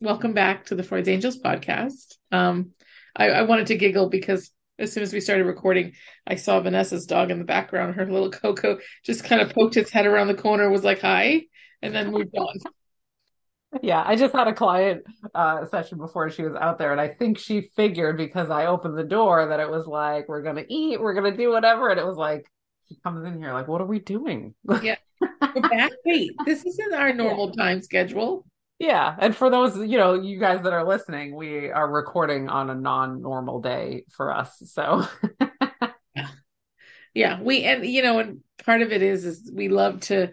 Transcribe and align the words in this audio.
Welcome 0.00 0.34
back 0.34 0.66
to 0.66 0.74
the 0.74 0.82
Freud's 0.82 1.08
Angels 1.08 1.38
podcast. 1.38 2.16
Um, 2.30 2.72
I, 3.14 3.28
I, 3.30 3.42
wanted 3.42 3.68
to 3.68 3.76
giggle 3.76 4.10
because 4.10 4.50
as 4.78 4.92
soon 4.92 5.02
as 5.02 5.12
we 5.12 5.20
started 5.20 5.44
recording, 5.44 5.92
I 6.26 6.34
saw 6.34 6.60
Vanessa's 6.60 7.06
dog 7.06 7.30
in 7.30 7.38
the 7.38 7.44
background. 7.44 7.94
Her 7.94 8.04
little 8.04 8.30
Coco 8.30 8.78
just 9.04 9.24
kind 9.24 9.40
of 9.40 9.54
poked 9.54 9.76
its 9.76 9.90
head 9.90 10.06
around 10.06 10.28
the 10.28 10.34
corner, 10.34 10.68
was 10.70 10.84
like, 10.84 11.00
hi, 11.00 11.42
and 11.80 11.94
then 11.94 12.10
moved 12.10 12.36
on. 12.36 12.58
Yeah, 13.82 14.02
I 14.06 14.16
just 14.16 14.34
had 14.34 14.48
a 14.48 14.54
client 14.54 15.02
uh, 15.34 15.64
session 15.66 15.98
before 15.98 16.30
she 16.30 16.42
was 16.42 16.54
out 16.54 16.78
there, 16.78 16.92
and 16.92 17.00
I 17.00 17.08
think 17.08 17.38
she 17.38 17.70
figured 17.74 18.18
because 18.18 18.50
I 18.50 18.66
opened 18.66 18.98
the 18.98 19.04
door 19.04 19.46
that 19.48 19.60
it 19.60 19.70
was 19.70 19.86
like, 19.86 20.28
we're 20.28 20.42
going 20.42 20.56
to 20.56 20.72
eat, 20.72 21.00
we're 21.00 21.14
going 21.14 21.30
to 21.30 21.36
do 21.36 21.50
whatever. 21.50 21.88
And 21.88 21.98
it 21.98 22.06
was 22.06 22.16
like, 22.16 22.46
she 22.88 22.96
comes 23.02 23.26
in 23.26 23.38
here, 23.38 23.52
like, 23.52 23.68
what 23.68 23.80
are 23.80 23.86
we 23.86 23.98
doing? 23.98 24.54
Yeah. 24.82 24.96
back. 25.70 25.92
Wait, 26.04 26.32
this 26.44 26.64
isn't 26.64 26.94
our 26.94 27.12
normal 27.12 27.50
time 27.52 27.80
schedule. 27.82 28.46
Yeah. 28.78 29.14
And 29.18 29.34
for 29.34 29.48
those, 29.48 29.76
you 29.78 29.96
know, 29.96 30.14
you 30.14 30.38
guys 30.38 30.62
that 30.62 30.72
are 30.72 30.86
listening, 30.86 31.34
we 31.34 31.70
are 31.70 31.90
recording 31.90 32.48
on 32.48 32.68
a 32.68 32.74
non 32.74 33.22
normal 33.22 33.60
day 33.60 34.04
for 34.10 34.34
us. 34.34 34.62
So, 34.66 35.06
yeah. 37.14 37.40
We, 37.40 37.64
and, 37.64 37.86
you 37.86 38.02
know, 38.02 38.18
and 38.18 38.40
part 38.64 38.82
of 38.82 38.92
it 38.92 39.00
is, 39.00 39.24
is 39.24 39.50
we 39.52 39.68
love 39.68 40.00
to, 40.00 40.32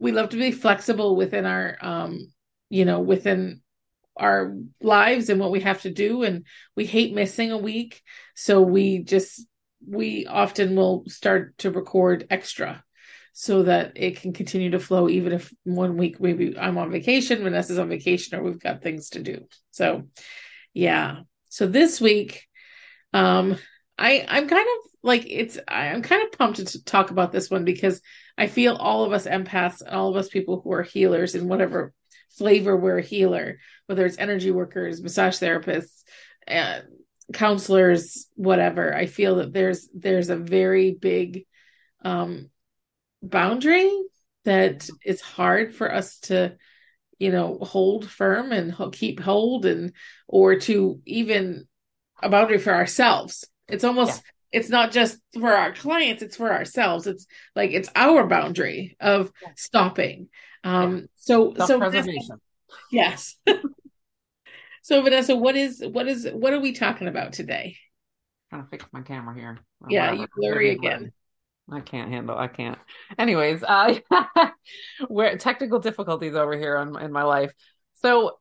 we 0.00 0.12
love 0.12 0.30
to 0.30 0.38
be 0.38 0.52
flexible 0.52 1.16
within 1.16 1.44
our, 1.44 1.76
um, 1.82 2.32
you 2.70 2.86
know, 2.86 3.00
within 3.00 3.60
our 4.16 4.56
lives 4.80 5.28
and 5.28 5.38
what 5.38 5.50
we 5.50 5.60
have 5.60 5.82
to 5.82 5.90
do. 5.90 6.22
And 6.22 6.46
we 6.74 6.86
hate 6.86 7.14
missing 7.14 7.50
a 7.50 7.58
week. 7.58 8.00
So 8.34 8.62
we 8.62 9.00
just, 9.00 9.46
we 9.86 10.26
often 10.26 10.76
will 10.76 11.04
start 11.08 11.58
to 11.58 11.70
record 11.70 12.26
extra 12.30 12.82
so 13.32 13.62
that 13.62 13.92
it 13.96 14.20
can 14.20 14.32
continue 14.32 14.70
to 14.70 14.78
flow 14.78 15.08
even 15.08 15.32
if 15.32 15.52
one 15.64 15.96
week 15.96 16.20
maybe 16.20 16.56
I'm 16.58 16.78
on 16.78 16.90
vacation, 16.90 17.42
Vanessa's 17.42 17.78
on 17.78 17.88
vacation, 17.88 18.38
or 18.38 18.42
we've 18.42 18.60
got 18.60 18.82
things 18.82 19.10
to 19.10 19.22
do. 19.22 19.46
So 19.70 20.04
yeah. 20.74 21.20
So 21.48 21.66
this 21.66 22.00
week, 22.00 22.46
um, 23.12 23.56
I 23.98 24.24
I'm 24.28 24.48
kind 24.48 24.66
of 24.66 24.90
like 25.02 25.26
it's 25.28 25.58
I'm 25.68 26.02
kind 26.02 26.22
of 26.22 26.38
pumped 26.38 26.66
to 26.66 26.84
talk 26.84 27.10
about 27.10 27.32
this 27.32 27.50
one 27.50 27.64
because 27.64 28.00
I 28.38 28.46
feel 28.46 28.76
all 28.76 29.04
of 29.04 29.12
us 29.12 29.26
empaths 29.26 29.80
and 29.80 29.94
all 29.94 30.10
of 30.10 30.16
us 30.16 30.28
people 30.28 30.60
who 30.60 30.72
are 30.72 30.82
healers 30.82 31.34
in 31.34 31.48
whatever 31.48 31.92
flavor 32.30 32.76
we're 32.76 32.98
a 32.98 33.02
healer, 33.02 33.58
whether 33.86 34.06
it's 34.06 34.18
energy 34.18 34.50
workers, 34.50 35.02
massage 35.02 35.38
therapists, 35.38 36.02
uh, 36.48 36.80
counselors, 37.32 38.26
whatever. 38.34 38.94
I 38.94 39.06
feel 39.06 39.36
that 39.36 39.52
there's 39.52 39.88
there's 39.94 40.30
a 40.30 40.36
very 40.36 40.92
big 40.92 41.44
um 42.04 42.50
boundary 43.22 43.90
that 44.44 44.88
is 45.04 45.20
hard 45.20 45.74
for 45.74 45.92
us 45.92 46.18
to 46.20 46.56
you 47.18 47.30
know 47.30 47.58
hold 47.58 48.08
firm 48.08 48.52
and 48.52 48.74
keep 48.92 49.20
hold 49.20 49.64
and 49.64 49.92
or 50.26 50.56
to 50.56 51.00
even 51.06 51.66
a 52.22 52.28
boundary 52.28 52.58
for 52.58 52.72
ourselves. 52.72 53.44
It's 53.68 53.84
almost 53.84 54.22
yeah. 54.24 54.60
it's 54.60 54.68
not 54.68 54.92
just 54.92 55.18
for 55.38 55.52
our 55.52 55.72
clients 55.72 56.22
it's 56.22 56.36
for 56.36 56.52
ourselves. 56.52 57.06
It's 57.06 57.26
like 57.54 57.70
it's 57.70 57.88
our 57.94 58.26
boundary 58.26 58.96
of 59.00 59.30
yeah. 59.42 59.48
stopping. 59.56 60.28
Um 60.64 60.96
yeah. 60.96 61.02
so 61.16 61.54
so 61.66 61.78
Vanessa, 61.78 62.36
yes. 62.90 63.36
So 64.84 65.00
vanessa 65.00 65.36
what 65.36 65.54
is 65.54 65.80
what 65.92 66.08
is 66.08 66.28
what 66.32 66.52
are 66.52 66.58
we 66.58 66.72
talking 66.72 67.06
about 67.06 67.34
today? 67.34 67.76
Trying 68.50 68.64
to 68.64 68.68
fix 68.68 68.84
my 68.92 69.02
camera 69.02 69.32
here. 69.32 69.58
Yeah 69.88 70.10
you 70.12 70.26
blurry 70.36 70.70
again 70.70 71.12
I 71.72 71.80
can't 71.80 72.10
handle. 72.10 72.36
I 72.36 72.48
can't. 72.48 72.78
Anyways, 73.18 73.62
uh, 73.62 73.98
where 75.08 75.36
technical 75.38 75.78
difficulties 75.78 76.34
over 76.34 76.56
here 76.56 76.76
in, 76.76 76.98
in 77.00 77.12
my 77.12 77.22
life. 77.22 77.52
So, 77.94 78.38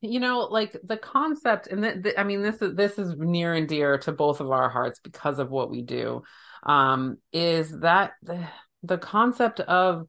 you 0.00 0.20
know, 0.20 0.40
like 0.50 0.76
the 0.82 0.96
concept, 0.96 1.68
and 1.68 1.84
the, 1.84 2.00
the, 2.02 2.20
I 2.20 2.24
mean, 2.24 2.42
this 2.42 2.60
is 2.62 2.74
this 2.74 2.98
is 2.98 3.14
near 3.16 3.54
and 3.54 3.68
dear 3.68 3.98
to 3.98 4.12
both 4.12 4.40
of 4.40 4.50
our 4.50 4.68
hearts 4.68 5.00
because 5.00 5.38
of 5.38 5.50
what 5.50 5.70
we 5.70 5.82
do. 5.82 6.22
Um, 6.64 7.18
is 7.32 7.70
that 7.80 8.12
the, 8.22 8.46
the 8.82 8.98
concept 8.98 9.60
of 9.60 10.08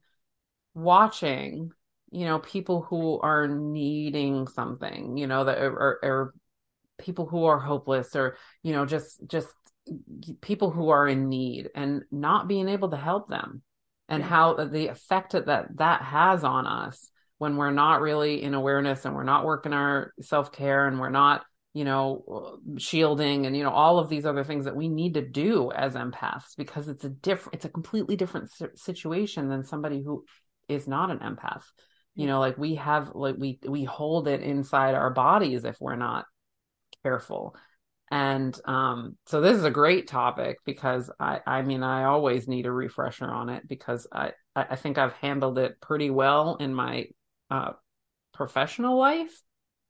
watching, 0.73 1.71
you 2.11 2.25
know, 2.25 2.39
people 2.39 2.81
who 2.81 3.19
are 3.19 3.47
needing 3.47 4.47
something, 4.47 5.17
you 5.17 5.27
know, 5.27 5.43
that 5.43 5.59
or, 5.59 5.99
or 6.01 6.33
people 6.97 7.25
who 7.25 7.45
are 7.45 7.59
hopeless, 7.59 8.15
or 8.15 8.37
you 8.63 8.71
know, 8.71 8.85
just 8.85 9.19
just 9.27 9.49
people 10.41 10.71
who 10.71 10.89
are 10.89 11.07
in 11.07 11.29
need 11.29 11.69
and 11.75 12.03
not 12.11 12.47
being 12.47 12.69
able 12.69 12.89
to 12.89 12.97
help 12.97 13.27
them 13.27 13.61
and 14.09 14.23
how 14.23 14.53
the 14.53 14.87
effect 14.87 15.33
that 15.33 15.67
that 15.75 16.01
has 16.01 16.43
on 16.43 16.67
us 16.67 17.09
when 17.37 17.57
we're 17.57 17.71
not 17.71 18.01
really 18.01 18.41
in 18.41 18.53
awareness 18.53 19.05
and 19.05 19.15
we're 19.15 19.23
not 19.23 19.45
working 19.45 19.73
our 19.73 20.13
self-care 20.21 20.87
and 20.87 20.99
we're 20.99 21.09
not 21.09 21.43
you 21.73 21.83
know 21.83 22.59
shielding 22.77 23.45
and 23.45 23.57
you 23.57 23.63
know 23.63 23.71
all 23.71 23.99
of 23.99 24.09
these 24.09 24.25
other 24.25 24.43
things 24.43 24.65
that 24.65 24.75
we 24.75 24.87
need 24.87 25.15
to 25.15 25.21
do 25.21 25.71
as 25.71 25.95
empaths 25.95 26.55
because 26.55 26.87
it's 26.87 27.03
a 27.03 27.09
different 27.09 27.55
it's 27.55 27.65
a 27.65 27.69
completely 27.69 28.15
different 28.15 28.51
situation 28.75 29.49
than 29.49 29.63
somebody 29.63 30.01
who 30.03 30.23
is 30.69 30.87
not 30.87 31.09
an 31.09 31.19
empath. 31.19 31.63
You 32.15 32.27
know 32.27 32.39
like 32.39 32.57
we 32.57 32.75
have 32.75 33.11
like 33.15 33.35
we 33.37 33.59
we 33.67 33.83
hold 33.83 34.27
it 34.27 34.41
inside 34.41 34.93
our 34.93 35.09
bodies 35.09 35.65
if 35.65 35.77
we're 35.79 35.95
not 35.95 36.25
careful 37.01 37.55
and 38.11 38.57
um, 38.65 39.17
so 39.25 39.41
this 39.41 39.57
is 39.57 39.63
a 39.63 39.71
great 39.71 40.07
topic 40.07 40.59
because 40.65 41.09
I, 41.19 41.39
I 41.45 41.61
mean, 41.63 41.83
I 41.83 42.03
always 42.03 42.47
need 42.47 42.65
a 42.65 42.71
refresher 42.71 43.25
on 43.25 43.49
it 43.49 43.67
because 43.67 44.07
I, 44.11 44.33
I 44.55 44.75
think 44.75 44.97
I've 44.97 45.13
handled 45.13 45.57
it 45.57 45.81
pretty 45.81 46.09
well 46.09 46.57
in 46.57 46.75
my 46.75 47.07
uh, 47.49 47.71
professional 48.33 48.97
life. 48.97 49.41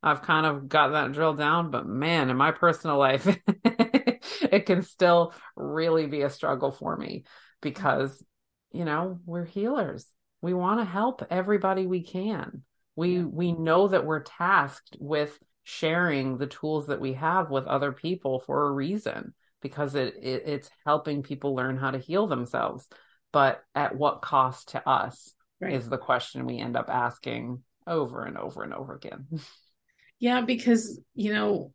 I've 0.01 0.21
kind 0.21 0.45
of 0.45 0.67
got 0.67 0.89
that 0.89 1.13
drilled 1.13 1.37
down, 1.37 1.71
but 1.71 1.87
man, 1.87 2.29
in 2.29 2.37
my 2.37 2.51
personal 2.51 2.97
life, 2.97 3.25
it 3.63 4.65
can 4.65 4.83
still 4.83 5.33
really 5.55 6.07
be 6.07 6.21
a 6.21 6.29
struggle 6.29 6.71
for 6.71 6.95
me 6.95 7.23
because, 7.61 8.23
you 8.71 8.85
know, 8.85 9.19
we're 9.25 9.45
healers. 9.45 10.05
We 10.41 10.53
want 10.53 10.81
to 10.81 10.85
help 10.85 11.25
everybody 11.29 11.87
we 11.87 12.03
can. 12.03 12.63
We 12.95 13.17
yeah. 13.17 13.23
we 13.23 13.53
know 13.53 13.87
that 13.87 14.05
we're 14.05 14.23
tasked 14.23 14.97
with 14.99 15.37
sharing 15.63 16.37
the 16.37 16.47
tools 16.47 16.87
that 16.87 17.01
we 17.01 17.13
have 17.13 17.49
with 17.49 17.65
other 17.65 17.91
people 17.91 18.39
for 18.39 18.67
a 18.67 18.71
reason 18.71 19.33
because 19.61 19.95
it, 19.95 20.15
it 20.21 20.43
it's 20.45 20.69
helping 20.85 21.23
people 21.23 21.55
learn 21.55 21.77
how 21.77 21.89
to 21.89 21.97
heal 21.97 22.27
themselves 22.27 22.87
but 23.31 23.63
at 23.73 23.95
what 23.95 24.21
cost 24.21 24.69
to 24.69 24.89
us 24.89 25.33
right. 25.61 25.73
is 25.73 25.89
the 25.89 25.97
question 25.97 26.45
we 26.45 26.59
end 26.59 26.75
up 26.75 26.89
asking 26.89 27.63
over 27.87 28.23
and 28.23 28.37
over 28.37 28.63
and 28.63 28.73
over 28.73 28.93
again 28.93 29.25
yeah 30.19 30.41
because 30.41 30.99
you 31.15 31.33
know 31.33 31.71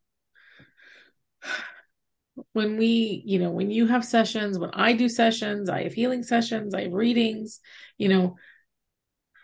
when 2.52 2.76
we 2.76 3.22
you 3.24 3.38
know 3.38 3.50
when 3.50 3.70
you 3.70 3.86
have 3.86 4.04
sessions 4.04 4.58
when 4.58 4.70
i 4.74 4.92
do 4.92 5.08
sessions 5.08 5.70
i 5.70 5.84
have 5.84 5.94
healing 5.94 6.22
sessions 6.22 6.74
i 6.74 6.82
have 6.82 6.92
readings 6.92 7.60
you 7.96 8.08
know 8.08 8.36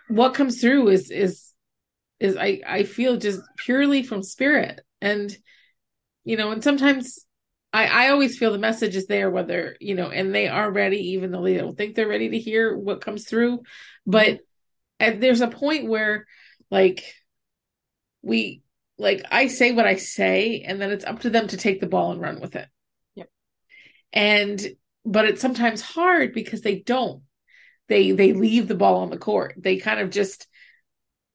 what 0.09 0.35
comes 0.35 0.61
through 0.61 0.89
is 0.89 1.11
is 1.11 1.54
is 2.21 2.37
I 2.37 2.61
I 2.67 2.83
feel 2.85 3.17
just 3.17 3.41
purely 3.57 4.03
from 4.03 4.23
spirit 4.23 4.81
and 5.01 5.37
you 6.25 6.37
know 6.37 6.51
and 6.51 6.63
sometimes 6.63 7.27
I 7.73 7.87
I 7.87 8.11
always 8.11 8.39
feel 8.39 8.53
the 8.53 8.59
message 8.59 8.97
is 8.97 9.07
there 9.07 9.31
whether 9.31 9.77
you 9.81 9.95
know 9.95 10.11
and 10.11 10.35
they 10.35 10.49
are 10.49 10.71
ready 10.71 11.13
even 11.13 11.31
though 11.31 11.43
they 11.43 11.57
don't 11.57 11.77
think 11.77 11.95
they're 11.95 12.09
ready 12.09 12.31
to 12.31 12.39
hear 12.39 12.77
what 12.77 13.01
comes 13.01 13.27
through 13.27 13.59
mm-hmm. 13.59 14.11
but 14.11 14.41
and 15.01 15.23
there's 15.23 15.41
a 15.41 15.49
point 15.49 15.89
where 15.89 16.27
like 16.71 17.05
we 18.23 18.63
like 18.99 19.25
I 19.31 19.49
say 19.49 19.73
what 19.73 19.87
I 19.87 19.97
say 19.97 20.65
and 20.67 20.81
then 20.81 20.91
it's 20.91 21.05
up 21.05 21.21
to 21.21 21.31
them 21.31 21.49
to 21.49 21.57
take 21.57 21.81
the 21.81 21.87
ball 21.87 22.13
and 22.13 22.21
run 22.21 22.41
with 22.41 22.57
it. 22.57 22.69
Yep. 23.17 23.29
And 24.13 24.67
but 25.05 25.27
it's 25.27 25.41
sometimes 25.41 25.81
hard 25.83 26.33
because 26.33 26.63
they 26.63 26.81
don't. 26.81 27.23
They 27.89 28.13
they 28.13 28.33
leave 28.33 28.69
the 28.69 28.75
ball 28.75 28.99
on 28.99 29.11
the 29.11 29.19
court. 29.19 29.55
They 29.59 29.77
kind 29.77 30.01
of 30.01 30.11
just 30.11 30.47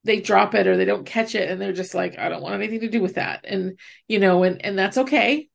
they 0.04 0.22
drop 0.22 0.56
it 0.56 0.68
or 0.68 0.78
they 0.78 0.86
don't 0.86 1.06
catch 1.06 1.36
it 1.36 1.50
and 1.50 1.62
they're 1.62 1.74
just 1.74 1.94
like 1.94 2.18
i 2.18 2.30
don't 2.30 2.42
want 2.42 2.56
anything 2.56 2.80
to 2.82 2.90
do 2.90 3.02
with 3.02 3.16
that. 3.16 3.42
And 3.44 3.78
you 4.08 4.20
know 4.20 4.44
and 4.44 4.64
and 4.64 4.78
that's 4.78 4.98
okay. 4.98 5.50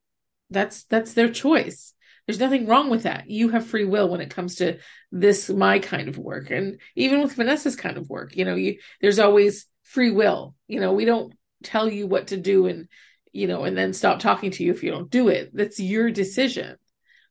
That's 0.50 0.84
that's 0.84 1.14
their 1.14 1.30
choice. 1.30 1.94
There's 2.26 2.40
nothing 2.40 2.66
wrong 2.66 2.88
with 2.88 3.02
that. 3.02 3.28
You 3.28 3.50
have 3.50 3.66
free 3.66 3.84
will 3.84 4.08
when 4.08 4.20
it 4.20 4.30
comes 4.30 4.56
to 4.56 4.78
this 5.12 5.48
my 5.50 5.78
kind 5.78 6.08
of 6.08 6.18
work 6.18 6.50
and 6.50 6.80
even 6.94 7.22
with 7.22 7.34
vanessa's 7.34 7.76
kind 7.76 7.96
of 7.96 8.08
work 8.08 8.34
you 8.36 8.44
know 8.44 8.54
you 8.54 8.78
there's 9.00 9.18
always 9.18 9.66
free 9.82 10.10
will. 10.10 10.54
You 10.68 10.80
know 10.80 10.92
we 10.92 11.04
don't 11.04 11.32
tell 11.62 11.88
you 11.90 12.06
what 12.06 12.28
to 12.28 12.36
do 12.36 12.66
and 12.66 12.88
you 13.32 13.46
know 13.46 13.64
and 13.64 13.76
then 13.76 13.92
stop 13.92 14.18
talking 14.18 14.50
to 14.50 14.64
you 14.64 14.72
if 14.72 14.82
you 14.82 14.90
don't 14.90 15.10
do 15.10 15.28
it. 15.28 15.50
That's 15.54 15.80
your 15.80 16.10
decision. 16.10 16.76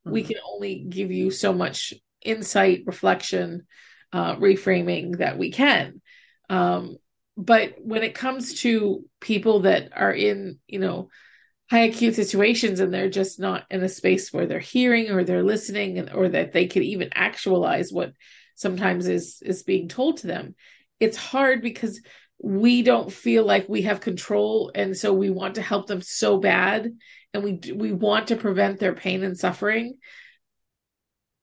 Mm-hmm. 0.06 0.14
we 0.14 0.24
can 0.24 0.38
only 0.46 0.86
give 0.90 1.12
you 1.12 1.32
so 1.32 1.54
much 1.54 1.94
insight 2.22 2.84
reflection 2.86 3.66
uh, 4.12 4.36
reframing 4.36 5.20
that 5.20 5.38
we 5.38 5.52
can. 5.52 6.02
Um, 6.50 6.98
but 7.36 7.74
when 7.80 8.04
it 8.04 8.16
comes 8.16 8.62
to 8.62 9.06
people 9.20 9.62
that 9.62 9.90
are 9.96 10.14
in 10.14 10.60
you 10.68 10.80
know 10.80 11.10
high 11.70 11.86
acute 11.86 12.16
situations 12.16 12.80
and 12.80 12.94
they're 12.94 13.10
just 13.10 13.40
not 13.40 13.66
in 13.72 13.82
a 13.84 13.90
space 13.90 14.32
where 14.32 14.46
they're 14.46 14.60
hearing 14.60 15.10
or 15.10 15.24
they're 15.24 15.44
listening 15.44 15.98
and, 15.98 16.12
or 16.12 16.30
that 16.30 16.52
they 16.52 16.68
can 16.68 16.84
even 16.84 17.10
actualize 17.14 17.92
what 17.92 18.14
sometimes 18.56 19.08
is 19.08 19.42
is 19.44 19.64
being 19.64 19.88
told 19.88 20.18
to 20.18 20.28
them 20.28 20.56
it's 21.00 21.18
hard 21.18 21.62
because 21.62 22.00
we 22.44 22.82
don't 22.82 23.12
feel 23.12 23.46
like 23.46 23.70
we 23.70 23.84
have 23.84 24.02
control. 24.02 24.70
And 24.76 24.96
so 24.96 25.14
we 25.14 25.30
want 25.30 25.56
to 25.56 25.62
help 25.62 25.88
them 25.88 26.02
so 26.02 26.38
bad 26.38 26.92
and 27.34 27.44
we 27.44 27.60
we 27.74 27.92
want 27.94 28.28
to 28.28 28.36
prevent 28.36 28.80
their 28.80 28.94
pain 28.94 29.24
and 29.24 29.38
suffering. 29.38 29.98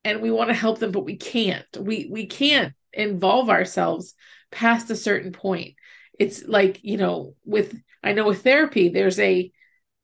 And 0.04 0.22
we 0.22 0.30
want 0.30 0.48
to 0.48 0.54
help 0.54 0.78
them 0.78 0.92
but 0.92 1.04
we 1.04 1.16
can't. 1.16 1.66
We 1.78 2.08
we 2.10 2.26
can't 2.26 2.74
involve 2.92 3.48
ourselves 3.48 4.14
past 4.50 4.90
a 4.90 4.96
certain 4.96 5.32
point 5.32 5.74
it's 6.20 6.44
like 6.46 6.78
you 6.84 6.98
know 6.98 7.34
with 7.44 7.76
i 8.04 8.12
know 8.12 8.26
with 8.26 8.44
therapy 8.44 8.90
there's 8.90 9.18
a 9.18 9.50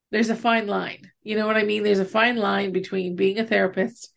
there's 0.09 0.29
a 0.29 0.35
fine 0.35 0.67
line. 0.67 1.11
You 1.21 1.35
know 1.35 1.47
what 1.47 1.57
i 1.57 1.63
mean? 1.63 1.83
There's 1.83 1.99
a 1.99 2.05
fine 2.05 2.37
line 2.37 2.71
between 2.71 3.15
being 3.15 3.39
a 3.39 3.45
therapist 3.45 4.11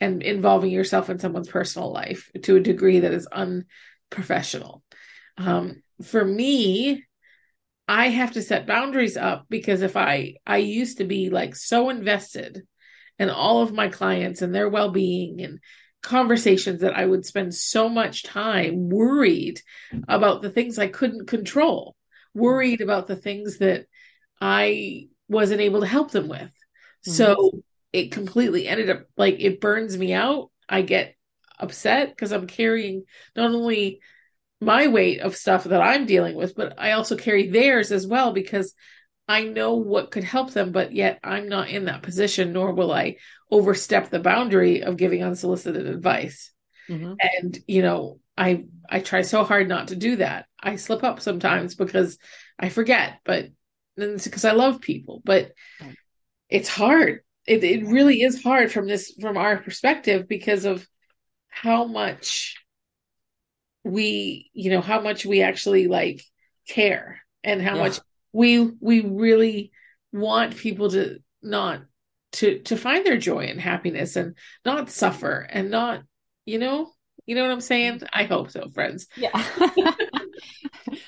and 0.00 0.22
involving 0.22 0.70
yourself 0.70 1.08
in 1.08 1.18
someone's 1.18 1.48
personal 1.48 1.92
life 1.92 2.30
to 2.42 2.56
a 2.56 2.60
degree 2.60 3.00
that 3.00 3.12
is 3.12 3.26
unprofessional. 3.26 4.82
Um, 5.36 5.82
for 6.02 6.24
me 6.24 7.04
i 7.86 8.08
have 8.08 8.32
to 8.32 8.42
set 8.42 8.66
boundaries 8.66 9.16
up 9.16 9.46
because 9.48 9.82
if 9.82 9.96
i 9.96 10.34
i 10.46 10.56
used 10.56 10.98
to 10.98 11.04
be 11.04 11.30
like 11.30 11.54
so 11.54 11.90
invested 11.90 12.62
in 13.18 13.30
all 13.30 13.62
of 13.62 13.72
my 13.72 13.88
clients 13.88 14.42
and 14.42 14.54
their 14.54 14.68
well-being 14.68 15.40
and 15.40 15.60
conversations 16.04 16.82
that 16.82 16.94
i 16.94 17.04
would 17.04 17.24
spend 17.24 17.54
so 17.54 17.88
much 17.88 18.22
time 18.22 18.88
worried 18.88 19.60
about 20.06 20.42
the 20.42 20.50
things 20.50 20.78
i 20.78 20.86
couldn't 20.86 21.26
control 21.26 21.96
worried 22.34 22.80
about 22.80 23.06
the 23.06 23.16
things 23.16 23.58
that 23.58 23.86
i 24.40 25.08
wasn't 25.28 25.60
able 25.60 25.80
to 25.80 25.86
help 25.86 26.10
them 26.10 26.28
with 26.28 26.40
mm-hmm. 26.40 27.12
so 27.12 27.62
it 27.92 28.12
completely 28.12 28.68
ended 28.68 28.90
up 28.90 29.04
like 29.16 29.36
it 29.38 29.60
burns 29.60 29.96
me 29.96 30.12
out 30.12 30.50
i 30.68 30.82
get 30.82 31.14
upset 31.58 32.10
because 32.10 32.32
i'm 32.32 32.46
carrying 32.46 33.04
not 33.34 33.50
only 33.50 34.00
my 34.60 34.88
weight 34.88 35.20
of 35.20 35.36
stuff 35.36 35.64
that 35.64 35.82
I'm 35.82 36.06
dealing 36.06 36.34
with, 36.34 36.54
but 36.56 36.74
I 36.78 36.92
also 36.92 37.16
carry 37.16 37.48
theirs 37.48 37.92
as 37.92 38.06
well 38.06 38.32
because 38.32 38.74
I 39.26 39.44
know 39.44 39.74
what 39.74 40.10
could 40.10 40.24
help 40.24 40.52
them, 40.52 40.72
but 40.72 40.92
yet 40.92 41.18
I'm 41.24 41.48
not 41.48 41.70
in 41.70 41.86
that 41.86 42.02
position, 42.02 42.52
nor 42.52 42.72
will 42.72 42.92
I 42.92 43.16
overstep 43.50 44.10
the 44.10 44.18
boundary 44.18 44.82
of 44.82 44.96
giving 44.96 45.22
unsolicited 45.22 45.86
advice. 45.86 46.52
Mm-hmm. 46.88 47.14
And, 47.20 47.58
you 47.66 47.82
know, 47.82 48.20
I 48.36 48.64
I 48.88 49.00
try 49.00 49.22
so 49.22 49.44
hard 49.44 49.68
not 49.68 49.88
to 49.88 49.96
do 49.96 50.16
that. 50.16 50.46
I 50.60 50.76
slip 50.76 51.04
up 51.04 51.20
sometimes 51.20 51.74
because 51.74 52.18
I 52.58 52.68
forget, 52.68 53.20
but 53.24 53.46
it's 53.96 54.24
because 54.24 54.44
I 54.44 54.52
love 54.52 54.80
people. 54.80 55.22
But 55.24 55.52
it's 56.48 56.68
hard. 56.68 57.20
It 57.46 57.64
it 57.64 57.86
really 57.86 58.22
is 58.22 58.42
hard 58.42 58.72
from 58.72 58.86
this 58.86 59.14
from 59.20 59.36
our 59.36 59.56
perspective 59.58 60.28
because 60.28 60.64
of 60.64 60.86
how 61.48 61.84
much 61.86 62.56
we 63.84 64.50
you 64.52 64.70
know 64.70 64.80
how 64.80 65.00
much 65.00 65.24
we 65.24 65.42
actually 65.42 65.86
like 65.86 66.22
care 66.68 67.20
and 67.42 67.62
how 67.62 67.76
yeah. 67.76 67.82
much 67.82 68.00
we 68.34 68.60
we 68.80 69.00
really 69.00 69.72
want 70.12 70.56
people 70.56 70.90
to 70.90 71.18
not 71.42 71.80
to 72.32 72.58
to 72.60 72.76
find 72.76 73.06
their 73.06 73.16
joy 73.16 73.46
and 73.46 73.60
happiness 73.60 74.16
and 74.16 74.36
not 74.64 74.90
suffer 74.90 75.46
and 75.48 75.70
not 75.70 76.02
you 76.44 76.58
know 76.58 76.90
you 77.26 77.34
know 77.34 77.42
what 77.42 77.52
i'm 77.52 77.60
saying? 77.62 78.02
I 78.12 78.24
hope 78.24 78.50
so 78.50 78.68
friends. 78.68 79.06
Yeah. 79.16 79.42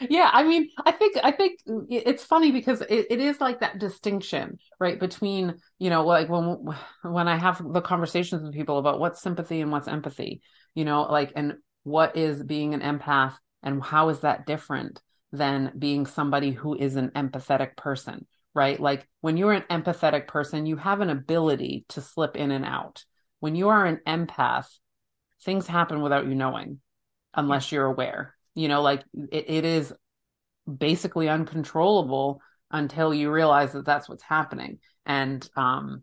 Yeah 0.08 0.31
i 0.32 0.43
mean 0.43 0.69
i 0.84 0.93
think 0.93 1.17
i 1.23 1.31
think 1.31 1.61
it's 1.67 2.25
funny 2.25 2.50
because 2.50 2.81
it, 2.81 3.06
it 3.11 3.20
is 3.20 3.40
like 3.40 3.61
that 3.61 3.78
distinction 3.78 4.58
right 4.78 4.99
between 4.99 5.56
you 5.78 5.90
know 5.90 6.05
like 6.05 6.28
when 6.28 6.58
when 7.02 7.28
i 7.28 7.37
have 7.37 7.62
the 7.73 7.81
conversations 7.81 8.43
with 8.43 8.55
people 8.55 8.78
about 8.78 8.99
what's 8.99 9.20
sympathy 9.20 9.61
and 9.61 9.70
what's 9.70 9.88
empathy 9.88 10.40
you 10.75 10.84
know 10.84 11.02
like 11.02 11.32
and 11.37 11.55
what 11.84 12.17
is 12.17 12.43
being 12.43 12.75
an 12.75 12.81
empath 12.81 13.34
and 13.62 13.82
how 13.82 14.08
is 14.08 14.20
that 14.20 14.46
different 14.46 15.00
than 15.32 15.73
being 15.78 16.06
somebody 16.06 16.52
who 16.52 16.76
is 16.76 16.96
an 16.96 17.11
empathetic 17.11 17.76
person 17.76 18.26
right? 18.56 18.81
Like 18.81 19.06
when 19.20 19.37
you're 19.37 19.52
an 19.52 19.64
empathetic 19.70 20.26
person 20.26 20.64
you 20.67 20.76
have 20.76 21.00
an 21.02 21.11
ability 21.11 21.84
to 21.90 22.00
slip 22.00 22.37
in 22.37 22.50
and 22.50 22.64
out. 22.64 23.05
When 23.38 23.55
you 23.55 23.69
are 23.69 23.84
an 23.84 24.00
empath 24.06 24.67
things 25.44 25.67
happen 25.67 26.00
without 26.00 26.26
you 26.26 26.34
knowing 26.34 26.81
unless 27.34 27.70
you're 27.70 27.84
aware. 27.84 28.34
You 28.55 28.69
know 28.69 28.81
like 28.81 29.05
it, 29.31 29.44
it 29.49 29.64
is 29.67 29.93
basically 30.67 31.28
uncontrollable 31.28 32.40
until 32.70 33.12
you 33.14 33.31
realize 33.31 33.73
that 33.73 33.84
that's 33.84 34.08
what's 34.08 34.25
happening. 34.25 34.78
And 35.05 35.49
um 35.55 36.02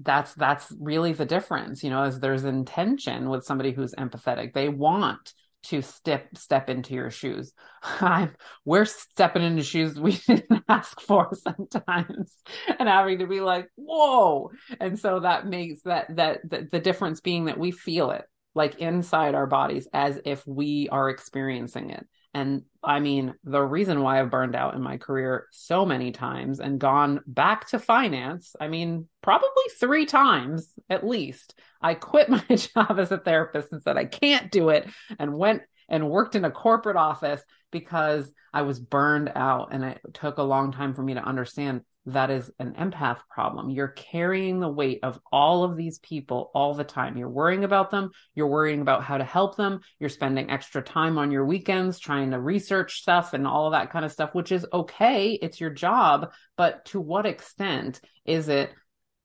that's 0.00 0.34
that's 0.34 0.74
really 0.80 1.12
the 1.12 1.24
difference 1.24 1.84
you 1.84 1.88
know 1.88 2.02
as 2.02 2.18
there's 2.18 2.42
intention 2.42 3.28
with 3.30 3.44
somebody 3.44 3.70
who's 3.70 3.94
empathetic. 3.94 4.52
They 4.52 4.68
want 4.68 5.32
to 5.64 5.82
step 5.82 6.36
step 6.36 6.70
into 6.70 6.94
your 6.94 7.10
shoes. 7.10 7.52
I'm, 7.82 8.34
we're 8.64 8.84
stepping 8.84 9.42
into 9.42 9.62
shoes 9.62 9.98
we 9.98 10.12
didn't 10.26 10.64
ask 10.68 11.00
for 11.00 11.30
sometimes 11.34 12.36
and 12.78 12.88
having 12.88 13.18
to 13.18 13.26
be 13.26 13.40
like 13.40 13.68
whoa. 13.76 14.50
And 14.80 14.98
so 14.98 15.20
that 15.20 15.46
makes 15.46 15.82
that 15.82 16.14
that 16.16 16.48
the, 16.48 16.68
the 16.70 16.80
difference 16.80 17.20
being 17.20 17.46
that 17.46 17.58
we 17.58 17.70
feel 17.70 18.10
it 18.10 18.24
like 18.54 18.76
inside 18.76 19.34
our 19.34 19.46
bodies 19.46 19.88
as 19.92 20.20
if 20.24 20.46
we 20.46 20.88
are 20.90 21.10
experiencing 21.10 21.90
it 21.90 22.06
and 22.34 22.62
I 22.82 22.98
mean, 22.98 23.34
the 23.44 23.62
reason 23.62 24.02
why 24.02 24.20
I've 24.20 24.30
burned 24.30 24.56
out 24.56 24.74
in 24.74 24.82
my 24.82 24.98
career 24.98 25.46
so 25.52 25.86
many 25.86 26.10
times 26.10 26.58
and 26.58 26.80
gone 26.80 27.20
back 27.26 27.68
to 27.68 27.78
finance, 27.78 28.56
I 28.60 28.66
mean, 28.66 29.08
probably 29.22 29.64
three 29.78 30.04
times 30.04 30.68
at 30.90 31.06
least. 31.06 31.54
I 31.80 31.94
quit 31.94 32.28
my 32.28 32.44
job 32.48 32.98
as 32.98 33.12
a 33.12 33.18
therapist 33.18 33.72
and 33.72 33.82
said, 33.82 33.96
I 33.96 34.04
can't 34.04 34.50
do 34.50 34.70
it, 34.70 34.88
and 35.18 35.38
went 35.38 35.62
and 35.88 36.10
worked 36.10 36.34
in 36.34 36.44
a 36.44 36.50
corporate 36.50 36.96
office 36.96 37.42
because 37.70 38.30
I 38.52 38.62
was 38.62 38.80
burned 38.80 39.30
out. 39.34 39.68
And 39.70 39.84
it 39.84 40.00
took 40.12 40.38
a 40.38 40.42
long 40.42 40.72
time 40.72 40.94
for 40.94 41.02
me 41.02 41.14
to 41.14 41.24
understand 41.24 41.82
that 42.06 42.30
is 42.30 42.50
an 42.58 42.74
empath 42.74 43.18
problem. 43.30 43.70
You're 43.70 43.88
carrying 43.88 44.60
the 44.60 44.68
weight 44.68 45.00
of 45.02 45.18
all 45.32 45.64
of 45.64 45.76
these 45.76 45.98
people 46.00 46.50
all 46.54 46.74
the 46.74 46.84
time. 46.84 47.16
You're 47.16 47.30
worrying 47.30 47.64
about 47.64 47.90
them. 47.90 48.10
You're 48.34 48.48
worrying 48.48 48.82
about 48.82 49.02
how 49.02 49.16
to 49.16 49.24
help 49.24 49.56
them. 49.56 49.80
You're 49.98 50.10
spending 50.10 50.50
extra 50.50 50.82
time 50.82 51.16
on 51.16 51.30
your 51.30 51.46
weekends 51.46 51.98
trying 51.98 52.32
to 52.32 52.40
research 52.40 53.00
stuff 53.00 53.32
and 53.32 53.46
all 53.46 53.66
of 53.66 53.72
that 53.72 53.90
kind 53.90 54.04
of 54.04 54.12
stuff, 54.12 54.34
which 54.34 54.52
is 54.52 54.66
okay. 54.72 55.38
It's 55.40 55.60
your 55.60 55.70
job. 55.70 56.32
But 56.56 56.84
to 56.86 57.00
what 57.00 57.24
extent 57.24 58.00
is 58.26 58.48
it 58.48 58.70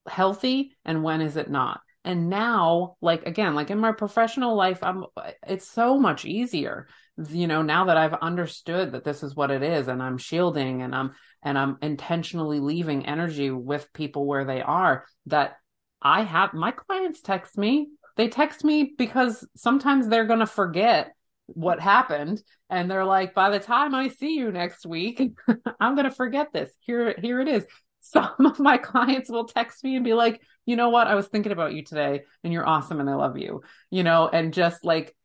healthy 0.08 0.78
and 0.86 1.04
when 1.04 1.20
is 1.22 1.36
it 1.36 1.50
not? 1.50 1.82
And 2.06 2.30
now, 2.30 2.96
like 3.02 3.26
again, 3.26 3.56
like 3.56 3.72
in 3.72 3.78
my 3.78 3.92
professional 3.92 4.56
life, 4.56 4.80
I'm 4.84 5.04
it's 5.46 5.70
so 5.70 6.00
much 6.00 6.24
easier 6.24 6.88
you 7.30 7.48
know 7.48 7.62
now 7.62 7.86
that 7.86 7.98
i've 7.98 8.14
understood 8.14 8.94
that 8.94 9.04
this 9.04 9.24
is 9.24 9.36
what 9.36 9.52
it 9.52 9.62
is 9.62 9.88
and 9.88 10.02
i'm 10.02 10.18
shielding 10.18 10.82
and 10.82 10.96
i'm 10.96 11.12
and 11.44 11.58
I'm 11.58 11.78
intentionally 11.82 12.60
leaving 12.60 13.06
energy 13.06 13.52
with 13.52 13.94
people 13.94 14.26
where 14.26 14.46
they 14.46 14.62
are 14.62 15.06
that 15.28 15.58
I 16.02 16.24
have 16.24 16.54
my 16.54 16.72
clients 16.72 17.22
text 17.22 17.58
me. 17.58 17.90
They 18.18 18.28
text 18.28 18.64
me 18.64 18.94
because 18.98 19.48
sometimes 19.56 20.08
they're 20.08 20.26
going 20.26 20.40
to 20.40 20.46
forget 20.48 21.14
what 21.48 21.80
happened 21.80 22.44
and 22.70 22.92
they're 22.92 23.06
like 23.06 23.34
by 23.34 23.50
the 23.50 23.60
time 23.60 23.96
I 23.96 24.10
see 24.10 24.36
you 24.36 24.52
next 24.52 24.86
week 24.86 25.20
I'm 25.80 25.96
going 25.96 26.10
to 26.10 26.16
forget 26.16 26.54
this. 26.54 26.72
Here 26.80 27.16
here 27.20 27.40
it 27.40 27.48
is. 27.48 27.66
Some 28.02 28.46
of 28.46 28.60
my 28.60 28.78
clients 28.78 29.30
will 29.30 29.46
text 29.46 29.84
me 29.84 29.96
and 29.96 30.06
be 30.06 30.14
like, 30.14 30.42
"You 30.66 30.78
know 30.78 30.90
what? 30.90 31.08
I 31.08 31.16
was 31.16 31.28
thinking 31.28 31.52
about 31.52 31.74
you 31.74 31.84
today 31.84 32.22
and 32.44 32.54
you're 32.54 32.66
awesome 32.66 33.02
and 33.02 33.10
I 33.10 33.16
love 33.16 33.38
you." 33.38 33.62
You 33.92 34.04
know, 34.04 34.30
and 34.32 34.54
just 34.54 34.86
like 34.86 35.16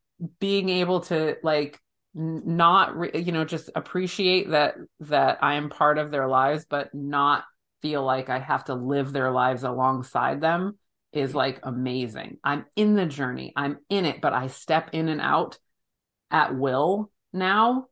being 0.41 0.69
able 0.69 1.01
to 1.03 1.37
like 1.45 1.81
not 2.15 2.97
re- 2.97 3.11
you 3.15 3.33
know 3.33 3.45
just 3.45 3.71
appreciate 3.75 4.51
that 4.51 4.77
that 5.01 5.39
I 5.43 5.55
am 5.55 5.69
part 5.69 5.99
of 5.99 6.11
their 6.11 6.29
lives 6.29 6.65
but 6.69 6.95
not 6.95 7.45
feel 7.83 8.05
like 8.05 8.31
I 8.31 8.39
have 8.39 8.65
to 8.67 8.75
live 8.75 9.13
their 9.13 9.31
lives 9.31 9.63
alongside 9.63 10.41
them 10.41 10.79
is 11.13 11.35
like 11.35 11.61
amazing. 11.63 12.39
I'm 12.43 12.67
in 12.77 12.95
the 12.95 13.07
journey. 13.07 13.53
I'm 13.55 13.79
in 13.89 14.05
it, 14.05 14.21
but 14.21 14.33
I 14.33 14.49
step 14.49 14.91
in 14.93 15.09
and 15.09 15.21
out 15.21 15.59
at 16.31 16.55
will 16.57 17.11
now 17.33 17.87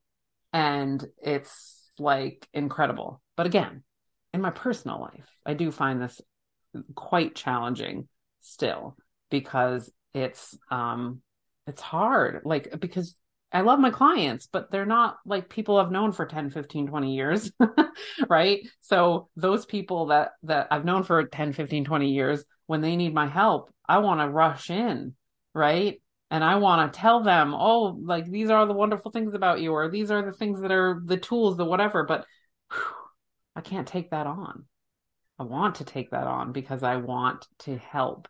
and 0.52 1.04
it's 1.22 1.90
like 1.98 2.48
incredible. 2.52 3.22
But 3.36 3.46
again, 3.46 3.82
in 4.32 4.40
my 4.40 4.50
personal 4.50 5.00
life, 5.00 5.28
I 5.46 5.54
do 5.54 5.70
find 5.70 6.00
this 6.00 6.20
quite 6.94 7.34
challenging 7.34 8.08
still 8.40 8.96
because 9.30 9.90
it's 10.14 10.56
um 10.70 11.20
it's 11.66 11.80
hard 11.80 12.42
like 12.44 12.80
because 12.80 13.14
I 13.52 13.60
love 13.60 13.78
my 13.78 13.90
clients, 13.90 14.48
but 14.50 14.70
they're 14.70 14.86
not 14.86 15.18
like 15.26 15.48
people 15.48 15.76
I've 15.76 15.90
known 15.90 16.12
for 16.12 16.24
10, 16.24 16.50
15, 16.50 16.86
20 16.86 17.14
years, 17.14 17.52
right? 18.28 18.60
So 18.80 19.28
those 19.36 19.66
people 19.66 20.06
that 20.06 20.32
that 20.44 20.68
I've 20.70 20.84
known 20.84 21.02
for 21.02 21.24
10, 21.24 21.52
15, 21.52 21.84
20 21.84 22.10
years, 22.12 22.44
when 22.66 22.80
they 22.80 22.96
need 22.96 23.12
my 23.12 23.26
help, 23.26 23.70
I 23.86 23.98
want 23.98 24.20
to 24.20 24.28
rush 24.28 24.70
in, 24.70 25.14
right? 25.54 26.00
And 26.30 26.42
I 26.42 26.56
want 26.56 26.92
to 26.92 26.98
tell 26.98 27.22
them, 27.22 27.54
"Oh, 27.54 27.98
like 28.02 28.24
these 28.26 28.48
are 28.48 28.64
the 28.66 28.72
wonderful 28.72 29.10
things 29.10 29.34
about 29.34 29.60
you 29.60 29.72
or 29.72 29.90
these 29.90 30.10
are 30.10 30.22
the 30.22 30.32
things 30.32 30.62
that 30.62 30.72
are 30.72 31.02
the 31.04 31.18
tools, 31.18 31.56
the 31.56 31.64
whatever." 31.64 32.04
But 32.04 32.26
whew, 32.72 32.80
I 33.54 33.60
can't 33.60 33.86
take 33.86 34.10
that 34.10 34.26
on. 34.26 34.64
I 35.38 35.44
want 35.44 35.76
to 35.76 35.84
take 35.84 36.10
that 36.10 36.26
on 36.26 36.52
because 36.52 36.82
I 36.82 36.96
want 36.96 37.46
to 37.60 37.76
help, 37.76 38.28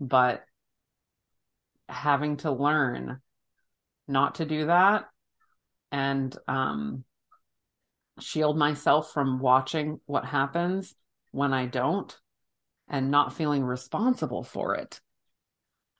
but 0.00 0.44
having 1.88 2.38
to 2.38 2.50
learn 2.50 3.20
not 4.06 4.36
to 4.36 4.44
do 4.44 4.66
that 4.66 5.06
and 5.90 6.36
um, 6.48 7.04
shield 8.20 8.56
myself 8.56 9.12
from 9.12 9.38
watching 9.38 10.00
what 10.06 10.24
happens 10.24 10.94
when 11.30 11.52
I 11.52 11.66
don't 11.66 12.16
and 12.88 13.10
not 13.10 13.32
feeling 13.32 13.64
responsible 13.64 14.42
for 14.42 14.74
it 14.74 15.00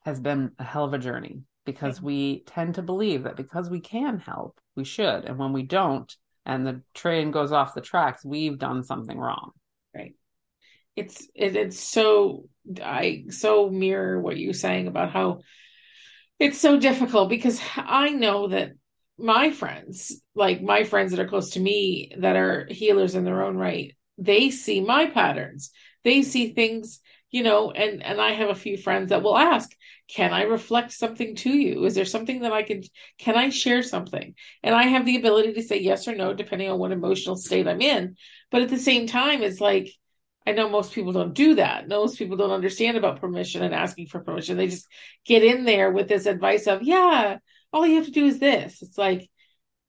has 0.05 0.21
been 0.21 0.53
a 0.59 0.65
hell 0.65 0.85
of 0.85 0.95
a 0.95 0.99
journey 0.99 1.43
because 1.65 2.01
we 2.01 2.41
tend 2.47 2.75
to 2.75 2.83
believe 2.83 3.25
that 3.25 3.37
because 3.37 3.71
we 3.71 3.81
can 3.81 4.19
help, 4.19 4.61
we 4.77 4.85
should. 4.85 5.25
And 5.25 5.39
when 5.39 5.53
we 5.53 5.63
don't, 5.63 6.15
and 6.45 6.67
the 6.67 6.83
train 6.93 7.31
goes 7.31 7.53
off 7.53 7.75
the 7.75 7.81
tracks, 7.81 8.25
we've 8.25 8.59
done 8.59 8.85
something 8.85 9.19
wrong. 9.19 9.53
Right. 9.95 10.15
It's 10.95 11.27
it, 11.35 11.57
it's 11.57 11.81
so 11.81 12.45
I 12.83 13.25
so 13.31 13.71
mirror 13.71 14.21
what 14.21 14.37
you're 14.37 14.53
saying 14.53 14.87
about 14.87 15.11
how 15.11 15.41
it's 16.38 16.61
so 16.61 16.79
difficult 16.79 17.29
because 17.29 17.61
I 17.76 18.11
know 18.11 18.49
that 18.49 18.73
my 19.19 19.50
friends, 19.50 20.21
like 20.35 20.61
my 20.62 20.85
friends 20.85 21.12
that 21.12 21.21
are 21.21 21.29
close 21.29 21.50
to 21.50 21.61
me 21.61 22.12
that 22.19 22.37
are 22.37 22.67
healers 22.71 23.14
in 23.14 23.25
their 23.25 23.43
own 23.43 23.57
right, 23.57 23.95
they 24.19 24.50
see 24.50 24.81
my 24.81 25.07
patterns. 25.07 25.71
They 26.03 26.23
see 26.23 26.53
things, 26.53 27.00
you 27.31 27.43
know, 27.43 27.71
and 27.71 28.03
and 28.03 28.21
I 28.21 28.33
have 28.33 28.50
a 28.50 28.55
few 28.55 28.76
friends 28.76 29.11
that 29.11 29.23
will 29.23 29.38
ask, 29.38 29.71
"Can 30.09 30.33
I 30.33 30.43
reflect 30.43 30.93
something 30.93 31.37
to 31.37 31.50
you? 31.50 31.85
Is 31.85 31.95
there 31.95 32.05
something 32.05 32.41
that 32.41 32.53
I 32.53 32.62
could 32.62 32.85
can 33.19 33.37
I 33.37 33.49
share 33.50 33.83
something?" 33.83 34.35
And 34.62 34.75
I 34.75 34.85
have 34.85 35.07
the 35.07 35.17
ability 35.17 35.55
to 35.55 35.62
say 35.62 35.79
yes 35.81 36.09
or 36.09 36.14
no 36.14 36.35
depending 36.35 36.69
on 36.71 36.79
what 36.79 36.93
emotional 36.93 37.37
state 37.37 37.69
I'm 37.69 37.81
in. 37.81 38.17
But 38.50 38.62
at 38.62 38.69
the 38.69 38.79
same 38.79 39.07
time, 39.07 39.43
it's 39.43 39.61
like 39.61 39.88
I 40.47 40.53
know 40.53 40.69
most 40.69 40.93
people 40.93 41.13
don't 41.13 41.35
do 41.35 41.55
that. 41.55 41.89
Most 41.89 42.19
people 42.19 42.37
don't 42.37 42.51
understand 42.51 42.97
about 42.97 43.21
permission 43.21 43.63
and 43.63 43.75
asking 43.75 44.09
for 44.09 44.21
permission. 44.21 44.57
They 44.57 44.69
just 44.69 44.87
get 45.25 45.43
in 45.43 45.65
there 45.65 45.91
with 45.91 46.09
this 46.09 46.27
advice 46.27 46.67
of, 46.67 46.83
yeah, 46.83 47.39
all 47.73 47.87
you 47.87 47.97
have 47.97 48.07
to 48.07 48.11
do 48.11 48.27
is 48.27 48.39
this. 48.39 48.83
It's 48.83 48.99
like, 48.99 49.29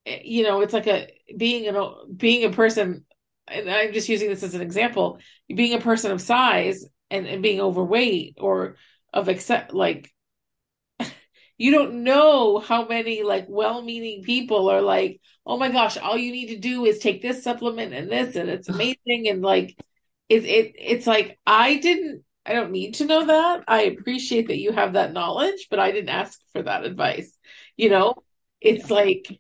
eh, 0.05 0.21
you 0.23 0.43
know, 0.43 0.61
it's 0.61 0.73
like 0.73 0.87
a 0.87 1.09
being 1.35 1.67
a 1.67 2.05
being 2.15 2.45
a 2.45 2.51
person, 2.55 3.05
and 3.47 3.69
I'm 3.69 3.93
just 3.93 4.09
using 4.09 4.29
this 4.29 4.43
as 4.43 4.55
an 4.55 4.61
example, 4.61 5.19
being 5.47 5.73
a 5.73 5.81
person 5.81 6.11
of 6.11 6.21
size 6.21 6.85
and, 7.11 7.27
and 7.27 7.43
being 7.43 7.59
overweight 7.61 8.37
or 8.39 8.77
of 9.13 9.27
accept 9.27 9.73
like 9.73 10.11
you 11.57 11.71
don't 11.71 12.03
know 12.03 12.59
how 12.59 12.87
many 12.87 13.23
like 13.23 13.45
well-meaning 13.47 14.23
people 14.23 14.69
are 14.69 14.81
like, 14.81 15.21
oh 15.45 15.57
my 15.57 15.69
gosh, 15.69 15.97
all 15.97 16.17
you 16.17 16.31
need 16.31 16.47
to 16.47 16.59
do 16.59 16.85
is 16.85 16.99
take 16.99 17.21
this 17.21 17.43
supplement 17.43 17.93
and 17.93 18.09
this, 18.09 18.35
and 18.35 18.49
it's 18.49 18.69
amazing, 18.69 19.27
and 19.27 19.41
like 19.41 19.77
it, 20.29 20.43
it 20.45 20.75
it's 20.77 21.07
like 21.07 21.37
I 21.45 21.77
didn't 21.77 22.23
I 22.45 22.53
don't 22.53 22.71
need 22.71 22.95
to 22.95 23.05
know 23.05 23.25
that. 23.25 23.63
I 23.67 23.83
appreciate 23.83 24.47
that 24.47 24.59
you 24.59 24.71
have 24.71 24.93
that 24.93 25.13
knowledge, 25.13 25.67
but 25.69 25.79
I 25.79 25.91
didn't 25.91 26.09
ask 26.09 26.39
for 26.53 26.61
that 26.61 26.85
advice. 26.85 27.35
You 27.75 27.89
know, 27.89 28.15
it's 28.61 28.89
yeah. 28.89 28.95
like 28.95 29.39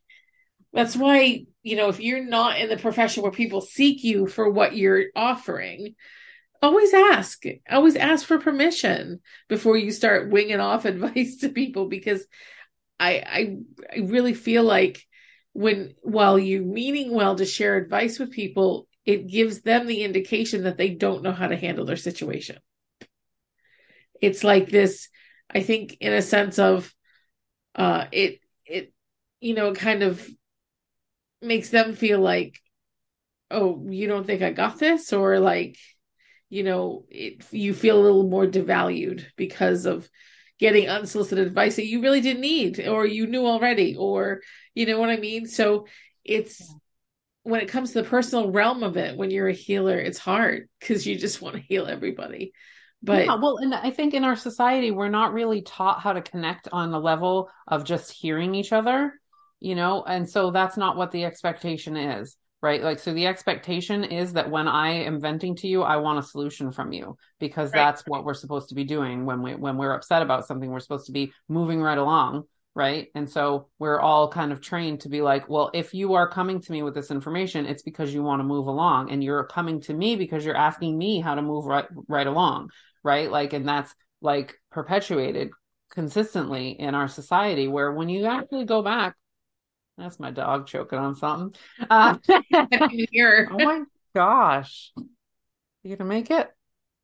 that's 0.73 0.95
why, 0.95 1.45
you 1.63 1.75
know, 1.75 1.89
if 1.89 1.99
you're 1.99 2.25
not 2.25 2.59
in 2.59 2.67
the 2.67 2.77
profession 2.77 3.23
where 3.23 3.31
people 3.31 3.61
seek 3.61 4.03
you 4.03 4.27
for 4.27 4.49
what 4.49 4.75
you're 4.75 5.05
offering, 5.15 5.95
always 6.61 6.93
ask. 6.93 7.43
Always 7.69 7.95
ask 7.95 8.25
for 8.25 8.39
permission 8.39 9.21
before 9.47 9.77
you 9.77 9.91
start 9.91 10.31
winging 10.31 10.59
off 10.59 10.85
advice 10.85 11.37
to 11.37 11.49
people 11.49 11.87
because 11.87 12.25
I 12.99 13.23
I 13.25 13.57
I 13.95 13.99
really 14.01 14.33
feel 14.33 14.63
like 14.63 15.05
when 15.53 15.93
while 16.01 16.37
you 16.37 16.61
meaning 16.61 17.13
well 17.13 17.35
to 17.35 17.45
share 17.45 17.77
advice 17.77 18.19
with 18.19 18.31
people, 18.31 18.87
it 19.05 19.27
gives 19.27 19.61
them 19.61 19.85
the 19.85 20.03
indication 20.03 20.63
that 20.63 20.77
they 20.77 20.89
don't 20.89 21.23
know 21.23 21.31
how 21.31 21.47
to 21.47 21.55
handle 21.57 21.85
their 21.85 21.95
situation. 21.95 22.57
It's 24.21 24.43
like 24.43 24.69
this, 24.69 25.09
I 25.49 25.61
think, 25.61 25.97
in 25.99 26.13
a 26.13 26.21
sense 26.21 26.59
of 26.59 26.93
uh 27.75 28.05
it 28.11 28.39
it 28.65 28.93
you 29.41 29.53
know 29.53 29.73
kind 29.73 30.01
of 30.01 30.25
makes 31.41 31.69
them 31.69 31.93
feel 31.93 32.19
like, 32.19 32.59
oh, 33.51 33.85
you 33.89 34.07
don't 34.07 34.25
think 34.25 34.41
I 34.41 34.51
got 34.51 34.79
this? 34.79 35.13
Or 35.13 35.39
like, 35.39 35.77
you 36.49 36.63
know, 36.63 37.05
it 37.09 37.45
you 37.51 37.73
feel 37.73 37.99
a 37.99 38.03
little 38.03 38.27
more 38.29 38.45
devalued 38.47 39.25
because 39.35 39.85
of 39.85 40.09
getting 40.59 40.89
unsolicited 40.89 41.45
advice 41.45 41.75
that 41.75 41.85
you 41.85 42.01
really 42.01 42.21
didn't 42.21 42.41
need 42.41 42.87
or 42.87 43.05
you 43.05 43.27
knew 43.27 43.45
already, 43.45 43.95
or 43.95 44.41
you 44.73 44.85
know 44.85 44.99
what 44.99 45.09
I 45.09 45.17
mean? 45.17 45.47
So 45.47 45.87
it's 46.23 46.73
when 47.45 47.61
it 47.61 47.67
comes 47.67 47.91
to 47.91 48.01
the 48.01 48.09
personal 48.09 48.51
realm 48.51 48.81
of 48.81 48.97
it, 48.97 49.15
when 49.15 49.29
you're 49.29 49.47
a 49.47 49.53
healer, 49.53 49.99
it's 49.99 50.17
hard 50.17 50.67
because 50.79 51.05
you 51.05 51.15
just 51.15 51.43
want 51.43 51.55
to 51.55 51.61
heal 51.61 51.85
everybody. 51.85 52.53
But 53.03 53.25
yeah, 53.25 53.35
well, 53.35 53.57
and 53.57 53.75
I 53.75 53.91
think 53.91 54.15
in 54.15 54.23
our 54.23 54.35
society, 54.35 54.89
we're 54.89 55.09
not 55.09 55.31
really 55.31 55.61
taught 55.61 56.01
how 56.01 56.13
to 56.13 56.23
connect 56.23 56.67
on 56.71 56.89
the 56.89 56.99
level 56.99 57.51
of 57.67 57.83
just 57.83 58.11
hearing 58.11 58.55
each 58.55 58.73
other, 58.73 59.13
you 59.59 59.75
know, 59.75 60.03
and 60.03 60.27
so 60.27 60.49
that's 60.49 60.75
not 60.75 60.97
what 60.97 61.11
the 61.11 61.23
expectation 61.23 61.95
is, 61.95 62.35
right? 62.63 62.81
Like, 62.81 62.97
so 62.97 63.13
the 63.13 63.27
expectation 63.27 64.03
is 64.03 64.33
that 64.33 64.49
when 64.49 64.67
I 64.67 65.03
am 65.03 65.21
venting 65.21 65.55
to 65.57 65.67
you, 65.67 65.83
I 65.83 65.97
want 65.97 66.17
a 66.17 66.27
solution 66.27 66.71
from 66.71 66.93
you 66.93 67.15
because 67.39 67.71
right. 67.73 67.79
that's 67.79 68.01
what 68.07 68.25
we're 68.25 68.33
supposed 68.33 68.69
to 68.69 68.75
be 68.75 68.85
doing 68.85 69.27
when 69.27 69.43
we 69.43 69.53
when 69.53 69.77
we're 69.77 69.93
upset 69.93 70.23
about 70.23 70.47
something. 70.47 70.71
We're 70.71 70.79
supposed 70.79 71.05
to 71.05 71.11
be 71.11 71.31
moving 71.47 71.79
right 71.79 71.99
along 71.99 72.45
right? 72.75 73.07
And 73.15 73.29
so 73.29 73.69
we're 73.79 73.99
all 73.99 74.29
kind 74.29 74.51
of 74.51 74.61
trained 74.61 75.01
to 75.01 75.09
be 75.09 75.21
like 75.21 75.49
well 75.49 75.71
if 75.73 75.93
you 75.93 76.13
are 76.13 76.29
coming 76.29 76.61
to 76.61 76.71
me 76.71 76.83
with 76.83 76.93
this 76.93 77.09
information 77.09 77.65
it's 77.65 77.83
because 77.83 78.13
you 78.13 78.21
want 78.21 78.41
to 78.41 78.43
move 78.43 78.67
along 78.67 79.11
and 79.11 79.23
you're 79.23 79.45
coming 79.45 79.81
to 79.81 79.93
me 79.93 80.15
because 80.15 80.45
you're 80.45 80.57
asking 80.57 80.97
me 80.97 81.21
how 81.21 81.35
to 81.35 81.41
move 81.41 81.65
right 81.65 81.85
right 82.07 82.27
along 82.27 82.69
right? 83.03 83.31
Like 83.31 83.53
and 83.53 83.67
that's 83.67 83.93
like 84.21 84.55
perpetuated 84.71 85.51
consistently 85.91 86.71
in 86.71 86.95
our 86.95 87.07
society 87.07 87.67
where 87.67 87.93
when 87.93 88.09
you 88.09 88.25
actually 88.25 88.65
go 88.65 88.81
back 88.81 89.15
that's 89.97 90.19
my 90.19 90.31
dog 90.31 90.67
choking 90.67 90.99
on 90.99 91.15
something. 91.15 91.57
Uh, 91.89 92.17
oh 92.29 93.59
my 93.59 93.83
gosh. 94.13 94.91
You 95.83 95.95
gonna 95.95 96.09
make 96.09 96.31
it? 96.31 96.49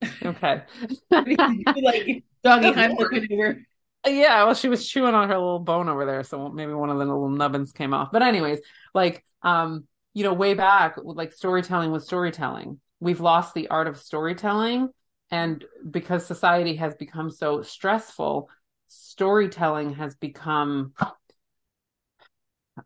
Okay. 0.25 0.63
Like 1.11 1.27
doggy 2.43 2.71
Heimlich 2.71 3.11
maneuver 3.11 3.61
yeah, 4.05 4.43
well, 4.43 4.53
she 4.53 4.69
was 4.69 4.87
chewing 4.87 5.13
on 5.13 5.29
her 5.29 5.35
little 5.35 5.59
bone 5.59 5.89
over 5.89 6.05
there, 6.05 6.23
so 6.23 6.49
maybe 6.49 6.73
one 6.73 6.89
of 6.89 6.97
the 6.97 7.05
little 7.05 7.29
nubbins 7.29 7.71
came 7.71 7.93
off. 7.93 8.11
But 8.11 8.23
anyways, 8.23 8.59
like 8.93 9.23
um, 9.43 9.85
you 10.13 10.23
know, 10.23 10.33
way 10.33 10.53
back, 10.53 10.95
like 11.03 11.33
storytelling 11.33 11.91
was 11.91 12.05
storytelling. 12.05 12.79
We've 12.99 13.21
lost 13.21 13.53
the 13.53 13.67
art 13.69 13.87
of 13.87 13.97
storytelling, 13.97 14.89
and 15.29 15.63
because 15.89 16.25
society 16.25 16.75
has 16.75 16.95
become 16.95 17.29
so 17.31 17.61
stressful, 17.61 18.49
storytelling 18.87 19.95
has 19.95 20.15
become 20.15 20.93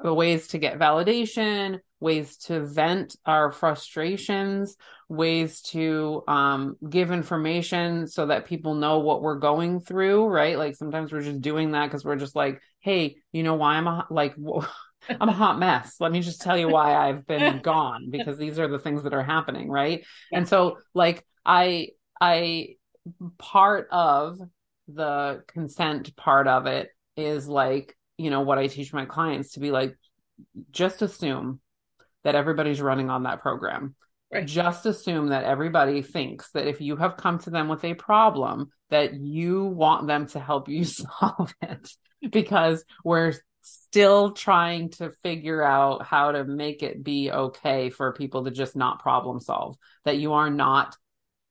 ways 0.04 0.48
to 0.50 0.58
get 0.58 0.80
validation, 0.80 1.80
ways 2.00 2.38
to 2.38 2.60
vent 2.66 3.16
our 3.26 3.52
frustrations, 3.52 4.76
ways 5.08 5.62
to 5.62 6.24
um, 6.28 6.76
give 6.90 7.12
information 7.12 8.08
so 8.08 8.28
that 8.28 8.46
people 8.46 8.76
know 8.76 9.00
what 9.00 9.22
we're 9.22 9.40
going 9.40 9.80
through, 9.80 10.26
right? 10.28 10.58
Like 10.58 10.76
sometimes 10.76 11.12
we're 11.12 11.22
just 11.22 11.42
doing 11.42 11.72
that 11.72 11.86
because 11.86 12.04
we're 12.04 12.18
just 12.18 12.36
like, 12.36 12.62
hey, 12.80 13.18
you 13.32 13.44
know 13.44 13.56
why 13.56 13.76
I'm 13.76 13.88
a, 13.88 14.06
like, 14.10 14.36
I'm 15.10 15.30
a 15.30 15.34
hot 15.34 15.60
mess. 15.60 15.96
Let 16.00 16.12
me 16.12 16.22
just 16.22 16.42
tell 16.42 16.58
you 16.58 16.68
why 16.68 16.96
I've 16.96 17.26
been 17.26 17.62
gone 17.64 18.10
because 18.10 18.38
these 18.38 18.60
are 18.60 18.68
the 18.68 18.80
things 18.80 19.04
that 19.04 19.14
are 19.14 19.24
happening, 19.24 19.70
right? 19.70 20.04
Yeah. 20.32 20.40
And 20.40 20.48
so, 20.48 20.78
like, 20.94 21.26
I, 21.46 21.90
I, 22.20 22.76
part 23.38 23.88
of 23.92 24.40
the 24.88 25.44
consent 25.48 26.16
part 26.16 26.48
of 26.48 26.66
it 26.66 26.90
is 27.16 27.48
like, 27.48 27.96
you 28.18 28.30
know, 28.30 28.42
what 28.42 28.58
I 28.58 28.68
teach 28.68 28.94
my 28.94 29.06
clients 29.06 29.54
to 29.54 29.60
be 29.60 29.72
like, 29.72 29.96
just 30.72 31.02
assume 31.02 31.60
that 32.26 32.36
everybody's 32.36 32.82
running 32.82 33.10
on 33.10 33.24
that 33.24 33.42
program. 33.42 33.96
Right. 34.34 34.46
Just 34.46 34.86
assume 34.86 35.30
that 35.30 35.46
everybody 35.46 36.02
thinks 36.02 36.50
that 36.52 36.68
if 36.68 36.82
you 36.82 36.98
have 36.98 37.16
come 37.16 37.40
to 37.40 37.52
them 37.52 37.70
with 37.70 37.86
a 37.86 37.94
problem, 37.94 38.72
that 38.90 39.14
you 39.14 39.64
want 39.64 40.08
them 40.08 40.26
to 40.28 40.40
help 40.40 40.68
you 40.68 40.84
solve 40.84 41.54
it 41.62 41.90
because 42.32 42.84
we're 43.04 43.34
still 43.62 44.32
trying 44.32 44.90
to 44.90 45.12
figure 45.24 45.64
out 45.64 46.04
how 46.04 46.32
to 46.32 46.44
make 46.44 46.84
it 46.84 47.04
be 47.04 47.32
okay 47.32 47.90
for 47.92 48.12
people 48.14 48.44
to 48.44 48.52
just 48.52 48.76
not 48.76 49.00
problem 49.00 49.40
solve, 49.40 49.78
that 50.04 50.18
you 50.18 50.34
are 50.34 50.50
not 50.50 50.98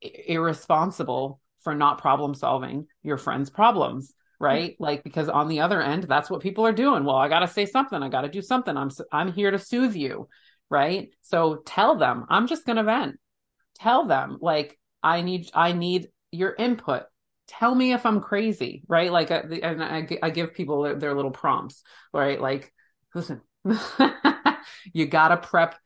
irresponsible 0.03 1.41
for 1.63 1.75
not 1.75 1.99
problem 1.99 2.35
solving 2.35 2.87
your 3.03 3.17
friends' 3.17 3.49
problems 3.49 4.13
right? 4.41 4.77
Like 4.79 5.03
because 5.03 5.29
on 5.29 5.49
the 5.49 5.61
other 5.61 5.81
end, 5.81 6.05
that's 6.05 6.29
what 6.29 6.43
people 6.43 6.67
are 6.67 6.73
doing. 6.73 7.05
Well, 7.05 7.17
I 7.17 7.29
got 7.29 7.41
to 7.41 7.49
say 7.49 7.67
something. 7.67 8.03
I 8.03 8.09
got 8.09 8.23
to 8.23 8.29
do 8.29 8.43
something. 8.43 8.77
I'm 8.77 8.91
I'm 9.13 9.33
here 9.33 9.51
to 9.51 9.59
soothe 9.59 9.95
you, 9.95 10.29
right? 10.71 11.11
So 11.23 11.57
tell 11.67 11.97
them, 11.97 12.27
I'm 12.29 12.47
just 12.47 12.67
going 12.67 12.77
to 12.77 12.85
vent. 12.85 13.19
Tell 13.77 14.07
them 14.07 14.39
like 14.41 14.79
I 15.03 15.23
need 15.23 15.51
I 15.53 15.73
need 15.73 16.09
your 16.31 16.55
input. 16.57 17.05
Tell 17.49 17.75
me 17.75 17.93
if 17.93 18.07
I'm 18.07 18.21
crazy, 18.21 18.83
right? 18.89 19.13
Like 19.13 19.31
uh, 19.31 19.43
and 19.63 19.83
I, 19.83 20.09
I 20.23 20.31
give 20.31 20.55
people 20.55 20.83
their, 20.83 20.95
their 20.95 21.15
little 21.15 21.31
prompts, 21.31 21.83
right? 22.13 22.41
Like 22.41 22.73
listen, 23.15 23.41
you 24.93 25.07
got 25.07 25.29
to 25.29 25.37
prep 25.37 25.77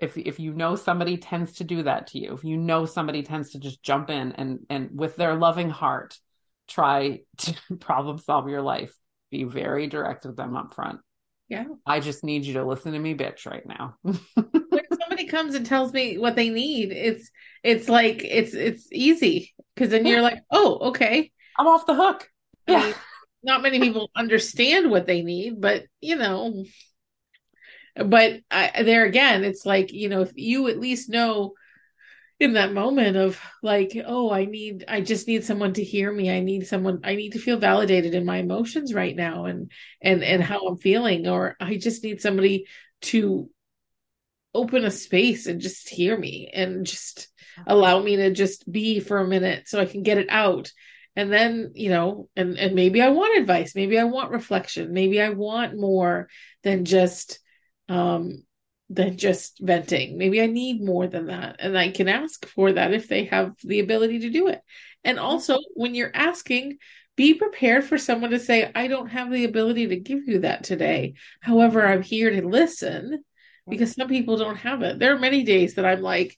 if 0.00 0.16
if 0.16 0.40
you 0.40 0.52
know 0.54 0.76
somebody 0.76 1.16
tends 1.16 1.52
to 1.54 1.64
do 1.64 1.82
that 1.82 2.08
to 2.08 2.18
you 2.18 2.32
if 2.34 2.44
you 2.44 2.56
know 2.56 2.86
somebody 2.86 3.22
tends 3.22 3.50
to 3.50 3.58
just 3.58 3.82
jump 3.82 4.10
in 4.10 4.32
and 4.32 4.60
and 4.68 4.90
with 4.98 5.16
their 5.16 5.34
loving 5.34 5.70
heart 5.70 6.18
try 6.66 7.20
to 7.36 7.54
problem 7.78 8.18
solve 8.18 8.48
your 8.48 8.62
life 8.62 8.94
be 9.30 9.44
very 9.44 9.86
direct 9.86 10.24
with 10.24 10.36
them 10.36 10.56
up 10.56 10.74
front 10.74 11.00
yeah. 11.50 11.64
I 11.84 11.98
just 11.98 12.22
need 12.22 12.44
you 12.44 12.54
to 12.54 12.64
listen 12.64 12.92
to 12.92 12.98
me 12.98 13.14
bitch 13.14 13.44
right 13.44 13.66
now. 13.66 13.96
When 14.04 14.84
somebody 15.00 15.26
comes 15.26 15.56
and 15.56 15.66
tells 15.66 15.92
me 15.92 16.16
what 16.16 16.36
they 16.36 16.48
need 16.48 16.92
it's 16.92 17.30
it's 17.64 17.88
like 17.88 18.22
it's 18.24 18.54
it's 18.54 18.88
easy. 18.92 19.52
Because 19.74 19.90
then 19.90 20.06
you're 20.06 20.22
like 20.22 20.38
oh 20.50 20.78
okay. 20.90 21.32
I'm 21.58 21.66
off 21.66 21.86
the 21.86 21.94
hook. 21.94 22.28
I 22.68 22.72
yeah. 22.72 22.84
mean, 22.84 22.94
not 23.42 23.62
many 23.62 23.80
people 23.80 24.10
understand 24.14 24.90
what 24.90 25.06
they 25.06 25.22
need 25.22 25.60
but 25.60 25.84
you 26.00 26.16
know. 26.16 26.64
But 27.96 28.40
I, 28.50 28.84
there 28.84 29.04
again 29.04 29.42
it's 29.42 29.66
like 29.66 29.92
you 29.92 30.08
know 30.08 30.22
if 30.22 30.30
you 30.36 30.68
at 30.68 30.78
least 30.78 31.10
know 31.10 31.54
in 32.40 32.54
that 32.54 32.72
moment 32.72 33.18
of 33.18 33.38
like 33.62 33.92
oh 34.06 34.32
i 34.32 34.46
need 34.46 34.86
i 34.88 35.02
just 35.02 35.28
need 35.28 35.44
someone 35.44 35.74
to 35.74 35.84
hear 35.84 36.10
me. 36.10 36.30
I 36.30 36.40
need 36.40 36.66
someone 36.66 37.00
i 37.04 37.14
need 37.14 37.32
to 37.32 37.38
feel 37.38 37.58
validated 37.58 38.14
in 38.14 38.24
my 38.24 38.38
emotions 38.38 38.94
right 38.94 39.14
now 39.14 39.44
and 39.44 39.70
and 40.00 40.24
and 40.24 40.42
how 40.42 40.66
i'm 40.66 40.78
feeling. 40.78 41.28
Or 41.28 41.54
i 41.60 41.76
just 41.76 42.02
need 42.02 42.22
somebody 42.22 42.66
to 43.02 43.50
open 44.54 44.84
a 44.84 44.90
space 44.90 45.46
and 45.46 45.60
just 45.60 45.88
hear 45.88 46.18
me 46.18 46.50
and 46.52 46.84
just 46.86 47.28
allow 47.66 48.00
me 48.02 48.16
to 48.16 48.32
just 48.32 48.70
be 48.70 48.98
for 48.98 49.18
a 49.18 49.28
minute 49.28 49.68
so 49.68 49.78
i 49.78 49.84
can 49.84 50.02
get 50.02 50.18
it 50.18 50.28
out. 50.30 50.72
And 51.16 51.30
then 51.30 51.72
you 51.74 51.90
know 51.90 52.30
and 52.36 52.56
and 52.56 52.74
maybe 52.74 53.02
i 53.02 53.10
want 53.10 53.38
advice. 53.38 53.74
Maybe 53.74 53.98
i 53.98 54.04
want 54.04 54.32
reflection. 54.32 54.94
Maybe 54.94 55.20
i 55.20 55.28
want 55.28 55.78
more 55.78 56.28
than 56.62 56.86
just 56.86 57.38
um, 57.90 58.44
than 58.90 59.16
just 59.16 59.58
venting. 59.60 60.18
Maybe 60.18 60.42
I 60.42 60.46
need 60.46 60.84
more 60.84 61.06
than 61.06 61.26
that. 61.26 61.56
And 61.60 61.78
I 61.78 61.90
can 61.90 62.08
ask 62.08 62.44
for 62.44 62.72
that 62.72 62.92
if 62.92 63.06
they 63.06 63.24
have 63.26 63.52
the 63.62 63.78
ability 63.78 64.20
to 64.20 64.30
do 64.30 64.48
it. 64.48 64.60
And 65.04 65.16
mm-hmm. 65.16 65.26
also, 65.26 65.58
when 65.74 65.94
you're 65.94 66.10
asking, 66.12 66.78
be 67.16 67.34
prepared 67.34 67.84
for 67.84 67.98
someone 67.98 68.30
to 68.30 68.40
say, 68.40 68.70
I 68.74 68.88
don't 68.88 69.08
have 69.08 69.30
the 69.30 69.44
ability 69.44 69.86
to 69.88 69.96
give 69.96 70.26
you 70.26 70.40
that 70.40 70.64
today. 70.64 71.14
However, 71.40 71.86
I'm 71.86 72.02
here 72.02 72.30
to 72.30 72.46
listen 72.46 73.22
because 73.68 73.92
some 73.92 74.08
people 74.08 74.36
don't 74.36 74.56
have 74.56 74.82
it. 74.82 74.98
There 74.98 75.14
are 75.14 75.18
many 75.18 75.44
days 75.44 75.74
that 75.74 75.86
I'm 75.86 76.02
like, 76.02 76.36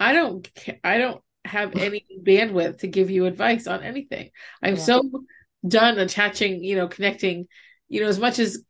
I 0.00 0.12
don't, 0.12 0.50
I 0.82 0.98
don't 0.98 1.22
have 1.44 1.76
any 1.76 2.04
bandwidth 2.20 2.78
to 2.78 2.88
give 2.88 3.10
you 3.10 3.26
advice 3.26 3.68
on 3.68 3.82
anything. 3.82 4.30
I'm 4.60 4.76
yeah. 4.76 4.82
so 4.82 5.24
done 5.66 5.98
attaching, 5.98 6.64
you 6.64 6.74
know, 6.74 6.88
connecting, 6.88 7.46
you 7.88 8.00
know, 8.00 8.08
as 8.08 8.18
much 8.18 8.40
as 8.40 8.64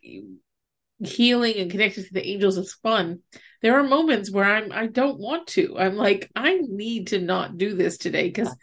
healing 1.04 1.56
and 1.56 1.71
connected 1.71 2.06
to 2.06 2.14
the 2.14 2.26
angels 2.26 2.56
is 2.56 2.73
fun 2.75 3.21
there 3.61 3.78
are 3.78 3.82
moments 3.82 4.30
where 4.30 4.44
i'm 4.44 4.73
i 4.73 4.87
don't 4.87 5.18
want 5.18 5.47
to 5.47 5.76
i'm 5.78 5.97
like 5.97 6.30
i 6.37 6.56
need 6.56 7.09
to 7.09 7.21
not 7.21 7.59
do 7.59 7.75
this 7.75 7.99
today 7.99 8.28
because 8.28 8.54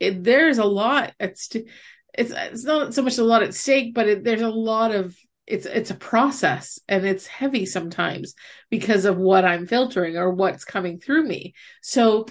there's 0.00 0.58
a 0.58 0.64
lot 0.64 1.12
at 1.18 1.38
st- 1.38 1.68
it's 2.16 2.32
it's 2.34 2.64
not 2.64 2.94
so 2.94 3.02
much 3.02 3.18
a 3.18 3.24
lot 3.24 3.42
at 3.42 3.54
stake 3.54 3.94
but 3.94 4.08
it, 4.08 4.24
there's 4.24 4.42
a 4.42 4.48
lot 4.48 4.94
of 4.94 5.16
it's 5.46 5.66
it's 5.66 5.90
a 5.90 5.94
process 5.94 6.78
and 6.88 7.06
it's 7.06 7.26
heavy 7.26 7.64
sometimes 7.64 8.34
because 8.70 9.04
of 9.04 9.16
what 9.16 9.44
i'm 9.44 9.66
filtering 9.66 10.16
or 10.16 10.30
what's 10.30 10.64
coming 10.64 10.98
through 10.98 11.26
me 11.26 11.54
so 11.82 12.26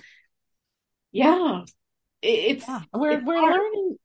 yeah 1.11 1.61
it's 2.21 2.67
yeah. 2.67 2.81
we're 2.93 3.11
it's 3.11 3.25
we're 3.25 3.37
hard. 3.37 3.53
learning 3.53 3.97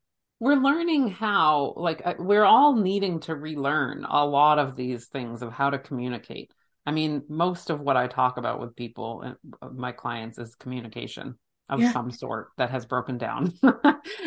we're 0.43 0.57
learning 0.57 1.09
how 1.09 1.73
like 1.77 2.03
uh, 2.05 2.15
we're 2.19 2.45
all 2.45 2.75
needing 2.75 3.21
to 3.21 3.37
relearn 3.37 4.05
a 4.11 4.27
lot 4.27 4.59
of 4.59 4.75
these 4.75 5.07
things 5.07 5.41
of 5.41 5.53
how 5.53 5.71
to 5.71 5.79
communicate 5.79 6.51
i 6.85 6.91
mean 6.91 7.23
most 7.29 7.71
of 7.71 7.79
what 7.81 7.97
i 7.97 8.09
talk 8.09 8.39
about 8.39 8.61
with 8.61 8.75
people 8.75 9.23
and 9.23 9.37
uh, 9.63 9.69
my 9.69 9.93
clients 9.93 10.39
is 10.39 10.57
communication 10.57 11.39
of 11.69 11.81
yeah. 11.81 11.93
some 11.93 12.11
sort 12.11 12.49
that 12.59 12.71
has 12.71 12.85
broken 12.85 13.19
down 13.19 13.53
you 13.63 13.73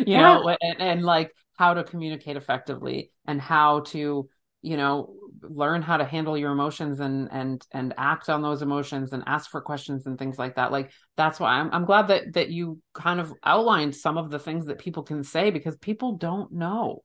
yeah. 0.08 0.22
know 0.22 0.56
and, 0.62 0.80
and 0.80 1.04
like 1.04 1.34
how 1.58 1.74
to 1.74 1.84
communicate 1.84 2.38
effectively 2.38 3.12
and 3.28 3.42
how 3.42 3.82
to 3.82 4.30
you 4.66 4.78
know 4.78 5.14
learn 5.42 5.82
how 5.82 5.98
to 5.98 6.06
handle 6.06 6.38
your 6.38 6.52
emotions 6.52 7.00
and 7.00 7.30
and 7.32 7.66
and 7.72 7.94
act 7.98 8.30
on 8.30 8.42
those 8.42 8.62
emotions 8.62 9.14
and 9.14 9.24
ask 9.28 9.50
for 9.50 9.62
questions 9.62 10.06
and 10.06 10.18
things 10.18 10.40
like 10.40 10.56
that. 10.56 10.72
Like 10.72 10.92
that's 11.16 11.40
why 11.40 11.60
I'm, 11.60 11.70
I'm 11.72 11.86
glad 11.86 12.08
that 12.08 12.34
that 12.34 12.50
you 12.50 12.82
kind 12.94 13.20
of 13.20 13.34
outlined 13.44 13.96
some 13.96 14.18
of 14.18 14.32
the 14.32 14.40
things 14.40 14.66
that 14.66 14.80
people 14.80 15.04
can 15.04 15.24
say 15.24 15.52
because 15.52 15.78
people 15.78 16.18
don't 16.18 16.52
know. 16.52 17.02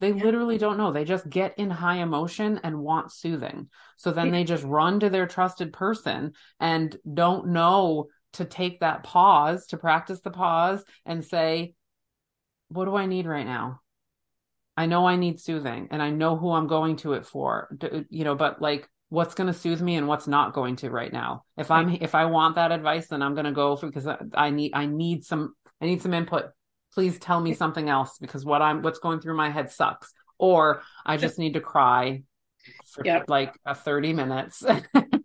They 0.00 0.12
yeah. 0.12 0.22
literally 0.22 0.58
don't 0.58 0.76
know. 0.76 0.92
They 0.92 1.04
just 1.04 1.28
get 1.28 1.58
in 1.58 1.70
high 1.70 1.96
emotion 1.96 2.60
and 2.62 2.78
want 2.78 3.10
soothing. 3.10 3.68
So 3.96 4.12
then 4.12 4.30
they 4.30 4.44
just 4.44 4.62
run 4.62 5.00
to 5.00 5.10
their 5.10 5.26
trusted 5.26 5.72
person 5.72 6.34
and 6.60 6.96
don't 7.12 7.48
know 7.48 8.06
to 8.34 8.44
take 8.44 8.80
that 8.80 9.02
pause 9.02 9.66
to 9.66 9.76
practice 9.76 10.20
the 10.20 10.30
pause 10.30 10.84
and 11.06 11.24
say 11.24 11.74
what 12.68 12.84
do 12.84 12.94
i 12.94 13.06
need 13.06 13.26
right 13.26 13.46
now 13.46 13.80
I 14.78 14.86
know 14.86 15.08
I 15.08 15.16
need 15.16 15.40
soothing 15.40 15.88
and 15.90 16.00
I 16.00 16.10
know 16.10 16.36
who 16.36 16.52
I'm 16.52 16.68
going 16.68 16.94
to 16.98 17.14
it 17.14 17.26
for, 17.26 17.76
you 18.10 18.22
know, 18.22 18.36
but 18.36 18.62
like 18.62 18.88
what's 19.08 19.34
going 19.34 19.48
to 19.48 19.52
soothe 19.52 19.80
me 19.80 19.96
and 19.96 20.06
what's 20.06 20.28
not 20.28 20.52
going 20.52 20.76
to 20.76 20.90
right 20.90 21.12
now. 21.12 21.42
If 21.56 21.72
I'm, 21.72 21.98
if 22.00 22.14
I 22.14 22.26
want 22.26 22.54
that 22.54 22.70
advice, 22.70 23.08
then 23.08 23.20
I'm 23.20 23.34
going 23.34 23.46
to 23.46 23.52
go 23.52 23.74
for, 23.74 23.88
because 23.88 24.06
I 24.34 24.50
need, 24.50 24.74
I 24.74 24.86
need 24.86 25.24
some, 25.24 25.54
I 25.80 25.86
need 25.86 26.00
some 26.00 26.14
input. 26.14 26.50
Please 26.94 27.18
tell 27.18 27.40
me 27.40 27.54
something 27.54 27.88
else 27.88 28.18
because 28.20 28.44
what 28.44 28.62
I'm, 28.62 28.82
what's 28.82 29.00
going 29.00 29.18
through 29.18 29.36
my 29.36 29.50
head 29.50 29.72
sucks. 29.72 30.12
Or 30.38 30.82
I 31.04 31.16
just 31.16 31.40
need 31.40 31.54
to 31.54 31.60
cry 31.60 32.22
for 32.92 33.04
yep. 33.04 33.24
like 33.26 33.58
a 33.66 33.74
30 33.74 34.12
minutes 34.12 34.64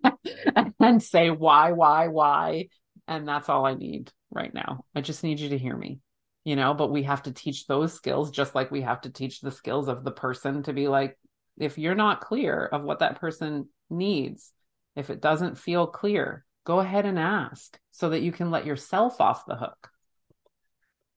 and 0.80 1.04
say 1.04 1.30
why, 1.30 1.74
why, 1.74 2.08
why. 2.08 2.70
And 3.08 3.28
that's 3.28 3.50
all 3.50 3.68
I 3.68 3.76
need 3.76 4.12
right 4.32 4.52
now. 4.52 4.86
I 4.96 5.02
just 5.02 5.24
need 5.24 5.40
you 5.40 5.50
to 5.50 5.60
hear 5.60 5.78
me 5.78 6.00
you 6.44 6.56
know 6.56 6.74
but 6.74 6.92
we 6.92 7.04
have 7.04 7.24
to 7.24 7.32
teach 7.32 7.68
those 7.68 7.94
skills 7.94 8.32
just 8.32 8.56
like 8.56 8.72
we 8.72 8.82
have 8.82 9.02
to 9.02 9.10
teach 9.10 9.42
the 9.42 9.52
skills 9.52 9.88
of 9.88 10.04
the 10.04 10.12
person 10.12 10.64
to 10.64 10.74
be 10.74 10.88
like 10.88 11.18
if 11.58 11.78
you're 11.78 11.96
not 11.96 12.22
clear 12.22 12.66
of 12.66 12.84
what 12.84 13.00
that 13.00 13.20
person 13.20 13.68
needs 13.90 14.52
if 14.96 15.10
it 15.10 15.22
doesn't 15.22 15.58
feel 15.58 15.88
clear 15.88 16.46
go 16.66 16.80
ahead 16.80 17.06
and 17.06 17.20
ask 17.20 17.78
so 17.92 18.10
that 18.10 18.22
you 18.22 18.32
can 18.32 18.52
let 18.52 18.66
yourself 18.66 19.20
off 19.20 19.46
the 19.46 19.56
hook. 19.56 19.90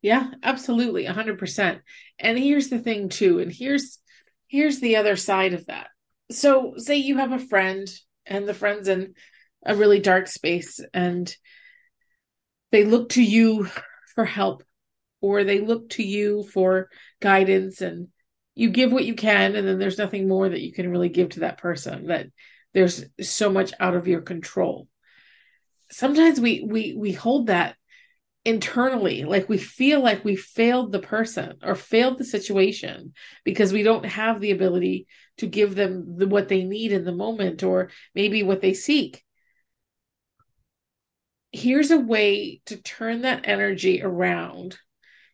Yeah 0.02 0.30
absolutely 0.42 1.04
100% 1.04 1.80
and 2.18 2.38
here's 2.38 2.68
the 2.68 2.78
thing 2.78 3.08
too 3.08 3.40
and 3.40 3.52
here's 3.52 3.98
here's 4.48 4.80
the 4.80 4.96
other 4.96 5.16
side 5.16 5.54
of 5.54 5.66
that. 5.66 5.88
So 6.30 6.74
say 6.76 6.96
you 6.96 7.18
have 7.18 7.32
a 7.32 7.38
friend 7.38 7.88
and 8.24 8.46
the 8.46 8.54
friend's 8.54 8.88
in 8.88 9.14
a 9.64 9.74
really 9.74 10.00
dark 10.00 10.28
space 10.28 10.80
and 10.94 11.34
they 12.72 12.84
look 12.84 13.10
to 13.10 13.22
you 13.22 13.68
for 14.14 14.24
help 14.24 14.62
or 15.20 15.44
they 15.44 15.60
look 15.60 15.90
to 15.90 16.02
you 16.02 16.44
for 16.44 16.88
guidance 17.20 17.80
and 17.80 18.08
you 18.54 18.70
give 18.70 18.92
what 18.92 19.04
you 19.04 19.14
can 19.14 19.54
and 19.54 19.66
then 19.66 19.78
there's 19.78 19.98
nothing 19.98 20.28
more 20.28 20.48
that 20.48 20.62
you 20.62 20.72
can 20.72 20.90
really 20.90 21.08
give 21.08 21.30
to 21.30 21.40
that 21.40 21.58
person 21.58 22.06
that 22.06 22.26
there's 22.72 23.04
so 23.20 23.50
much 23.50 23.72
out 23.80 23.94
of 23.94 24.06
your 24.06 24.20
control. 24.20 24.88
Sometimes 25.90 26.40
we 26.40 26.62
we 26.66 26.94
we 26.94 27.12
hold 27.12 27.46
that 27.46 27.76
internally 28.44 29.24
like 29.24 29.48
we 29.48 29.58
feel 29.58 30.00
like 30.00 30.24
we 30.24 30.36
failed 30.36 30.92
the 30.92 31.00
person 31.00 31.54
or 31.64 31.74
failed 31.74 32.16
the 32.16 32.24
situation 32.24 33.12
because 33.44 33.72
we 33.72 33.82
don't 33.82 34.04
have 34.04 34.40
the 34.40 34.52
ability 34.52 35.06
to 35.38 35.46
give 35.46 35.74
them 35.74 36.16
the, 36.16 36.28
what 36.28 36.48
they 36.48 36.62
need 36.62 36.92
in 36.92 37.04
the 37.04 37.12
moment 37.12 37.62
or 37.62 37.90
maybe 38.14 38.42
what 38.42 38.60
they 38.60 38.74
seek. 38.74 39.24
Here's 41.50 41.90
a 41.90 41.98
way 41.98 42.60
to 42.66 42.76
turn 42.76 43.22
that 43.22 43.48
energy 43.48 44.02
around 44.02 44.78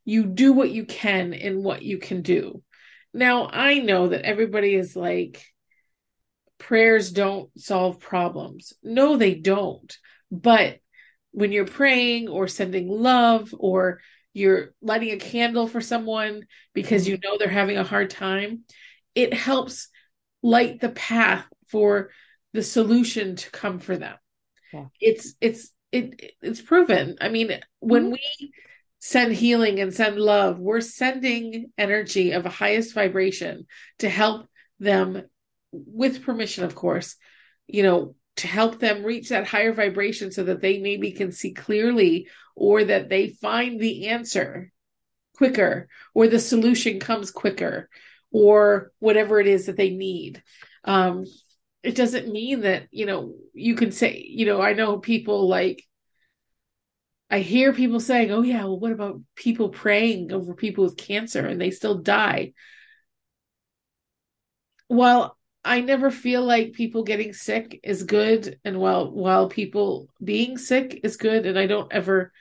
you 0.05 0.27
do 0.27 0.53
what 0.53 0.71
you 0.71 0.85
can 0.85 1.33
in 1.33 1.63
what 1.63 1.83
you 1.83 1.99
can 1.99 2.23
do. 2.23 2.63
Now, 3.15 3.49
I 3.53 3.79
know 3.79 4.09
that 4.09 4.25
everybody 4.25 4.75
is 4.75 4.97
like, 4.97 5.45
prayers 6.59 7.11
don't 7.11 7.51
solve 7.59 8.01
problems. 8.01 8.73
No, 8.83 9.17
they 9.17 9.35
don't. 9.35 9.97
But 10.31 10.79
when 11.33 11.53
you're 11.53 11.67
praying 11.67 12.29
or 12.29 12.49
sending 12.49 12.89
love 12.89 13.55
or 13.59 14.01
you're 14.33 14.75
lighting 14.81 15.11
a 15.11 15.19
candle 15.19 15.67
for 15.67 15.81
someone 15.81 16.47
because 16.73 17.07
you 17.07 17.19
know 17.23 17.37
they're 17.39 17.49
having 17.49 17.77
a 17.77 17.85
hard 17.85 18.11
time, 18.11 18.61
it 19.15 19.35
helps 19.35 19.89
light 20.43 20.81
the 20.81 20.89
path 20.89 21.45
for 21.69 22.11
the 22.53 22.63
solution 22.63 23.37
to 23.37 23.51
come 23.51 23.79
for 23.79 23.97
them. 23.97 24.17
Yeah. 24.73 24.87
It's 25.01 25.35
it's 25.41 25.71
it 25.91 26.33
it's 26.41 26.63
proven. 26.63 27.17
I 27.21 27.29
mean, 27.29 27.59
when 27.81 28.05
mm-hmm. 28.05 28.13
we 28.13 28.53
send 29.05 29.33
healing 29.33 29.81
and 29.81 29.93
send 29.93 30.17
love. 30.17 30.61
We're 30.61 30.81
sending 30.81 31.73
energy 31.77 32.31
of 32.31 32.47
a 32.47 32.51
highest 32.51 32.95
vibration 32.95 33.67
to 33.99 34.09
help 34.09 34.47
them, 34.79 35.23
with 35.73 36.23
permission, 36.23 36.63
of 36.63 36.77
course, 36.77 37.17
you 37.67 37.83
know, 37.83 38.15
to 38.37 38.47
help 38.47 38.79
them 38.79 39.03
reach 39.03 39.31
that 39.31 39.49
higher 39.49 39.73
vibration 39.73 40.31
so 40.31 40.45
that 40.45 40.61
they 40.61 40.79
maybe 40.79 41.11
can 41.11 41.33
see 41.33 41.53
clearly 41.53 42.29
or 42.55 42.85
that 42.85 43.09
they 43.09 43.31
find 43.31 43.81
the 43.81 44.07
answer 44.07 44.71
quicker 45.35 45.89
or 46.15 46.29
the 46.29 46.39
solution 46.39 47.01
comes 47.01 47.33
quicker 47.33 47.89
or 48.31 48.93
whatever 49.01 49.41
it 49.41 49.49
is 49.49 49.67
that 49.67 49.77
they 49.77 49.91
need. 49.91 50.41
Um, 50.85 51.25
it 51.83 51.97
doesn't 51.97 52.33
mean 52.33 52.61
that, 52.61 52.87
you 52.93 53.07
know, 53.07 53.35
you 53.53 53.75
can 53.75 53.91
say, 53.91 54.25
you 54.29 54.47
know, 54.47 54.63
I 54.63 54.75
know 54.75 54.99
people 54.99 55.49
like, 55.49 55.83
I 57.33 57.39
hear 57.39 57.73
people 57.73 57.99
saying, 57.99 58.31
oh, 58.31 58.43
yeah, 58.43 58.65
well, 58.65 58.79
what 58.79 58.93
about 58.93 59.23
people 59.37 59.71
praying 59.71 60.33
over 60.33 60.55
people 60.55 60.85
with 60.85 60.99
cancer 60.99 61.47
and 61.47 61.59
they 61.59 61.71
still 61.71 61.95
die? 61.97 62.53
While 64.89 65.39
I 65.65 65.81
never 65.81 66.11
feel 66.11 66.45
like 66.45 66.75
people 66.75 67.05
getting 67.05 67.33
sick 67.33 67.81
is 67.83 68.03
good, 68.03 68.61
and 68.67 68.79
while 68.79 69.11
while 69.11 69.49
people 69.49 70.09
being 70.23 70.59
sick 70.59 71.01
is 71.05 71.17
good, 71.17 71.47
and 71.47 71.59
I 71.59 71.67
don't 71.67 71.91
ever 71.91 72.33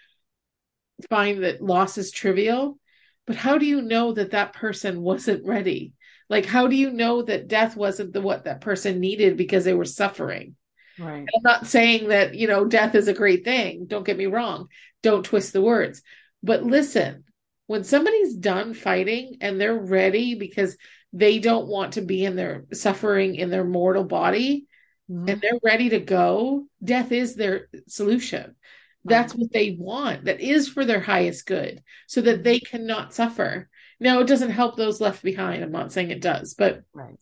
find 1.09 1.43
that 1.43 1.61
loss 1.61 1.97
is 1.97 2.11
trivial, 2.11 2.77
but 3.25 3.37
how 3.37 3.57
do 3.57 3.65
you 3.65 3.81
know 3.81 4.11
that 4.11 4.31
that 4.31 4.51
person 4.51 5.01
wasn't 5.01 5.45
ready? 5.45 5.93
Like, 6.29 6.45
how 6.45 6.67
do 6.67 6.75
you 6.75 6.91
know 6.91 7.21
that 7.21 7.47
death 7.47 7.77
wasn't 7.77 8.11
the 8.11 8.19
what 8.21 8.43
that 8.43 8.59
person 8.59 8.99
needed 8.99 9.37
because 9.37 9.63
they 9.63 9.73
were 9.73 9.85
suffering? 9.85 10.57
Right. 10.99 11.27
I'm 11.35 11.41
not 11.43 11.67
saying 11.67 12.09
that, 12.09 12.35
you 12.35 12.47
know, 12.47 12.65
death 12.65 12.95
is 12.95 13.07
a 13.07 13.13
great 13.13 13.43
thing. 13.43 13.85
Don't 13.87 14.05
get 14.05 14.17
me 14.17 14.25
wrong. 14.25 14.67
Don't 15.01 15.25
twist 15.25 15.53
the 15.53 15.61
words. 15.61 16.01
But 16.43 16.63
listen, 16.63 17.23
when 17.67 17.83
somebody's 17.83 18.35
done 18.35 18.73
fighting 18.73 19.37
and 19.41 19.59
they're 19.59 19.77
ready 19.77 20.35
because 20.35 20.77
they 21.13 21.39
don't 21.39 21.67
want 21.67 21.93
to 21.93 22.01
be 22.01 22.25
in 22.25 22.35
their 22.35 22.65
suffering 22.73 23.35
in 23.35 23.49
their 23.49 23.63
mortal 23.63 24.03
body 24.03 24.65
mm-hmm. 25.09 25.29
and 25.29 25.41
they're 25.41 25.59
ready 25.63 25.89
to 25.89 25.99
go, 25.99 26.67
death 26.83 27.11
is 27.11 27.35
their 27.35 27.67
solution. 27.87 28.55
That's 29.03 29.33
what 29.33 29.51
they 29.51 29.75
want. 29.79 30.25
That 30.25 30.41
is 30.41 30.67
for 30.67 30.85
their 30.85 30.99
highest 30.99 31.45
good 31.47 31.81
so 32.07 32.21
that 32.21 32.43
they 32.43 32.59
cannot 32.59 33.13
suffer. 33.13 33.67
Now, 33.99 34.19
it 34.19 34.27
doesn't 34.27 34.51
help 34.51 34.75
those 34.75 35.01
left 35.01 35.23
behind. 35.23 35.63
I'm 35.63 35.71
not 35.71 35.91
saying 35.91 36.11
it 36.11 36.21
does, 36.21 36.53
but 36.53 36.83
right. 36.93 37.15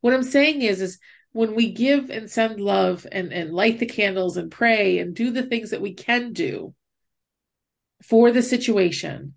what 0.00 0.14
I'm 0.14 0.22
saying 0.22 0.62
is, 0.62 0.80
is 0.80 0.98
when 1.32 1.54
we 1.54 1.72
give 1.72 2.10
and 2.10 2.30
send 2.30 2.60
love 2.60 3.06
and, 3.10 3.32
and 3.32 3.52
light 3.52 3.78
the 3.78 3.86
candles 3.86 4.36
and 4.36 4.50
pray 4.50 4.98
and 4.98 5.14
do 5.14 5.30
the 5.30 5.42
things 5.42 5.70
that 5.70 5.80
we 5.80 5.94
can 5.94 6.32
do 6.32 6.74
for 8.02 8.30
the 8.30 8.42
situation, 8.42 9.34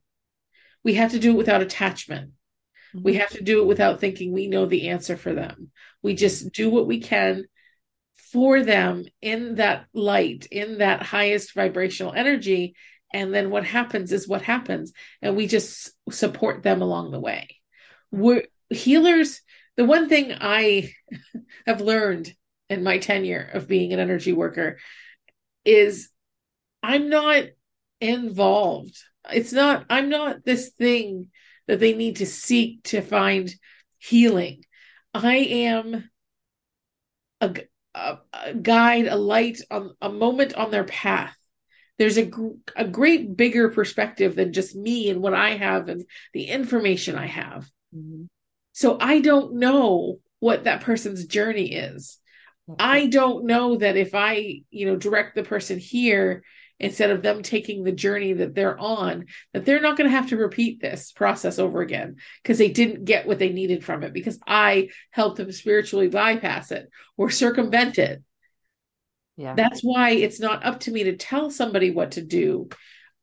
we 0.83 0.95
have 0.95 1.11
to 1.11 1.19
do 1.19 1.31
it 1.31 1.37
without 1.37 1.61
attachment. 1.61 2.31
Mm-hmm. 2.93 3.03
We 3.03 3.15
have 3.15 3.29
to 3.31 3.43
do 3.43 3.61
it 3.61 3.67
without 3.67 3.99
thinking 3.99 4.31
we 4.31 4.47
know 4.47 4.65
the 4.65 4.89
answer 4.89 5.15
for 5.15 5.33
them. 5.33 5.71
We 6.01 6.15
just 6.15 6.51
do 6.51 6.69
what 6.69 6.87
we 6.87 6.99
can 6.99 7.45
for 8.31 8.63
them 8.63 9.05
in 9.21 9.55
that 9.55 9.85
light, 9.93 10.47
in 10.51 10.79
that 10.79 11.01
highest 11.01 11.53
vibrational 11.53 12.13
energy. 12.13 12.75
And 13.13 13.33
then 13.33 13.49
what 13.49 13.65
happens 13.65 14.11
is 14.11 14.27
what 14.27 14.41
happens. 14.41 14.91
And 15.21 15.37
we 15.37 15.47
just 15.47 15.91
support 16.11 16.61
them 16.61 16.81
along 16.81 17.11
the 17.11 17.19
way. 17.19 17.57
We're 18.11 18.45
healers 18.69 19.41
the 19.77 19.85
one 19.85 20.09
thing 20.09 20.33
I 20.39 20.91
have 21.67 21.81
learned 21.81 22.33
in 22.69 22.83
my 22.83 22.97
tenure 22.97 23.49
of 23.53 23.67
being 23.67 23.93
an 23.93 23.99
energy 23.99 24.33
worker 24.33 24.77
is 25.63 26.09
I'm 26.81 27.09
not 27.09 27.45
involved. 27.99 28.97
It's 29.31 29.51
not, 29.51 29.85
I'm 29.89 30.09
not 30.09 30.45
this 30.45 30.69
thing 30.69 31.29
that 31.67 31.79
they 31.79 31.93
need 31.93 32.17
to 32.17 32.25
seek 32.25 32.83
to 32.83 33.01
find 33.01 33.51
healing. 33.97 34.63
I 35.13 35.35
am 35.37 36.09
a, 37.41 37.55
a, 37.95 38.17
a 38.33 38.53
guide, 38.53 39.07
a 39.07 39.15
light, 39.15 39.61
a, 39.71 39.87
a 40.01 40.09
moment 40.09 40.53
on 40.53 40.71
their 40.71 40.83
path. 40.83 41.35
There's 41.97 42.17
a, 42.17 42.29
a 42.75 42.85
great 42.85 43.35
bigger 43.35 43.69
perspective 43.69 44.35
than 44.35 44.53
just 44.53 44.75
me 44.75 45.09
and 45.09 45.21
what 45.21 45.33
I 45.33 45.51
have 45.51 45.87
and 45.87 46.03
the 46.33 46.45
information 46.45 47.15
I 47.15 47.27
have. 47.27 47.69
Mm-hmm. 47.95 48.25
So 48.75 48.97
I 48.99 49.21
don't 49.21 49.55
know 49.55 50.19
what 50.39 50.65
that 50.65 50.81
person's 50.81 51.25
journey 51.25 51.71
is. 51.71 52.17
I 52.77 53.07
don't 53.07 53.45
know 53.45 53.77
that 53.77 53.95
if 53.95 54.13
I, 54.13 54.63
you 54.69 54.85
know, 54.85 54.97
direct 54.97 55.33
the 55.35 55.43
person 55.43 55.79
here 55.79 56.43
instead 56.77 57.09
of 57.09 57.21
them 57.21 57.41
taking 57.41 57.85
the 57.85 57.93
journey 57.93 58.33
that 58.33 58.53
they're 58.53 58.77
on, 58.77 59.27
that 59.53 59.63
they're 59.63 59.79
not 59.79 59.95
going 59.95 60.09
to 60.09 60.15
have 60.15 60.27
to 60.29 60.37
repeat 60.37 60.81
this 60.81 61.13
process 61.13 61.57
over 61.57 61.79
again 61.79 62.17
because 62.43 62.57
they 62.57 62.69
didn't 62.69 63.05
get 63.05 63.25
what 63.25 63.39
they 63.39 63.53
needed 63.53 63.81
from 63.85 64.03
it 64.03 64.11
because 64.11 64.39
I 64.45 64.89
helped 65.11 65.37
them 65.37 65.53
spiritually 65.53 66.09
bypass 66.09 66.71
it 66.71 66.89
or 67.15 67.29
circumvent 67.29 67.97
it. 67.97 68.21
Yeah. 69.37 69.53
That's 69.55 69.79
why 69.83 70.09
it's 70.09 70.41
not 70.41 70.65
up 70.65 70.81
to 70.81 70.91
me 70.91 71.05
to 71.05 71.15
tell 71.15 71.49
somebody 71.49 71.91
what 71.91 72.11
to 72.11 72.21
do. 72.21 72.67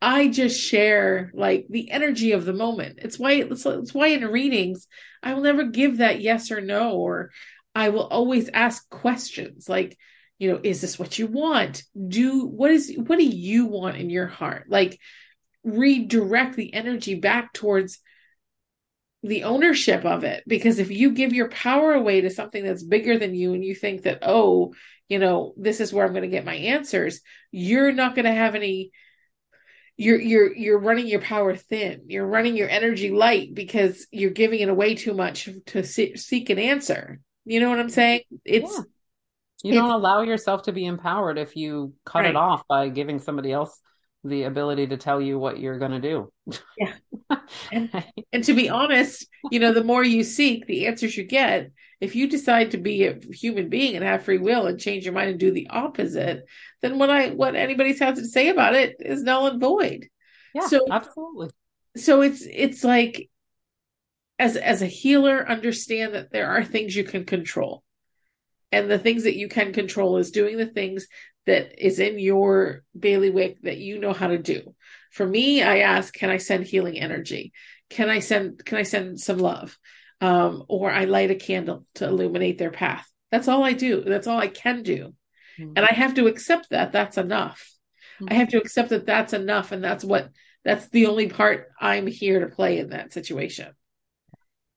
I 0.02 0.26
just 0.26 0.60
share 0.60 1.30
like 1.32 1.66
the 1.70 1.88
energy 1.92 2.32
of 2.32 2.44
the 2.44 2.52
moment. 2.52 2.98
It's 3.02 3.20
why 3.20 3.34
it's, 3.34 3.64
it's 3.64 3.94
why 3.94 4.08
in 4.08 4.26
readings 4.26 4.88
I 5.22 5.32
will 5.32 5.42
never 5.42 5.62
give 5.62 5.98
that 5.98 6.20
yes 6.20 6.50
or 6.50 6.60
no 6.60 6.96
or 6.96 7.30
I 7.72 7.90
will 7.90 8.08
always 8.08 8.50
ask 8.52 8.90
questions 8.90 9.68
like 9.68 9.96
you 10.40 10.50
know 10.50 10.60
is 10.60 10.80
this 10.80 10.98
what 10.98 11.20
you 11.20 11.28
want? 11.28 11.84
Do 12.08 12.46
what 12.46 12.72
is 12.72 12.92
what 12.96 13.16
do 13.16 13.24
you 13.24 13.66
want 13.66 13.96
in 13.96 14.10
your 14.10 14.26
heart? 14.26 14.66
Like 14.68 14.98
redirect 15.62 16.56
the 16.56 16.74
energy 16.74 17.14
back 17.14 17.52
towards 17.52 18.00
the 19.22 19.44
ownership 19.44 20.04
of 20.04 20.24
it 20.24 20.42
because 20.48 20.80
if 20.80 20.90
you 20.90 21.12
give 21.12 21.32
your 21.32 21.48
power 21.48 21.92
away 21.92 22.22
to 22.22 22.30
something 22.30 22.64
that's 22.64 22.82
bigger 22.82 23.18
than 23.18 23.36
you 23.36 23.54
and 23.54 23.64
you 23.64 23.72
think 23.72 24.02
that 24.02 24.18
oh 24.22 24.74
you 25.08 25.20
know 25.20 25.54
this 25.56 25.78
is 25.78 25.92
where 25.92 26.04
i'm 26.04 26.12
going 26.12 26.22
to 26.22 26.28
get 26.28 26.44
my 26.44 26.56
answers 26.56 27.20
you're 27.52 27.92
not 27.92 28.16
going 28.16 28.24
to 28.24 28.32
have 28.32 28.56
any 28.56 28.90
you're 29.96 30.20
you're 30.20 30.54
you're 30.54 30.78
running 30.78 31.06
your 31.06 31.20
power 31.20 31.54
thin. 31.56 32.02
You're 32.06 32.26
running 32.26 32.56
your 32.56 32.68
energy 32.68 33.10
light 33.10 33.54
because 33.54 34.06
you're 34.10 34.30
giving 34.30 34.60
it 34.60 34.68
away 34.68 34.94
too 34.94 35.14
much 35.14 35.48
to 35.66 35.84
see, 35.84 36.16
seek 36.16 36.50
an 36.50 36.58
answer. 36.58 37.20
You 37.44 37.60
know 37.60 37.70
what 37.70 37.80
i'm 37.80 37.90
saying? 37.90 38.22
It's 38.44 38.80
yeah. 39.62 39.74
you 39.74 39.80
don't 39.80 39.90
allow 39.90 40.22
yourself 40.22 40.62
to 40.64 40.72
be 40.72 40.86
empowered 40.86 41.38
if 41.38 41.56
you 41.56 41.94
cut 42.04 42.20
right. 42.20 42.30
it 42.30 42.36
off 42.36 42.62
by 42.68 42.88
giving 42.88 43.18
somebody 43.18 43.52
else 43.52 43.80
the 44.24 44.44
ability 44.44 44.86
to 44.86 44.96
tell 44.96 45.20
you 45.20 45.38
what 45.38 45.58
you're 45.58 45.78
going 45.78 45.90
to 45.90 46.00
do. 46.00 46.32
Yeah. 46.78 46.94
And, 47.72 48.04
and 48.32 48.44
to 48.44 48.54
be 48.54 48.68
honest 48.68 49.26
you 49.50 49.58
know 49.58 49.72
the 49.72 49.84
more 49.84 50.02
you 50.04 50.22
seek 50.22 50.66
the 50.66 50.86
answers 50.86 51.16
you 51.16 51.24
get 51.24 51.70
if 52.02 52.16
you 52.16 52.26
decide 52.26 52.72
to 52.72 52.78
be 52.78 53.06
a 53.06 53.16
human 53.30 53.68
being 53.68 53.94
and 53.94 54.04
have 54.04 54.24
free 54.24 54.38
will 54.38 54.66
and 54.66 54.80
change 54.80 55.04
your 55.04 55.14
mind 55.14 55.30
and 55.30 55.38
do 55.38 55.52
the 55.52 55.68
opposite, 55.70 56.44
then 56.80 56.98
what 56.98 57.10
I 57.10 57.28
what 57.28 57.54
anybody 57.54 57.96
has 57.96 58.18
to 58.18 58.24
say 58.24 58.48
about 58.48 58.74
it 58.74 58.96
is 58.98 59.22
null 59.22 59.46
and 59.46 59.60
void. 59.60 60.08
Yeah, 60.52 60.66
so 60.66 60.84
absolutely. 60.90 61.50
So 61.96 62.22
it's 62.22 62.42
it's 62.42 62.82
like 62.82 63.30
as 64.40 64.56
as 64.56 64.82
a 64.82 64.86
healer, 64.86 65.48
understand 65.48 66.14
that 66.14 66.32
there 66.32 66.48
are 66.48 66.64
things 66.64 66.96
you 66.96 67.04
can 67.04 67.24
control. 67.24 67.84
And 68.72 68.90
the 68.90 68.98
things 68.98 69.22
that 69.22 69.36
you 69.36 69.48
can 69.48 69.72
control 69.72 70.16
is 70.16 70.32
doing 70.32 70.56
the 70.56 70.66
things 70.66 71.06
that 71.46 71.72
is 71.78 72.00
in 72.00 72.18
your 72.18 72.82
bailiwick 72.98 73.62
that 73.62 73.78
you 73.78 74.00
know 74.00 74.12
how 74.12 74.26
to 74.26 74.38
do. 74.38 74.74
For 75.12 75.24
me, 75.24 75.62
I 75.62 75.80
ask, 75.80 76.12
can 76.12 76.30
I 76.30 76.38
send 76.38 76.64
healing 76.64 76.98
energy? 76.98 77.52
Can 77.90 78.10
I 78.10 78.18
send 78.18 78.64
can 78.64 78.78
I 78.78 78.82
send 78.82 79.20
some 79.20 79.38
love? 79.38 79.78
Um, 80.22 80.64
or 80.68 80.90
I 80.90 81.04
light 81.04 81.32
a 81.32 81.34
candle 81.34 81.84
to 81.96 82.06
illuminate 82.06 82.56
their 82.56 82.70
path. 82.70 83.06
That's 83.32 83.48
all 83.48 83.64
I 83.64 83.72
do. 83.72 84.02
That's 84.02 84.28
all 84.28 84.38
I 84.38 84.46
can 84.46 84.82
do. 84.82 85.14
Mm-hmm. 85.58 85.72
And 85.76 85.84
I 85.84 85.92
have 85.92 86.14
to 86.14 86.28
accept 86.28 86.70
that 86.70 86.92
that's 86.92 87.18
enough. 87.18 87.68
Mm-hmm. 88.20 88.32
I 88.32 88.34
have 88.34 88.48
to 88.50 88.58
accept 88.58 88.90
that 88.90 89.04
that's 89.04 89.32
enough. 89.32 89.72
And 89.72 89.82
that's 89.82 90.04
what, 90.04 90.28
that's 90.64 90.88
the 90.88 91.06
only 91.06 91.28
part 91.28 91.72
I'm 91.80 92.06
here 92.06 92.40
to 92.40 92.54
play 92.54 92.78
in 92.78 92.90
that 92.90 93.12
situation. 93.12 93.74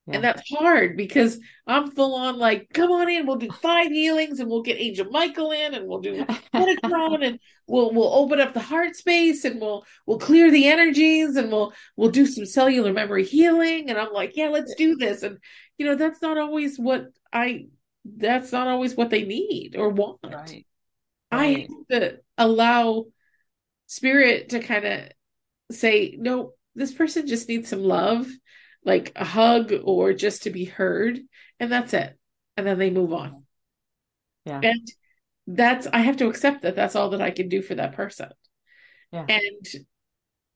Yeah. 0.08 0.16
And 0.16 0.24
that's 0.24 0.48
hard 0.52 0.98
because 0.98 1.40
I'm 1.66 1.90
full 1.90 2.14
on 2.14 2.38
like, 2.38 2.70
come 2.72 2.92
on 2.92 3.10
in, 3.10 3.26
we'll 3.26 3.38
do 3.38 3.50
five 3.50 3.88
healings 3.88 4.40
and 4.40 4.48
we'll 4.48 4.62
get 4.62 4.80
Angel 4.80 5.10
Michael 5.10 5.52
in 5.52 5.74
and 5.74 5.88
we'll 5.88 6.02
do 6.02 6.24
Metatron 6.54 7.26
and 7.26 7.40
we'll 7.68 7.92
we'll 7.92 8.14
open 8.14 8.40
up 8.40 8.54
the 8.54 8.60
heart 8.60 8.96
space 8.96 9.46
and 9.46 9.60
we'll 9.60 9.84
we'll 10.06 10.20
clear 10.20 10.52
the 10.52 10.68
energies 10.68 11.36
and 11.36 11.52
we'll 11.52 11.74
we'll 11.96 12.12
do 12.12 12.28
some 12.28 12.46
cellular 12.46 12.94
memory 12.94 13.24
healing. 13.24 13.90
And 13.90 13.98
I'm 13.98 14.14
like, 14.14 14.38
yeah, 14.38 14.50
let's 14.50 14.76
do 14.76 14.96
this. 14.96 15.24
And 15.24 15.40
you 15.80 15.88
know, 15.88 15.96
that's 15.96 16.22
not 16.22 16.38
always 16.38 16.78
what 16.78 17.08
I 17.34 17.66
that's 18.06 18.52
not 18.52 18.68
always 18.68 18.96
what 18.96 19.10
they 19.10 19.24
need 19.24 19.76
or 19.76 19.90
want. 19.90 20.20
Right. 20.24 20.34
Right. 20.34 20.66
I 21.32 21.46
have 21.48 22.02
to 22.02 22.20
allow 22.38 23.06
spirit 23.88 24.50
to 24.50 24.60
kind 24.60 24.86
of 24.86 25.00
say, 25.72 26.16
no, 26.20 26.54
this 26.76 26.94
person 26.94 27.26
just 27.26 27.50
needs 27.50 27.70
some 27.70 27.82
love 27.82 28.28
like 28.86 29.12
a 29.16 29.26
hug 29.26 29.74
or 29.84 30.14
just 30.14 30.44
to 30.44 30.52
be 30.52 30.66
heard 30.66 31.20
and 31.60 31.72
that's 31.72 31.94
it. 31.94 32.18
And 32.56 32.66
then 32.66 32.80
they 32.80 32.90
move 32.90 33.12
on. 33.12 33.44
Yeah. 34.46 34.62
And 34.64 34.88
that's 35.48 35.86
i 35.94 36.00
have 36.00 36.18
to 36.18 36.28
accept 36.28 36.64
that 36.64 36.76
that's 36.76 36.96
all 36.96 37.12
that 37.12 37.22
i 37.22 37.30
can 37.30 37.50
do 37.50 37.62
for 37.62 37.76
that 37.76 37.94
person. 37.94 38.30
Yeah. 39.12 39.26
And 39.28 39.68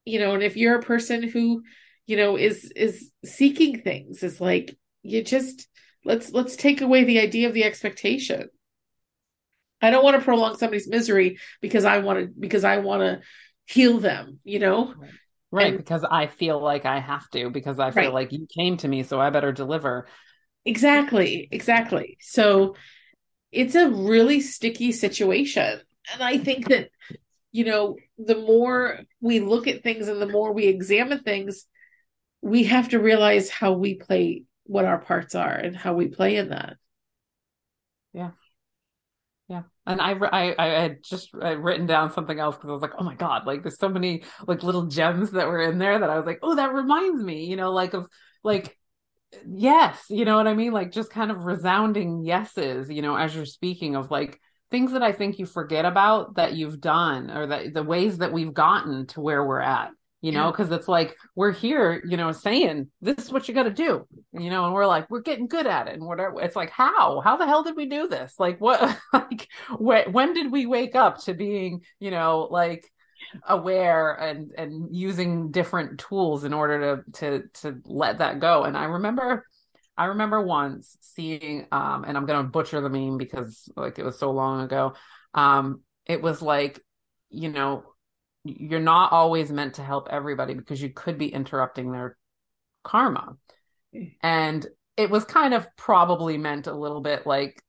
you 0.05 0.19
know 0.19 0.33
and 0.33 0.43
if 0.43 0.57
you're 0.57 0.79
a 0.79 0.83
person 0.83 1.23
who 1.23 1.63
you 2.05 2.17
know 2.17 2.37
is 2.37 2.71
is 2.75 3.11
seeking 3.23 3.81
things 3.81 4.23
is 4.23 4.41
like 4.41 4.75
you 5.03 5.23
just 5.23 5.67
let's 6.05 6.31
let's 6.31 6.55
take 6.55 6.81
away 6.81 7.03
the 7.03 7.19
idea 7.19 7.47
of 7.47 7.53
the 7.53 7.63
expectation. 7.63 8.49
I 9.81 9.91
don't 9.91 10.03
want 10.03 10.17
to 10.17 10.25
prolong 10.25 10.57
somebody's 10.57 10.89
misery 10.89 11.37
because 11.61 11.85
i 11.85 11.99
want 11.99 12.19
to 12.19 12.27
because 12.27 12.63
i 12.63 12.77
want 12.79 13.01
to 13.01 13.21
heal 13.65 13.99
them 13.99 14.39
you 14.43 14.59
know? 14.59 14.93
Right, 14.97 15.11
right. 15.51 15.67
And, 15.67 15.77
because 15.77 16.03
i 16.09 16.27
feel 16.27 16.61
like 16.61 16.85
i 16.85 16.99
have 16.99 17.29
to 17.31 17.49
because 17.49 17.79
i 17.79 17.91
feel 17.91 18.05
right. 18.05 18.13
like 18.13 18.31
you 18.31 18.47
came 18.55 18.77
to 18.77 18.87
me 18.87 19.03
so 19.03 19.19
i 19.19 19.29
better 19.29 19.51
deliver 19.51 20.07
exactly 20.65 21.47
exactly 21.51 22.17
so 22.21 22.75
it's 23.51 23.75
a 23.75 23.89
really 23.89 24.41
sticky 24.41 24.91
situation 24.91 25.79
and 26.13 26.21
i 26.21 26.37
think 26.37 26.67
that 26.69 26.89
you 27.51 27.65
know 27.65 27.95
the 28.17 28.35
more 28.35 28.99
we 29.21 29.39
look 29.39 29.67
at 29.67 29.83
things 29.83 30.07
and 30.07 30.21
the 30.21 30.27
more 30.27 30.53
we 30.53 30.65
examine 30.65 31.19
things 31.19 31.65
we 32.41 32.65
have 32.65 32.89
to 32.89 32.99
realize 32.99 33.49
how 33.49 33.73
we 33.73 33.95
play 33.95 34.43
what 34.65 34.85
our 34.85 34.99
parts 34.99 35.35
are 35.35 35.53
and 35.53 35.75
how 35.75 35.93
we 35.93 36.07
play 36.07 36.35
in 36.35 36.49
that 36.49 36.77
yeah 38.13 38.31
yeah. 39.49 39.63
And 39.85 39.99
i 39.99 40.11
i 40.11 40.55
i 40.57 40.65
had 40.81 41.03
just 41.03 41.31
uh, 41.33 41.57
written 41.57 41.87
down 41.87 42.13
something 42.13 42.39
else 42.39 42.55
because 42.55 42.69
i 42.69 42.73
was 42.73 42.81
like 42.81 42.93
oh 42.97 43.03
my 43.03 43.15
god 43.15 43.47
like 43.47 43.63
there's 43.63 43.79
so 43.79 43.89
many 43.89 44.23
like 44.47 44.63
little 44.63 44.85
gems 44.85 45.31
that 45.31 45.47
were 45.47 45.61
in 45.61 45.79
there 45.79 45.99
that 45.99 46.09
i 46.09 46.17
was 46.17 46.25
like 46.25 46.39
oh 46.43 46.55
that 46.55 46.73
reminds 46.73 47.23
me 47.23 47.45
you 47.45 47.55
know 47.55 47.71
like 47.71 47.93
of 47.93 48.07
like 48.43 48.77
yes 49.47 50.05
you 50.09 50.25
know 50.25 50.37
what 50.37 50.47
i 50.47 50.53
mean? 50.53 50.71
Like 50.71 50.91
just 50.91 51.11
kind 51.11 51.31
of 51.31 51.45
resounding 51.45 52.23
yeses 52.23 52.89
you 52.89 53.01
know 53.01 53.15
as 53.15 53.35
you're 53.35 53.45
speaking 53.45 53.95
of 53.95 54.11
like 54.11 54.39
things 54.71 54.91
that 54.91 55.03
i 55.03 55.11
think 55.11 55.39
you 55.39 55.45
forget 55.45 55.85
about 55.85 56.35
that 56.35 56.53
you've 56.53 56.79
done 56.79 57.31
or 57.31 57.47
that 57.47 57.73
the 57.73 57.83
ways 57.83 58.19
that 58.19 58.31
we've 58.31 58.53
gotten 58.53 59.07
to 59.07 59.21
where 59.21 59.43
we're 59.43 59.59
at 59.59 59.89
you 60.21 60.33
know, 60.33 60.51
because 60.51 60.71
it's 60.71 60.87
like 60.87 61.15
we're 61.35 61.53
here, 61.53 62.01
you 62.05 62.17
know, 62.17 62.31
saying 62.33 62.87
this 63.01 63.17
is 63.19 63.31
what 63.31 63.47
you 63.47 63.53
got 63.53 63.63
to 63.63 63.69
do, 63.69 64.05
you 64.33 64.49
know, 64.49 64.65
and 64.65 64.73
we're 64.73 64.85
like 64.85 65.09
we're 65.09 65.21
getting 65.21 65.47
good 65.47 65.65
at 65.65 65.87
it, 65.87 65.93
and 65.93 66.05
whatever. 66.05 66.41
It's 66.41 66.57
like 66.57 66.71
how 66.71 67.21
how 67.21 67.37
the 67.37 67.45
hell 67.45 67.63
did 67.63 67.77
we 67.77 67.85
do 67.85 68.07
this? 68.07 68.35
Like 68.37 68.59
what 68.59 68.97
like 69.13 69.47
when 69.77 70.11
when 70.11 70.33
did 70.33 70.51
we 70.51 70.65
wake 70.65 70.95
up 70.95 71.19
to 71.23 71.33
being, 71.33 71.81
you 71.99 72.11
know, 72.11 72.47
like 72.51 72.85
aware 73.47 74.11
and 74.13 74.51
and 74.57 74.93
using 74.95 75.51
different 75.51 75.99
tools 75.99 76.43
in 76.43 76.53
order 76.53 77.03
to 77.13 77.19
to 77.19 77.43
to 77.61 77.81
let 77.85 78.19
that 78.19 78.39
go? 78.39 78.63
And 78.63 78.77
I 78.77 78.85
remember. 78.85 79.45
I 79.97 80.05
remember 80.05 80.41
once 80.41 80.97
seeing, 81.01 81.67
um, 81.73 82.05
and 82.05 82.15
I'm 82.15 82.25
going 82.25 82.41
to 82.41 82.49
butcher 82.49 82.79
the 82.79 82.87
meme 82.87 83.17
because 83.17 83.67
like 83.75 83.99
it 83.99 84.05
was 84.05 84.17
so 84.17 84.31
long 84.31 84.61
ago. 84.61 84.93
Um, 85.33 85.81
it 86.05 86.21
was 86.21 86.41
like, 86.41 86.79
you 87.29 87.49
know, 87.49 87.83
you're 88.43 88.79
not 88.79 89.11
always 89.11 89.51
meant 89.51 89.75
to 89.75 89.83
help 89.83 90.07
everybody 90.09 90.53
because 90.53 90.81
you 90.81 90.89
could 90.89 91.17
be 91.17 91.31
interrupting 91.33 91.91
their 91.91 92.17
karma. 92.83 93.35
And 94.21 94.65
it 94.97 95.09
was 95.09 95.25
kind 95.25 95.53
of 95.53 95.67
probably 95.75 96.37
meant 96.37 96.67
a 96.67 96.73
little 96.73 97.01
bit 97.01 97.25
like 97.25 97.61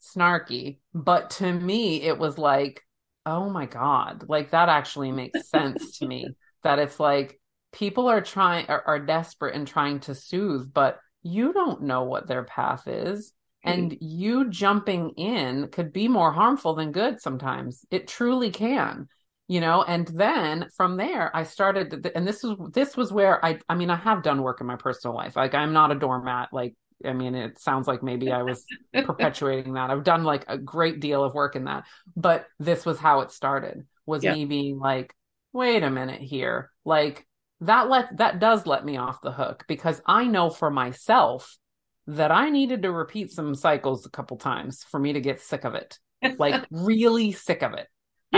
snarky, 0.00 0.78
but 0.94 1.30
to 1.30 1.52
me, 1.52 2.02
it 2.02 2.18
was 2.18 2.38
like, 2.38 2.82
oh 3.26 3.50
my 3.50 3.66
God, 3.66 4.24
like 4.28 4.52
that 4.52 4.68
actually 4.68 5.12
makes 5.12 5.48
sense 5.48 5.98
to 5.98 6.06
me. 6.06 6.28
That 6.64 6.80
it's 6.80 6.98
like 6.98 7.40
people 7.72 8.08
are 8.08 8.20
trying, 8.20 8.66
are, 8.66 8.82
are 8.84 8.98
desperate 8.98 9.54
and 9.54 9.64
trying 9.64 10.00
to 10.00 10.14
soothe, 10.14 10.74
but 10.74 10.98
you 11.22 11.52
don't 11.52 11.82
know 11.82 12.02
what 12.02 12.26
their 12.26 12.42
path 12.42 12.88
is. 12.88 13.32
And 13.62 13.96
you 14.00 14.50
jumping 14.50 15.10
in 15.10 15.68
could 15.68 15.92
be 15.92 16.08
more 16.08 16.32
harmful 16.32 16.74
than 16.74 16.90
good 16.90 17.20
sometimes. 17.20 17.86
It 17.92 18.08
truly 18.08 18.50
can 18.50 19.08
you 19.48 19.60
know 19.60 19.82
and 19.82 20.06
then 20.08 20.68
from 20.76 20.96
there 20.96 21.34
i 21.34 21.42
started 21.42 22.06
and 22.14 22.28
this 22.28 22.42
was 22.42 22.56
this 22.72 22.96
was 22.96 23.10
where 23.10 23.44
i 23.44 23.58
i 23.68 23.74
mean 23.74 23.90
i 23.90 23.96
have 23.96 24.22
done 24.22 24.42
work 24.42 24.60
in 24.60 24.66
my 24.66 24.76
personal 24.76 25.16
life. 25.16 25.34
Like 25.34 25.54
i'm 25.54 25.72
not 25.72 25.90
a 25.90 25.98
doormat. 25.98 26.50
Like 26.52 26.74
i 27.04 27.12
mean 27.12 27.34
it 27.34 27.58
sounds 27.58 27.88
like 27.88 28.02
maybe 28.02 28.30
i 28.30 28.42
was 28.42 28.64
perpetuating 28.94 29.72
that. 29.72 29.90
I've 29.90 30.04
done 30.04 30.22
like 30.22 30.44
a 30.46 30.58
great 30.58 31.00
deal 31.00 31.24
of 31.24 31.34
work 31.34 31.56
in 31.56 31.64
that 31.64 31.84
but 32.14 32.46
this 32.60 32.86
was 32.86 32.98
how 32.98 33.20
it 33.20 33.32
started 33.32 33.86
was 34.06 34.22
me 34.22 34.44
being 34.44 34.78
like 34.78 35.14
wait 35.52 35.82
a 35.82 35.90
minute 35.90 36.20
here. 36.20 36.70
Like 36.84 37.26
that 37.62 37.88
let 37.88 38.18
that 38.18 38.38
does 38.38 38.66
let 38.66 38.84
me 38.84 38.96
off 38.98 39.20
the 39.20 39.32
hook 39.32 39.64
because 39.66 40.00
i 40.06 40.24
know 40.24 40.48
for 40.48 40.70
myself 40.70 41.56
that 42.06 42.30
i 42.30 42.50
needed 42.50 42.82
to 42.82 42.92
repeat 42.92 43.32
some 43.32 43.52
cycles 43.54 44.06
a 44.06 44.10
couple 44.10 44.36
times 44.36 44.84
for 44.84 45.00
me 45.00 45.14
to 45.14 45.20
get 45.20 45.40
sick 45.40 45.64
of 45.64 45.74
it. 45.74 45.98
Like 46.38 46.64
really 46.70 47.32
sick 47.32 47.62
of 47.62 47.72
it 47.72 47.88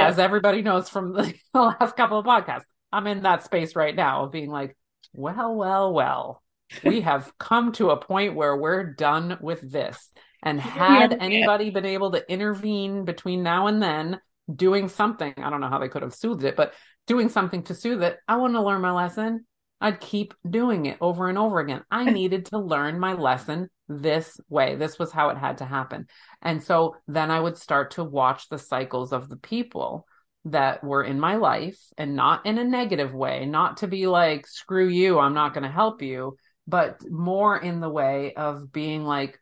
as 0.09 0.19
everybody 0.19 0.63
knows 0.63 0.89
from 0.89 1.13
the, 1.13 1.35
the 1.55 1.61
last 1.61 1.97
couple 1.97 2.19
of 2.19 2.27
podcasts, 2.27 2.65
I'm 2.93 3.07
in 3.07 3.23
that 3.23 3.45
space 3.45 3.77
right 3.77 3.95
now 3.95 4.25
of 4.25 4.33
being 4.33 4.51
like, 4.51 4.77
well, 5.13 5.55
well, 5.55 5.93
well, 5.93 6.43
we 6.85 7.01
have 7.03 7.33
come 7.39 7.73
to 7.73 7.91
a 7.91 7.97
point 7.97 8.35
where 8.35 8.57
we're 8.57 8.95
done 8.95 9.39
with 9.41 9.61
this. 9.61 10.11
And 10.43 10.59
had 10.61 11.13
anybody 11.21 11.71
been 11.71 11.85
able 11.85 12.13
to 12.13 12.33
intervene 12.33 13.05
between 13.05 13.43
now 13.43 13.67
and 13.67 13.83
then, 13.83 14.21
doing 14.55 14.89
something, 14.89 15.35
I 15.37 15.51
don't 15.51 15.61
know 15.61 15.69
how 15.69 15.79
they 15.79 15.89
could 15.89 16.03
have 16.03 16.15
soothed 16.15 16.45
it, 16.45 16.57
but 16.57 16.73
doing 17.07 17.29
something 17.29 17.63
to 17.65 17.75
soothe 17.75 18.03
it, 18.03 18.19
I 18.27 18.37
want 18.37 18.55
to 18.55 18.63
learn 18.63 18.81
my 18.81 18.93
lesson. 18.93 19.47
I'd 19.81 20.01
keep 20.01 20.35
doing 20.49 20.87
it 20.87 20.99
over 21.01 21.29
and 21.29 21.39
over 21.39 21.61
again. 21.61 21.83
I 21.91 22.05
needed 22.11 22.47
to 22.47 22.59
learn 22.59 22.99
my 22.99 23.15
lesson 23.15 23.69
this 23.91 24.41
way. 24.49 24.77
This 24.77 24.99
was 24.99 25.11
how 25.11 25.31
it 25.31 25.37
had 25.37 25.59
to 25.59 25.65
happen. 25.65 26.07
And 26.41 26.63
so 26.63 26.97
then 27.09 27.31
I 27.31 27.41
would 27.41 27.59
start 27.59 27.91
to 27.93 28.05
watch 28.05 28.49
the 28.49 28.59
cycles 28.59 29.13
of 29.13 29.29
the 29.29 29.37
people 29.37 30.07
that 30.45 30.83
were 30.83 31.03
in 31.03 31.19
my 31.19 31.35
life 31.35 31.79
and 31.99 32.15
not 32.15 32.47
in 32.47 32.57
a 32.57 32.65
negative 32.65 33.13
way, 33.13 33.45
not 33.45 33.79
to 33.79 33.89
be 33.89 34.07
like, 34.07 34.47
screw 34.47 34.89
you, 34.89 35.19
I'm 35.19 35.35
not 35.35 35.53
going 35.53 35.65
to 35.65 35.71
help 35.71 36.03
you, 36.03 36.37
but 36.69 37.01
more 37.11 37.59
in 37.59 37.81
the 37.81 37.91
way 37.91 38.33
of 38.35 38.73
being 38.73 39.05
like, 39.05 39.39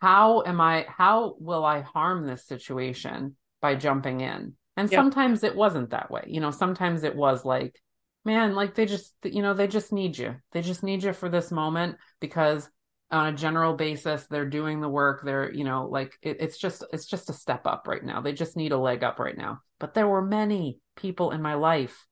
how 0.00 0.42
am 0.42 0.60
I, 0.60 0.84
how 0.88 1.36
will 1.38 1.64
I 1.64 1.80
harm 1.80 2.26
this 2.26 2.44
situation 2.44 3.36
by 3.62 3.76
jumping 3.76 4.20
in? 4.20 4.54
And 4.76 4.90
yep. 4.90 4.98
sometimes 4.98 5.44
it 5.44 5.54
wasn't 5.54 5.90
that 5.90 6.10
way. 6.10 6.24
You 6.26 6.40
know, 6.40 6.50
sometimes 6.50 7.04
it 7.04 7.14
was 7.14 7.44
like, 7.44 7.80
man, 8.24 8.54
like 8.54 8.74
they 8.74 8.84
just, 8.84 9.14
you 9.22 9.42
know, 9.42 9.54
they 9.54 9.68
just 9.68 9.92
need 9.92 10.18
you. 10.18 10.34
They 10.50 10.60
just 10.60 10.82
need 10.82 11.04
you 11.04 11.12
for 11.12 11.28
this 11.28 11.52
moment 11.52 11.96
because 12.20 12.68
on 13.10 13.32
a 13.32 13.36
general 13.36 13.74
basis 13.74 14.26
they're 14.26 14.48
doing 14.48 14.80
the 14.80 14.88
work 14.88 15.22
they're 15.24 15.52
you 15.52 15.62
know 15.62 15.86
like 15.86 16.14
it, 16.22 16.38
it's 16.40 16.58
just 16.58 16.84
it's 16.92 17.06
just 17.06 17.30
a 17.30 17.34
step 17.34 17.66
up 17.66 17.86
right 17.86 18.04
now. 18.04 18.20
They 18.20 18.32
just 18.32 18.56
need 18.56 18.72
a 18.72 18.78
leg 18.78 19.04
up 19.04 19.18
right 19.18 19.36
now. 19.36 19.60
But 19.78 19.94
there 19.94 20.08
were 20.08 20.22
many 20.22 20.78
people 20.96 21.30
in 21.30 21.42
my 21.42 21.54
life 21.54 22.06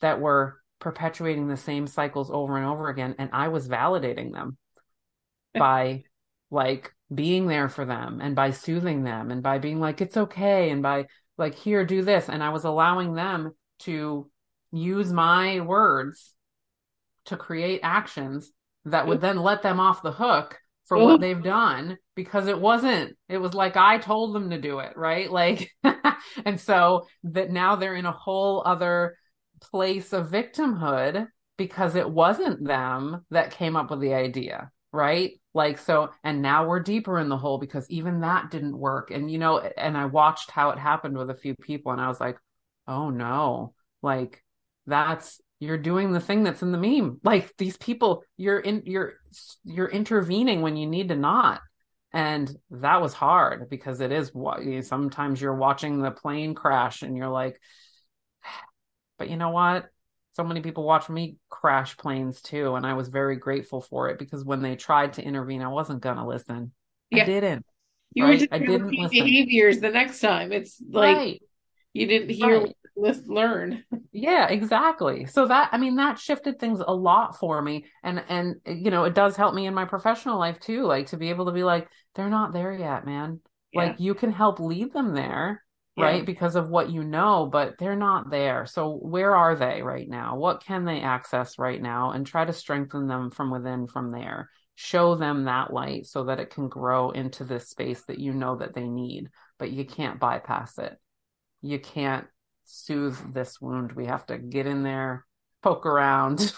that 0.00 0.20
were 0.20 0.60
perpetuating 0.80 1.48
the 1.48 1.56
same 1.56 1.86
cycles 1.86 2.30
over 2.30 2.56
and 2.56 2.64
over 2.64 2.88
again 2.88 3.16
and 3.18 3.30
i 3.32 3.48
was 3.48 3.68
validating 3.68 4.32
them 4.32 4.56
by 5.58 6.04
like 6.50 6.94
being 7.12 7.46
there 7.46 7.68
for 7.68 7.84
them 7.84 8.20
and 8.22 8.36
by 8.36 8.50
soothing 8.50 9.02
them 9.02 9.30
and 9.30 9.42
by 9.42 9.58
being 9.58 9.80
like 9.80 10.00
it's 10.00 10.16
okay 10.16 10.70
and 10.70 10.82
by 10.82 11.06
like 11.36 11.54
here 11.54 11.84
do 11.84 12.02
this. 12.02 12.28
And 12.28 12.42
i 12.42 12.50
was 12.50 12.64
allowing 12.64 13.14
them 13.14 13.52
to 13.80 14.30
use 14.72 15.12
my 15.12 15.60
words 15.60 16.34
to 17.26 17.36
create 17.36 17.80
actions 17.82 18.50
that 18.90 19.06
would 19.06 19.20
then 19.20 19.38
let 19.38 19.62
them 19.62 19.80
off 19.80 20.02
the 20.02 20.12
hook 20.12 20.58
for 20.88 20.96
what 20.96 21.20
they've 21.20 21.42
done 21.42 21.98
because 22.14 22.48
it 22.48 22.58
wasn't 22.58 23.14
it 23.28 23.36
was 23.36 23.52
like 23.52 23.76
i 23.76 23.98
told 23.98 24.34
them 24.34 24.50
to 24.50 24.60
do 24.60 24.78
it 24.78 24.96
right? 24.96 25.30
Like 25.38 25.70
and 26.44 26.58
so 26.58 27.06
that 27.24 27.50
now 27.50 27.76
they're 27.76 27.94
in 27.94 28.06
a 28.06 28.12
whole 28.12 28.62
other 28.64 29.16
place 29.60 30.12
of 30.12 30.30
victimhood 30.30 31.26
because 31.56 31.94
it 31.94 32.08
wasn't 32.08 32.64
them 32.64 33.24
that 33.30 33.50
came 33.50 33.76
up 33.76 33.90
with 33.90 34.00
the 34.00 34.14
idea 34.14 34.70
right? 34.90 35.32
Like 35.52 35.76
so 35.76 36.10
and 36.24 36.40
now 36.40 36.66
we're 36.66 36.80
deeper 36.80 37.18
in 37.18 37.28
the 37.28 37.36
hole 37.36 37.58
because 37.58 37.88
even 37.90 38.20
that 38.20 38.50
didn't 38.50 38.76
work. 38.76 39.10
And 39.10 39.30
you 39.30 39.38
know 39.38 39.58
and 39.58 39.96
i 39.96 40.06
watched 40.06 40.50
how 40.50 40.70
it 40.70 40.78
happened 40.78 41.18
with 41.18 41.28
a 41.30 41.34
few 41.34 41.54
people 41.54 41.92
and 41.92 42.00
i 42.00 42.08
was 42.08 42.20
like 42.20 42.38
oh 42.86 43.10
no 43.10 43.74
like 44.02 44.42
that's 44.86 45.40
you're 45.60 45.78
doing 45.78 46.12
the 46.12 46.20
thing 46.20 46.44
that's 46.44 46.62
in 46.62 46.72
the 46.72 46.78
meme 46.78 47.20
like 47.24 47.52
these 47.56 47.76
people 47.76 48.22
you're 48.36 48.60
in 48.60 48.82
you're 48.86 49.14
you're 49.64 49.88
intervening 49.88 50.62
when 50.62 50.76
you 50.76 50.86
need 50.86 51.08
to 51.08 51.16
not 51.16 51.60
and 52.12 52.56
that 52.70 53.02
was 53.02 53.12
hard 53.12 53.68
because 53.68 54.00
it 54.00 54.12
is 54.12 54.34
what 54.34 54.64
you 54.64 54.76
know, 54.76 54.80
sometimes 54.80 55.40
you're 55.40 55.54
watching 55.54 56.00
the 56.00 56.10
plane 56.10 56.54
crash 56.54 57.02
and 57.02 57.16
you're 57.16 57.28
like 57.28 57.60
but 59.18 59.28
you 59.28 59.36
know 59.36 59.50
what 59.50 59.86
so 60.32 60.44
many 60.44 60.60
people 60.60 60.84
watch 60.84 61.08
me 61.08 61.36
crash 61.48 61.96
planes 61.96 62.40
too 62.40 62.76
and 62.76 62.86
i 62.86 62.94
was 62.94 63.08
very 63.08 63.36
grateful 63.36 63.80
for 63.80 64.08
it 64.08 64.18
because 64.18 64.44
when 64.44 64.62
they 64.62 64.76
tried 64.76 65.12
to 65.14 65.22
intervene 65.22 65.62
i 65.62 65.68
wasn't 65.68 66.00
gonna 66.00 66.26
listen 66.26 66.72
yeah. 67.10 67.22
i 67.22 67.26
didn't 67.26 67.64
you 68.14 68.24
right? 68.24 68.30
were 68.30 68.36
just 68.36 68.52
I 68.52 68.58
didn't 68.58 68.90
behaviors 68.90 69.80
the 69.80 69.90
next 69.90 70.20
time 70.20 70.52
it's 70.52 70.82
like 70.90 71.16
right. 71.16 71.42
You 71.98 72.06
didn't 72.06 72.30
hear 72.30 72.60
right 72.60 72.74
let's 72.96 73.26
learn 73.28 73.84
yeah 74.12 74.48
exactly 74.48 75.24
so 75.24 75.46
that 75.46 75.68
i 75.70 75.78
mean 75.78 75.94
that 75.96 76.18
shifted 76.18 76.58
things 76.58 76.80
a 76.84 76.92
lot 76.92 77.38
for 77.38 77.62
me 77.62 77.84
and 78.02 78.24
and 78.28 78.56
you 78.66 78.90
know 78.90 79.04
it 79.04 79.14
does 79.14 79.36
help 79.36 79.54
me 79.54 79.66
in 79.66 79.74
my 79.74 79.84
professional 79.84 80.36
life 80.38 80.58
too 80.58 80.82
like 80.82 81.06
to 81.06 81.16
be 81.16 81.30
able 81.30 81.46
to 81.46 81.52
be 81.52 81.62
like 81.62 81.88
they're 82.16 82.28
not 82.28 82.52
there 82.52 82.72
yet 82.72 83.06
man 83.06 83.38
yeah. 83.72 83.82
like 83.82 84.00
you 84.00 84.14
can 84.14 84.32
help 84.32 84.58
lead 84.58 84.92
them 84.92 85.14
there 85.14 85.62
Yeah. 85.96 86.04
right? 86.06 86.26
Because 86.26 86.56
of 86.56 86.68
what 86.70 86.90
you 86.90 87.02
know, 87.02 87.48
but 87.50 87.74
they're 87.78 87.96
not 87.96 88.30
there. 88.30 88.66
So 88.66 88.98
where 89.02 89.34
are 89.34 89.56
they 89.56 89.82
right 89.82 90.08
now? 90.08 90.36
What 90.36 90.62
can 90.64 90.84
they 90.84 91.00
access 91.00 91.58
right 91.58 91.82
now? 91.82 92.12
And 92.12 92.24
try 92.26 92.44
to 92.44 92.52
strengthen 92.52 93.08
them 93.08 93.30
from 93.30 93.50
within 93.50 93.86
from 93.88 94.12
there. 94.12 94.48
Show 94.76 95.16
them 95.16 95.44
that 95.44 95.72
light 95.72 96.06
so 96.06 96.24
that 96.24 96.38
it 96.38 96.50
can 96.50 96.68
grow 96.68 97.10
into 97.10 97.44
this 97.44 97.68
space 97.68 98.04
that 98.06 98.20
you 98.20 98.32
know 98.32 98.56
that 98.58 98.74
they 98.74 98.86
need, 98.88 99.28
but 99.58 99.72
you 99.72 99.84
can't 99.84 100.20
bypass 100.20 100.78
it. 100.78 100.96
You 101.62 101.78
can't 101.78 102.26
soothe 102.64 103.34
this 103.34 103.60
wound. 103.60 103.92
We 103.92 104.06
have 104.06 104.26
to 104.26 104.38
get 104.38 104.66
in 104.66 104.82
there, 104.82 105.24
poke 105.62 105.86
around, 105.86 106.52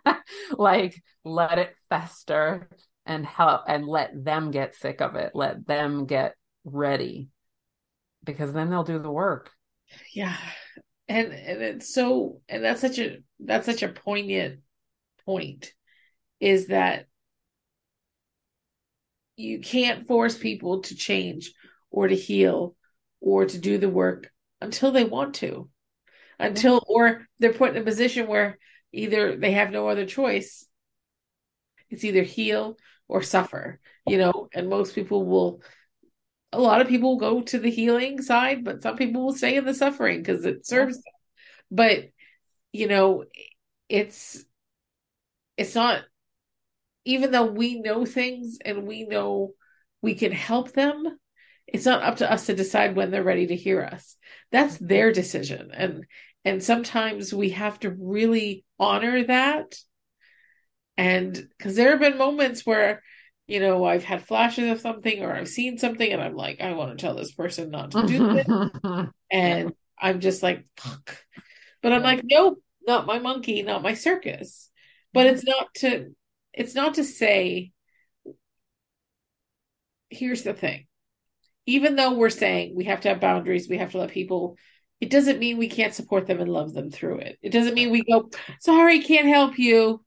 like 0.52 1.00
let 1.24 1.58
it 1.58 1.74
fester 1.88 2.68
and 3.06 3.24
help 3.26 3.62
and 3.68 3.86
let 3.86 4.24
them 4.24 4.50
get 4.50 4.74
sick 4.74 5.00
of 5.00 5.14
it. 5.14 5.32
Let 5.34 5.66
them 5.66 6.06
get 6.06 6.34
ready 6.64 7.28
because 8.24 8.52
then 8.52 8.70
they'll 8.70 8.84
do 8.84 8.98
the 8.98 9.10
work. 9.10 9.50
Yeah. 10.14 10.36
And 11.08 11.32
and 11.32 11.62
it's 11.62 11.92
so 11.92 12.40
and 12.48 12.64
that's 12.64 12.80
such 12.80 12.98
a 12.98 13.18
that's 13.40 13.66
such 13.66 13.82
a 13.82 13.88
poignant 13.88 14.60
point 15.26 15.72
is 16.38 16.68
that 16.68 17.06
you 19.36 19.60
can't 19.60 20.06
force 20.06 20.36
people 20.36 20.82
to 20.82 20.94
change 20.94 21.52
or 21.90 22.08
to 22.08 22.14
heal 22.14 22.76
or 23.20 23.46
to 23.46 23.58
do 23.58 23.78
the 23.78 23.88
work 23.88 24.30
until 24.60 24.92
they 24.92 25.04
want 25.04 25.34
to. 25.36 25.46
Mm-hmm. 25.46 26.46
Until 26.46 26.82
or 26.86 27.26
they're 27.38 27.52
put 27.52 27.70
in 27.70 27.82
a 27.82 27.84
position 27.84 28.26
where 28.26 28.58
either 28.92 29.36
they 29.36 29.52
have 29.52 29.70
no 29.70 29.88
other 29.88 30.06
choice. 30.06 30.66
It's 31.90 32.04
either 32.04 32.22
heal 32.22 32.76
or 33.08 33.22
suffer, 33.22 33.80
you 34.06 34.16
know, 34.16 34.48
and 34.54 34.68
most 34.68 34.94
people 34.94 35.26
will 35.26 35.62
a 36.52 36.60
lot 36.60 36.80
of 36.80 36.88
people 36.88 37.16
go 37.16 37.42
to 37.42 37.58
the 37.58 37.70
healing 37.70 38.22
side, 38.22 38.64
but 38.64 38.82
some 38.82 38.96
people 38.96 39.24
will 39.24 39.32
stay 39.32 39.56
in 39.56 39.64
the 39.64 39.74
suffering 39.74 40.18
because 40.18 40.44
it 40.44 40.66
serves 40.66 40.96
them. 40.96 41.12
But 41.70 42.08
you 42.72 42.88
know, 42.88 43.24
it's 43.88 44.44
it's 45.56 45.74
not 45.74 46.02
even 47.04 47.30
though 47.30 47.46
we 47.46 47.80
know 47.80 48.04
things 48.04 48.58
and 48.64 48.86
we 48.86 49.04
know 49.04 49.52
we 50.02 50.14
can 50.14 50.32
help 50.32 50.72
them, 50.72 51.18
it's 51.72 51.86
not 51.86 52.02
up 52.02 52.16
to 52.16 52.30
us 52.30 52.46
to 52.46 52.54
decide 52.54 52.96
when 52.96 53.10
they're 53.10 53.22
ready 53.22 53.46
to 53.48 53.56
hear 53.56 53.82
us. 53.82 54.16
That's 54.50 54.76
their 54.78 55.12
decision. 55.12 55.70
And 55.72 56.06
and 56.44 56.62
sometimes 56.62 57.34
we 57.34 57.50
have 57.50 57.78
to 57.80 57.90
really 57.90 58.64
honor 58.78 59.24
that. 59.24 59.74
And 60.96 61.34
because 61.56 61.76
there 61.76 61.90
have 61.90 62.00
been 62.00 62.18
moments 62.18 62.64
where 62.64 63.02
you 63.50 63.58
know, 63.58 63.84
I've 63.84 64.04
had 64.04 64.24
flashes 64.24 64.70
of 64.70 64.80
something 64.80 65.24
or 65.24 65.34
I've 65.34 65.48
seen 65.48 65.76
something 65.76 66.08
and 66.10 66.22
I'm 66.22 66.36
like, 66.36 66.60
I 66.60 66.72
want 66.74 66.96
to 66.96 67.04
tell 67.04 67.16
this 67.16 67.32
person 67.32 67.70
not 67.70 67.90
to 67.90 68.06
do 68.06 68.32
this. 68.32 69.08
and 69.30 69.72
I'm 70.00 70.20
just 70.20 70.40
like, 70.40 70.64
fuck. 70.76 71.18
But 71.82 71.92
I'm 71.92 72.04
like, 72.04 72.20
nope, 72.22 72.62
not 72.86 73.06
my 73.06 73.18
monkey, 73.18 73.62
not 73.62 73.82
my 73.82 73.94
circus. 73.94 74.70
But 75.12 75.26
it's 75.26 75.44
not 75.44 75.66
to 75.78 76.14
it's 76.52 76.76
not 76.76 76.94
to 76.94 77.04
say 77.04 77.72
here's 80.10 80.44
the 80.44 80.54
thing. 80.54 80.86
Even 81.70 81.96
though 81.96 82.14
we're 82.14 82.30
saying 82.30 82.74
we 82.76 82.84
have 82.84 83.00
to 83.02 83.08
have 83.08 83.20
boundaries, 83.20 83.68
we 83.68 83.78
have 83.78 83.92
to 83.92 83.98
let 83.98 84.10
people 84.10 84.56
it 85.00 85.08
doesn't 85.08 85.38
mean 85.38 85.56
we 85.56 85.68
can't 85.68 85.94
support 85.94 86.26
them 86.26 86.40
and 86.40 86.52
love 86.52 86.74
them 86.74 86.90
through 86.90 87.20
it. 87.20 87.38
It 87.40 87.52
doesn't 87.52 87.72
mean 87.72 87.90
we 87.90 88.04
go, 88.04 88.28
sorry, 88.60 89.00
can't 89.00 89.28
help 89.28 89.58
you. 89.58 90.04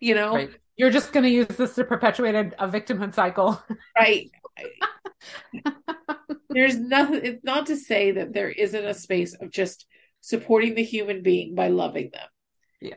You 0.00 0.16
know, 0.16 0.34
right 0.34 0.50
you're 0.76 0.90
just 0.90 1.12
going 1.12 1.24
to 1.24 1.30
use 1.30 1.46
this 1.48 1.74
to 1.74 1.84
perpetuate 1.84 2.34
a, 2.34 2.64
a 2.64 2.68
victimhood 2.68 3.14
cycle. 3.14 3.62
right. 3.98 4.30
There's 6.50 6.78
nothing, 6.78 7.20
it's 7.22 7.44
not 7.44 7.66
to 7.66 7.76
say 7.76 8.12
that 8.12 8.32
there 8.32 8.50
isn't 8.50 8.84
a 8.84 8.94
space 8.94 9.34
of 9.34 9.50
just 9.50 9.86
supporting 10.20 10.74
the 10.74 10.82
human 10.82 11.22
being 11.22 11.54
by 11.54 11.68
loving 11.68 12.10
them. 12.12 12.28
Yeah. 12.80 12.96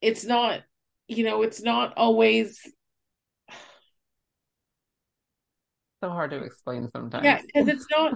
It's 0.00 0.24
not, 0.24 0.60
you 1.08 1.24
know, 1.24 1.42
it's 1.42 1.62
not 1.62 1.94
always 1.96 2.60
so 6.02 6.10
hard 6.10 6.30
to 6.32 6.42
explain 6.42 6.88
sometimes. 6.90 7.24
Yeah, 7.24 7.40
because 7.40 7.68
it's 7.68 7.86
not 7.90 8.14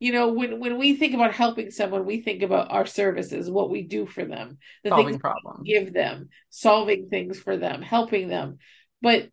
you 0.00 0.12
know 0.12 0.28
when 0.28 0.60
when 0.60 0.78
we 0.78 0.94
think 0.94 1.14
about 1.14 1.34
helping 1.34 1.70
someone 1.70 2.04
we 2.04 2.20
think 2.20 2.42
about 2.42 2.70
our 2.70 2.86
services 2.86 3.50
what 3.50 3.70
we 3.70 3.82
do 3.82 4.06
for 4.06 4.24
them 4.24 4.58
the 4.84 4.90
solving 4.90 5.06
things 5.08 5.20
problems 5.20 5.66
give 5.66 5.92
them 5.92 6.28
solving 6.50 7.08
things 7.08 7.38
for 7.38 7.56
them 7.56 7.82
helping 7.82 8.28
them 8.28 8.58
but 9.02 9.28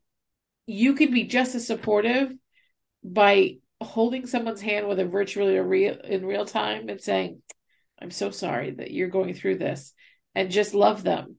you 0.65 0.93
can 0.95 1.12
be 1.12 1.25
just 1.25 1.55
as 1.55 1.67
supportive 1.67 2.34
by 3.03 3.58
holding 3.81 4.25
someone's 4.25 4.62
hand 4.62 4.88
whether 4.88 5.08
virtually 5.08 5.58
or 5.58 5.63
real 5.63 5.97
in 6.03 6.25
real 6.25 6.45
time 6.45 6.89
and 6.89 7.01
saying 7.01 7.41
i'm 8.01 8.12
so 8.12 8.31
sorry 8.31 8.71
that 8.71 8.91
you're 8.91 9.10
going 9.10 9.34
through 9.34 9.58
this 9.58 9.93
and 10.34 10.49
just 10.49 10.73
love 10.73 11.03
them 11.03 11.36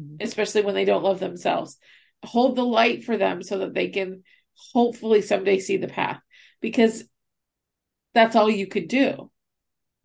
mm-hmm. 0.00 0.16
especially 0.20 0.62
when 0.62 0.74
they 0.74 0.84
don't 0.84 1.04
love 1.04 1.20
themselves 1.20 1.78
hold 2.24 2.56
the 2.56 2.64
light 2.64 3.04
for 3.04 3.16
them 3.16 3.42
so 3.42 3.58
that 3.58 3.74
they 3.74 3.88
can 3.88 4.24
hopefully 4.72 5.22
someday 5.22 5.58
see 5.58 5.76
the 5.76 5.88
path 5.88 6.20
because 6.60 7.04
that's 8.14 8.36
all 8.36 8.50
you 8.50 8.66
could 8.66 8.88
do. 8.88 9.30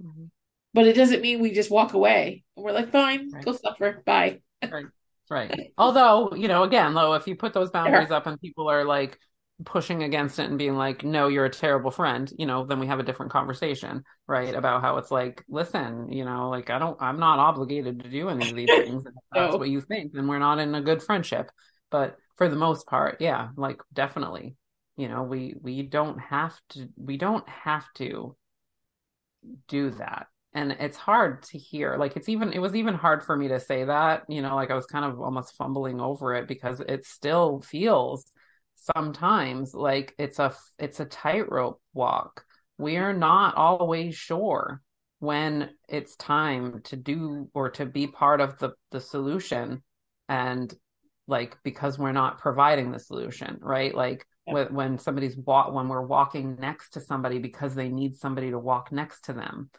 Mm-hmm. 0.02 0.26
But 0.74 0.88
it 0.88 0.94
doesn't 0.94 1.22
mean 1.22 1.40
we 1.40 1.52
just 1.52 1.72
walk 1.72 1.94
away 1.94 2.44
and 2.56 2.66
we're 2.66 2.72
like, 2.72 2.92
fine, 2.92 3.32
right. 3.32 3.46
go 3.46 3.54
suffer. 3.54 4.02
Bye. 4.06 4.42
right. 4.62 4.86
Right. 5.30 5.72
Although, 5.78 6.34
you 6.36 6.48
know, 6.48 6.64
again, 6.64 6.94
though, 6.94 7.14
if 7.14 7.28
you 7.28 7.36
put 7.36 7.54
those 7.54 7.72
boundaries 7.72 8.08
sure. 8.08 8.18
up 8.18 8.28
and 8.28 8.40
people 8.40 8.70
are 8.70 8.84
like 8.84 9.18
pushing 9.66 10.04
against 10.04 10.40
it 10.40 10.50
and 10.50 10.58
being 10.58 10.76
like, 10.76 11.04
no, 11.04 11.28
you're 11.28 11.46
a 11.46 11.50
terrible 11.50 11.92
friend, 11.92 12.32
you 12.38 12.46
know, 12.46 12.66
then 12.66 12.80
we 12.80 12.88
have 12.88 13.00
a 13.00 13.04
different 13.04 13.32
conversation, 13.32 14.04
right? 14.28 14.54
About 14.54 14.82
how 14.82 14.98
it's 14.98 15.12
like, 15.12 15.44
listen, 15.48 16.12
you 16.12 16.26
know, 16.26 16.50
like 16.50 16.70
I 16.70 16.80
don't, 16.80 17.02
I'm 17.02 17.20
not 17.20 17.40
obligated 17.40 18.04
to 18.04 18.10
do 18.10 18.30
any 18.30 18.50
of 18.50 18.56
these 18.56 18.70
things. 18.70 19.06
If 19.06 19.14
that's 19.32 19.56
what 19.56 19.70
you 19.70 19.82
think, 19.82 20.14
then 20.14 20.28
we're 20.28 20.40
not 20.40 20.60
in 20.60 20.76
a 20.76 20.82
good 20.82 21.02
friendship. 21.02 21.50
But 21.90 22.18
for 22.36 22.50
the 22.50 22.56
most 22.56 22.88
part, 22.88 23.18
yeah, 23.20 23.50
like 23.56 23.82
definitely. 23.94 24.56
You 24.96 25.08
know 25.08 25.24
we 25.24 25.56
we 25.62 25.82
don't 25.82 26.20
have 26.20 26.60
to 26.70 26.88
we 26.98 27.18
don't 27.18 27.48
have 27.50 27.86
to 27.96 28.36
do 29.68 29.92
that. 29.92 30.28
And 30.56 30.72
it's 30.74 30.98
hard 30.98 31.42
to 31.44 31.58
hear 31.58 31.98
like 31.98 32.16
it's 32.16 32.30
even 32.30 32.54
it 32.54 32.60
was 32.60 32.76
even 32.76 32.94
hard 32.94 33.24
for 33.24 33.36
me 33.36 33.48
to 33.48 33.60
say 33.60 33.86
that 33.86 34.24
you 34.30 34.44
know 34.44 34.54
like 34.56 34.70
i 34.70 34.76
was 34.76 34.86
kind 34.86 35.04
of 35.04 35.20
almost 35.20 35.56
fumbling 35.56 36.00
over 36.00 36.36
it 36.36 36.48
because 36.48 36.80
it 36.80 37.08
still 37.08 37.62
feels 37.62 38.32
sometimes 38.76 39.74
like 39.74 40.14
it's 40.20 40.40
a 40.40 40.54
it's 40.78 41.00
a 41.00 41.06
tightrope 41.06 41.82
walk. 41.94 42.46
We 42.78 42.98
are 42.98 43.14
not 43.14 43.56
always 43.56 44.16
sure 44.16 44.82
when 45.20 45.70
it's 45.88 46.16
time 46.18 46.82
to 46.84 46.98
do 46.98 47.50
or 47.54 47.70
to 47.72 47.86
be 47.86 48.08
part 48.08 48.42
of 48.42 48.60
the 48.60 48.74
the 48.92 49.00
solution. 49.00 49.82
And 50.30 50.74
like 51.28 51.58
because 51.64 51.98
we're 51.98 52.12
not 52.12 52.40
providing 52.40 52.92
the 52.92 53.00
solution 53.00 53.58
right? 53.62 53.94
Like 53.94 54.26
when, 54.46 54.74
when 54.74 54.98
somebody's 54.98 55.38
walk 55.38 55.74
when 55.74 55.88
we're 55.88 56.06
walking 56.06 56.58
next 56.60 56.92
to 56.92 57.02
somebody 57.02 57.40
because 57.40 57.76
they 57.76 57.90
need 57.90 58.18
somebody 58.18 58.52
to 58.52 58.60
walk 58.60 58.92
next 58.92 59.26
to 59.26 59.34
them 59.34 59.70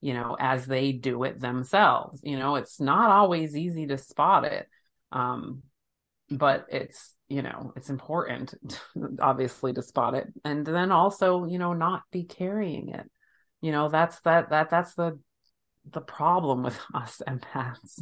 you 0.00 0.14
know 0.14 0.36
as 0.38 0.66
they 0.66 0.92
do 0.92 1.24
it 1.24 1.40
themselves 1.40 2.20
you 2.22 2.38
know? 2.38 2.56
It's 2.56 2.80
not 2.80 3.10
always 3.10 3.56
easy 3.56 3.86
to 3.88 3.98
spot 3.98 4.44
it 4.44 4.68
um 5.10 5.62
but 6.30 6.66
it's 6.70 7.14
you 7.28 7.42
know 7.42 7.72
it's 7.76 7.90
important 7.90 8.54
obviously 9.20 9.72
to 9.72 9.82
spot 9.82 10.14
it. 10.14 10.26
And 10.44 10.66
then 10.66 10.92
also 10.92 11.44
you 11.44 11.58
know 11.58 11.72
not 11.72 12.02
be 12.10 12.24
carrying 12.24 12.90
it. 12.90 13.10
You 13.60 13.72
know 13.72 13.88
that's 13.88 14.20
that 14.20 14.50
that 14.50 14.70
that's 14.70 14.94
the 14.94 15.18
the 15.90 16.00
problem 16.00 16.62
with 16.62 16.78
us 16.94 17.22
empaths 17.26 18.00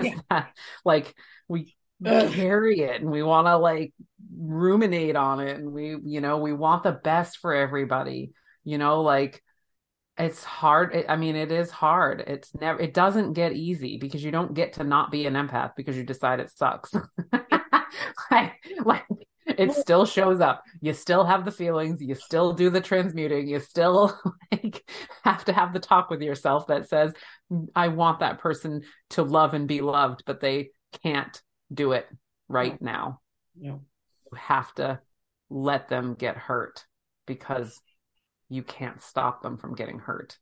yeah. 0.00 0.14
that, 0.30 0.52
like 0.84 1.14
we 1.48 1.74
carry 2.04 2.80
it 2.80 3.00
and 3.00 3.10
we 3.10 3.22
want 3.22 3.46
to 3.46 3.56
like 3.56 3.92
ruminate 4.36 5.16
on 5.16 5.40
it 5.40 5.56
and 5.56 5.72
we 5.72 5.96
you 6.04 6.20
know 6.20 6.38
we 6.38 6.52
want 6.52 6.82
the 6.82 6.92
best 6.92 7.38
for 7.38 7.54
everybody 7.54 8.30
you 8.64 8.78
know 8.78 9.02
like 9.02 9.42
it's 10.16 10.44
hard 10.44 10.94
it, 10.94 11.06
i 11.08 11.16
mean 11.16 11.36
it 11.36 11.52
is 11.52 11.70
hard. 11.70 12.24
It's 12.26 12.54
never 12.54 12.80
it 12.80 12.92
doesn't 12.92 13.34
get 13.34 13.52
easy 13.52 13.98
because 13.98 14.22
you 14.22 14.30
don't 14.30 14.54
get 14.54 14.74
to 14.74 14.84
not 14.84 15.10
be 15.12 15.26
an 15.26 15.34
empath 15.34 15.72
because 15.76 15.96
you 15.96 16.02
decide 16.02 16.40
it 16.40 16.50
sucks. 16.50 16.92
Like, 18.30 18.52
like 18.84 19.04
it 19.46 19.72
still 19.72 20.04
shows 20.04 20.40
up. 20.40 20.62
You 20.80 20.92
still 20.92 21.24
have 21.24 21.44
the 21.44 21.50
feelings. 21.50 22.02
You 22.02 22.14
still 22.14 22.52
do 22.52 22.68
the 22.68 22.82
transmuting. 22.82 23.48
You 23.48 23.60
still 23.60 24.16
like 24.52 24.88
have 25.24 25.44
to 25.46 25.52
have 25.52 25.72
the 25.72 25.80
talk 25.80 26.10
with 26.10 26.20
yourself 26.20 26.66
that 26.68 26.88
says 26.88 27.12
mm, 27.50 27.66
i 27.74 27.88
want 27.88 28.20
that 28.20 28.38
person 28.38 28.82
to 29.10 29.22
love 29.22 29.54
and 29.54 29.68
be 29.68 29.80
loved 29.80 30.22
but 30.26 30.40
they 30.40 30.70
can't 31.02 31.42
do 31.72 31.92
it 31.92 32.06
right 32.48 32.80
now. 32.80 33.20
Yeah. 33.58 33.76
You 34.32 34.38
have 34.38 34.74
to 34.74 35.00
let 35.50 35.88
them 35.88 36.14
get 36.14 36.36
hurt 36.36 36.84
because 37.26 37.80
you 38.48 38.62
can't 38.62 39.00
stop 39.00 39.42
them 39.42 39.58
from 39.58 39.74
getting 39.74 39.98
hurt. 39.98 40.38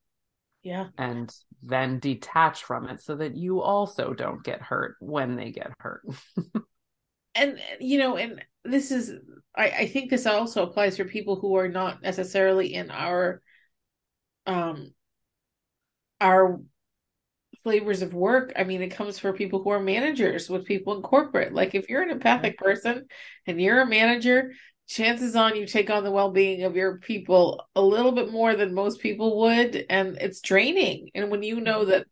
Yeah. 0.63 0.89
And 0.99 1.33
then 1.63 1.99
detach 1.99 2.65
from 2.65 2.89
it 2.89 3.01
so 3.01 3.17
that 3.17 3.37
you 3.37 3.61
also 3.61 4.13
don't 4.13 4.43
get 4.43 4.63
hurt 4.63 4.97
when 5.01 5.37
they 5.37 5.53
get 5.53 5.73
hurt. 5.79 6.03
and 7.35 7.59
you 7.81 7.99
know, 7.99 8.17
and 8.17 8.43
this 8.65 8.91
is 8.91 9.13
I, 9.55 9.69
I 9.69 9.87
think 9.87 10.11
this 10.11 10.27
also 10.27 10.65
applies 10.65 10.97
for 10.97 11.05
people 11.05 11.37
who 11.37 11.57
are 11.57 11.69
not 11.69 12.03
necessarily 12.03 12.75
in 12.75 12.91
our 12.91 13.43
um 14.47 14.93
our 16.21 16.61
flavors 17.67 18.01
of 18.01 18.15
work. 18.15 18.53
I 18.55 18.63
mean, 18.63 18.81
it 18.81 18.91
comes 18.91 19.19
for 19.19 19.33
people 19.33 19.61
who 19.61 19.71
are 19.71 19.81
managers 19.81 20.49
with 20.49 20.67
people 20.67 20.95
in 20.95 21.03
corporate. 21.03 21.53
Like 21.53 21.75
if 21.75 21.89
you're 21.89 22.03
an 22.03 22.13
empathic 22.13 22.53
mm-hmm. 22.53 22.65
person 22.65 23.07
and 23.45 23.61
you're 23.61 23.81
a 23.81 23.87
manager, 23.87 24.53
chances 24.87 25.35
on 25.35 25.57
you 25.57 25.67
take 25.67 25.91
on 25.91 26.05
the 26.05 26.13
well-being 26.13 26.63
of 26.63 26.77
your 26.77 26.99
people 26.99 27.67
a 27.75 27.83
little 27.83 28.13
bit 28.13 28.31
more 28.31 28.55
than 28.55 28.73
most 28.73 29.01
people 29.01 29.41
would 29.41 29.85
and 29.91 30.17
it's 30.21 30.41
draining. 30.41 31.11
And 31.17 31.29
when 31.29 31.43
you 31.43 31.61
know 31.61 31.81
mm-hmm. 31.81 31.91
that 31.91 32.07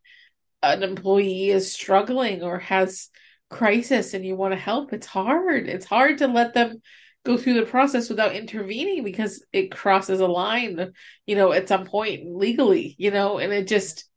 an 0.61 0.83
employee 0.83 1.51
is 1.51 1.71
struggling 1.71 2.43
or 2.43 2.59
has 2.59 3.07
crisis 3.49 4.13
and 4.13 4.25
you 4.25 4.35
want 4.35 4.51
to 4.51 4.59
help, 4.59 4.91
it's 4.91 5.07
hard. 5.07 5.69
It's 5.69 5.85
hard 5.85 6.17
to 6.17 6.27
let 6.27 6.53
them 6.53 6.81
go 7.23 7.37
through 7.37 7.53
the 7.53 7.65
process 7.65 8.09
without 8.09 8.35
intervening 8.35 9.05
because 9.05 9.41
it 9.53 9.71
crosses 9.71 10.19
a 10.19 10.27
line, 10.27 10.91
you 11.25 11.37
know, 11.37 11.53
at 11.53 11.69
some 11.69 11.85
point 11.85 12.35
legally, 12.35 12.93
you 12.97 13.09
know, 13.09 13.37
and 13.37 13.53
it 13.53 13.69
just 13.69 14.09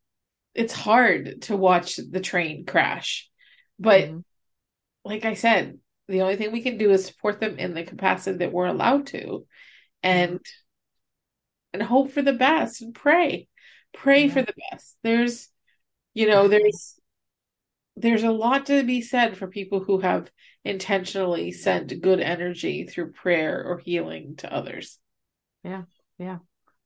it's 0.59 0.73
hard 0.73 1.43
to 1.43 1.57
watch 1.57 1.97
the 1.97 2.21
train 2.21 2.67
crash. 2.67 3.31
But 3.79 4.05
mm-hmm. 4.05 4.19
like 5.05 5.25
I 5.25 5.35
said, 5.35 5.79
the 6.09 6.23
only 6.23 6.35
thing 6.35 6.51
we 6.51 6.63
can 6.63 6.79
do 6.79 6.91
is 6.91 7.05
support 7.05 7.39
them 7.39 7.59
in 7.59 7.75
the 7.75 7.85
capacity 7.85 8.39
that 8.39 8.53
we're 8.53 8.67
allowed 8.67 9.07
to 9.09 9.47
and 10.03 10.33
mm-hmm. 10.33 11.75
and 11.75 11.83
hope 11.83 12.11
for 12.11 12.23
the 12.23 12.33
best 12.33 12.83
and 12.83 12.93
pray. 12.93 13.47
Pray 13.95 14.27
yeah. 14.27 14.33
for 14.33 14.43
the 14.43 14.55
best. 14.71 14.97
There's 15.05 15.49
you 16.13 16.27
know, 16.27 16.49
there's 16.49 16.99
there's 17.97 18.25
a 18.25 18.33
lot 18.33 18.67
to 18.67 18.83
be 18.83 19.01
said 19.01 19.37
for 19.37 19.47
people 19.47 19.79
who 19.79 20.01
have 20.01 20.31
intentionally 20.65 21.53
sent 21.53 22.01
good 22.01 22.21
energy 22.21 22.85
through 22.85 23.13
prayer 23.13 23.65
or 23.65 23.79
healing 23.79 24.35
to 24.39 24.53
others. 24.53 24.99
Yeah. 25.63 25.83
Yeah. 26.19 26.39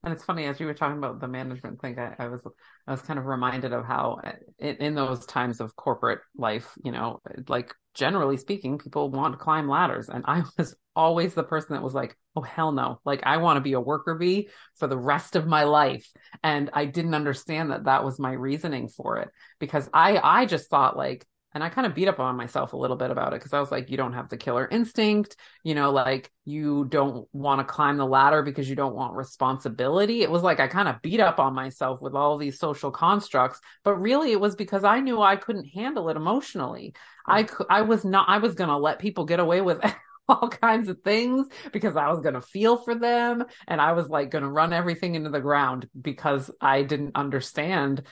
And 0.03 0.11
it's 0.11 0.25
funny 0.25 0.45
as 0.45 0.59
you 0.59 0.65
were 0.65 0.73
talking 0.73 0.97
about 0.97 1.21
the 1.21 1.29
management 1.29 1.79
thing, 1.79 1.97
I, 1.97 2.13
I 2.19 2.27
was 2.27 2.45
I 2.85 2.91
was 2.91 3.01
kind 3.01 3.17
of 3.17 3.25
reminded 3.25 3.71
of 3.71 3.85
how 3.85 4.19
uh, 4.21 4.33
in, 4.59 4.75
in, 4.77 4.95
those 4.95 5.25
times 5.25 5.61
of 5.61 5.77
corporate 5.77 6.19
life, 6.35 6.73
you 6.83 6.91
know, 6.91 7.21
like 7.47 7.73
generally 7.93 8.35
speaking, 8.35 8.77
people 8.77 9.09
want 9.09 9.33
to 9.33 9.37
climb 9.37 9.69
ladders, 9.69 10.09
and 10.09 10.25
I 10.27 10.43
was 10.57 10.75
always 10.93 11.33
the 11.33 11.43
person 11.43 11.73
that 11.73 11.83
was 11.83 11.93
like, 11.93 12.17
"Oh 12.35 12.41
hell 12.41 12.73
no!" 12.73 12.99
Like 13.05 13.21
I 13.23 13.37
want 13.37 13.55
to 13.57 13.61
be 13.61 13.73
a 13.73 13.79
worker 13.79 14.15
bee 14.15 14.49
for 14.75 14.87
the 14.87 14.97
rest 14.97 15.37
of 15.37 15.47
my 15.47 15.63
life, 15.63 16.11
and 16.43 16.69
I 16.73 16.83
didn't 16.83 17.15
understand 17.15 17.71
that 17.71 17.85
that 17.85 18.03
was 18.03 18.19
my 18.19 18.33
reasoning 18.33 18.89
for 18.89 19.19
it 19.19 19.29
because 19.57 19.89
I 19.93 20.19
I 20.21 20.45
just 20.47 20.69
thought 20.69 20.97
like 20.97 21.25
and 21.53 21.63
I 21.63 21.69
kind 21.69 21.85
of 21.85 21.93
beat 21.93 22.07
up 22.07 22.19
on 22.19 22.35
myself 22.35 22.73
a 22.73 22.77
little 22.77 22.97
bit 22.97 23.11
about 23.11 23.33
it 23.33 23.39
because 23.39 23.53
I 23.53 23.59
was 23.59 23.71
like, 23.71 23.89
you 23.89 23.97
don't 23.97 24.13
have 24.13 24.29
the 24.29 24.37
killer 24.37 24.67
instinct, 24.69 25.35
you 25.63 25.75
know, 25.75 25.91
like 25.91 26.31
you 26.45 26.85
don't 26.85 27.27
want 27.31 27.59
to 27.59 27.63
climb 27.63 27.97
the 27.97 28.05
ladder 28.05 28.41
because 28.41 28.69
you 28.69 28.75
don't 28.75 28.95
want 28.95 29.15
responsibility. 29.15 30.21
It 30.23 30.31
was 30.31 30.41
like 30.41 30.59
I 30.59 30.67
kind 30.67 30.87
of 30.87 31.01
beat 31.01 31.19
up 31.19 31.39
on 31.39 31.53
myself 31.53 32.01
with 32.01 32.15
all 32.15 32.37
these 32.37 32.59
social 32.59 32.91
constructs, 32.91 33.59
but 33.83 33.95
really 33.95 34.31
it 34.31 34.39
was 34.39 34.55
because 34.55 34.83
I 34.83 34.99
knew 34.99 35.21
I 35.21 35.35
couldn't 35.35 35.65
handle 35.65 36.09
it 36.09 36.17
emotionally. 36.17 36.93
I 37.25 37.43
mm. 37.43 37.65
I 37.69 37.83
was 37.83 38.03
not 38.03 38.29
I 38.29 38.39
was 38.39 38.55
going 38.55 38.69
to 38.69 38.77
let 38.77 38.99
people 38.99 39.25
get 39.25 39.39
away 39.39 39.61
with 39.61 39.79
all 40.27 40.49
kinds 40.49 40.89
of 40.89 41.01
things 41.01 41.47
because 41.71 41.95
I 41.95 42.09
was 42.09 42.21
going 42.21 42.35
to 42.35 42.41
feel 42.41 42.77
for 42.77 42.95
them 42.95 43.43
and 43.67 43.81
I 43.81 43.91
was 43.91 44.09
like 44.09 44.31
going 44.31 44.43
to 44.43 44.49
run 44.49 44.73
everything 44.73 45.15
into 45.15 45.29
the 45.29 45.41
ground 45.41 45.87
because 45.99 46.49
I 46.61 46.83
didn't 46.83 47.11
understand 47.15 48.03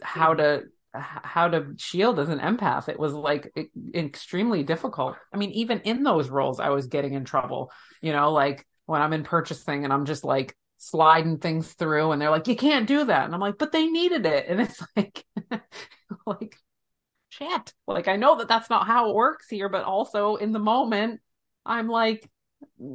how 0.00 0.34
mm. 0.34 0.38
to 0.38 0.62
how 0.94 1.48
to 1.48 1.74
shield 1.78 2.18
as 2.18 2.28
an 2.28 2.38
empath. 2.38 2.88
It 2.88 2.98
was 2.98 3.12
like 3.12 3.52
extremely 3.94 4.62
difficult. 4.62 5.16
I 5.32 5.36
mean 5.36 5.50
even 5.52 5.80
in 5.80 6.02
those 6.02 6.28
roles 6.28 6.60
i 6.60 6.68
was 6.68 6.86
getting 6.86 7.14
in 7.14 7.24
trouble 7.24 7.72
you 8.00 8.12
know 8.12 8.32
like 8.32 8.66
when 8.86 9.00
i'm 9.00 9.12
in 9.12 9.22
purchasing 9.22 9.84
and 9.84 9.92
i'm 9.92 10.04
just 10.04 10.24
like 10.24 10.56
sliding 10.78 11.38
things 11.38 11.72
through 11.72 12.12
and 12.12 12.20
they're 12.20 12.30
like 12.30 12.48
you 12.48 12.56
can't 12.56 12.86
do 12.86 13.04
that. 13.04 13.24
And 13.24 13.34
i'm 13.34 13.40
like 13.40 13.58
but 13.58 13.72
they 13.72 13.86
needed 13.86 14.26
it. 14.26 14.46
And 14.48 14.60
it's 14.60 14.82
like 14.96 15.24
like 16.26 16.56
shit. 17.30 17.72
Like 17.86 18.08
i 18.08 18.16
know 18.16 18.38
that 18.38 18.48
that's 18.48 18.68
not 18.68 18.86
how 18.86 19.10
it 19.10 19.14
works 19.14 19.48
here 19.48 19.68
but 19.68 19.84
also 19.84 20.36
in 20.36 20.52
the 20.52 20.58
moment 20.58 21.20
i'm 21.64 21.88
like 21.88 22.28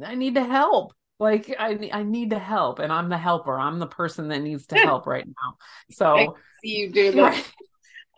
i 0.04 0.14
need 0.14 0.34
to 0.34 0.44
help. 0.44 0.92
Like 1.20 1.52
I 1.58 1.90
I 1.92 2.02
need 2.04 2.30
to 2.30 2.38
help 2.38 2.78
and 2.78 2.92
I'm 2.92 3.08
the 3.08 3.18
helper. 3.18 3.58
I'm 3.58 3.80
the 3.80 3.88
person 3.88 4.28
that 4.28 4.40
needs 4.40 4.66
to 4.68 4.76
help 4.78 5.06
right 5.06 5.26
now. 5.26 5.56
So 5.90 6.36
see 6.62 6.76
you 6.76 6.92
do 6.92 7.10
that. 7.12 7.44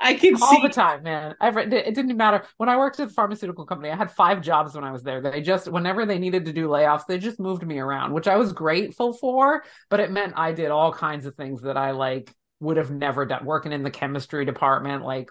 I 0.01 0.15
can 0.15 0.35
all 0.35 0.51
see 0.51 0.63
the 0.63 0.69
time, 0.69 1.03
man. 1.03 1.35
I've 1.41 1.57
it 1.57 1.95
didn't 1.95 2.17
matter 2.17 2.45
when 2.57 2.69
I 2.69 2.77
worked 2.77 2.99
at 3.01 3.09
the 3.09 3.15
pharmaceutical 3.15 3.67
company. 3.67 3.91
I 3.91 3.97
had 3.97 4.11
five 4.11 4.41
jobs 4.41 4.75
when 4.75 4.85
I 4.85 4.93
was 4.93 5.03
there. 5.03 5.21
They 5.21 5.43
just 5.43 5.71
whenever 5.71 6.07
they 6.07 6.19
needed 6.19 6.47
to 6.47 6.53
do 6.53 6.69
layoffs, 6.69 7.07
they 7.07 7.19
just 7.19 7.39
moved 7.39 7.67
me 7.67 7.79
around, 7.79 8.13
which 8.13 8.27
I 8.27 8.37
was 8.37 8.53
grateful 8.53 9.13
for. 9.13 9.63
But 9.91 10.01
it 10.01 10.11
meant 10.11 10.35
I 10.37 10.53
did 10.53 10.71
all 10.71 10.93
kinds 10.93 11.27
of 11.27 11.35
things 11.35 11.63
that 11.63 11.77
I 11.77 11.91
like 11.91 12.35
would 12.61 12.79
have 12.79 12.91
never 12.91 13.27
done. 13.27 13.45
Working 13.45 13.73
in 13.73 13.83
the 13.83 13.91
chemistry 13.91 14.45
department, 14.45 15.05
like 15.05 15.31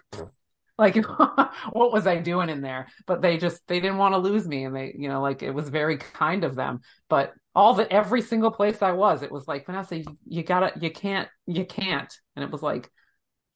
like 0.78 0.96
what 1.72 1.92
was 1.92 2.06
I 2.06 2.16
doing 2.16 2.48
in 2.48 2.62
there? 2.62 2.88
But 3.06 3.22
they 3.22 3.38
just 3.38 3.66
they 3.66 3.80
didn't 3.80 3.98
want 3.98 4.14
to 4.14 4.18
lose 4.18 4.48
me, 4.48 4.64
and 4.64 4.74
they 4.74 4.94
you 4.96 5.08
know 5.08 5.20
like 5.20 5.42
it 5.42 5.50
was 5.50 5.68
very 5.68 5.98
kind 5.98 6.44
of 6.44 6.54
them. 6.54 6.80
But 7.08 7.34
all 7.54 7.74
the 7.74 7.92
every 7.92 8.22
single 8.22 8.50
place 8.50 8.82
I 8.82 8.92
was, 8.92 9.22
it 9.22 9.32
was 9.32 9.46
like 9.48 9.66
Vanessa, 9.66 9.98
you, 9.98 10.18
you 10.26 10.42
gotta 10.42 10.72
you 10.80 10.90
can't 10.90 11.28
you 11.46 11.64
can't, 11.64 12.12
and 12.36 12.44
it 12.44 12.50
was 12.50 12.62
like 12.62 12.90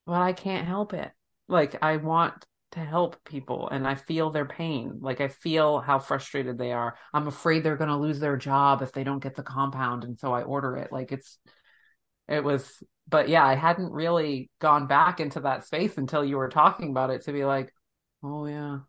but 0.05 0.21
I 0.21 0.33
can't 0.33 0.67
help 0.67 0.93
it. 0.93 1.11
Like 1.47 1.75
I 1.81 1.97
want 1.97 2.45
to 2.71 2.79
help 2.79 3.23
people 3.23 3.69
and 3.69 3.87
I 3.87 3.95
feel 3.95 4.31
their 4.31 4.45
pain. 4.45 4.99
Like 5.01 5.21
I 5.21 5.27
feel 5.29 5.79
how 5.79 5.99
frustrated 5.99 6.57
they 6.57 6.71
are. 6.71 6.95
I'm 7.13 7.27
afraid 7.27 7.63
they're 7.63 7.77
going 7.77 7.89
to 7.89 7.97
lose 7.97 8.19
their 8.19 8.37
job 8.37 8.81
if 8.81 8.91
they 8.91 9.03
don't 9.03 9.23
get 9.23 9.35
the 9.35 9.43
compound 9.43 10.03
and 10.03 10.19
so 10.19 10.33
I 10.33 10.43
order 10.43 10.75
it. 10.77 10.91
Like 10.91 11.11
it's 11.11 11.37
it 12.27 12.43
was 12.43 12.83
but 13.07 13.29
yeah, 13.29 13.45
I 13.45 13.55
hadn't 13.55 13.91
really 13.91 14.49
gone 14.59 14.87
back 14.87 15.19
into 15.19 15.41
that 15.41 15.65
space 15.65 15.97
until 15.97 16.25
you 16.25 16.37
were 16.37 16.49
talking 16.49 16.89
about 16.89 17.11
it 17.11 17.23
to 17.25 17.33
be 17.33 17.45
like, 17.45 17.71
"Oh 18.23 18.47
yeah, 18.47 18.79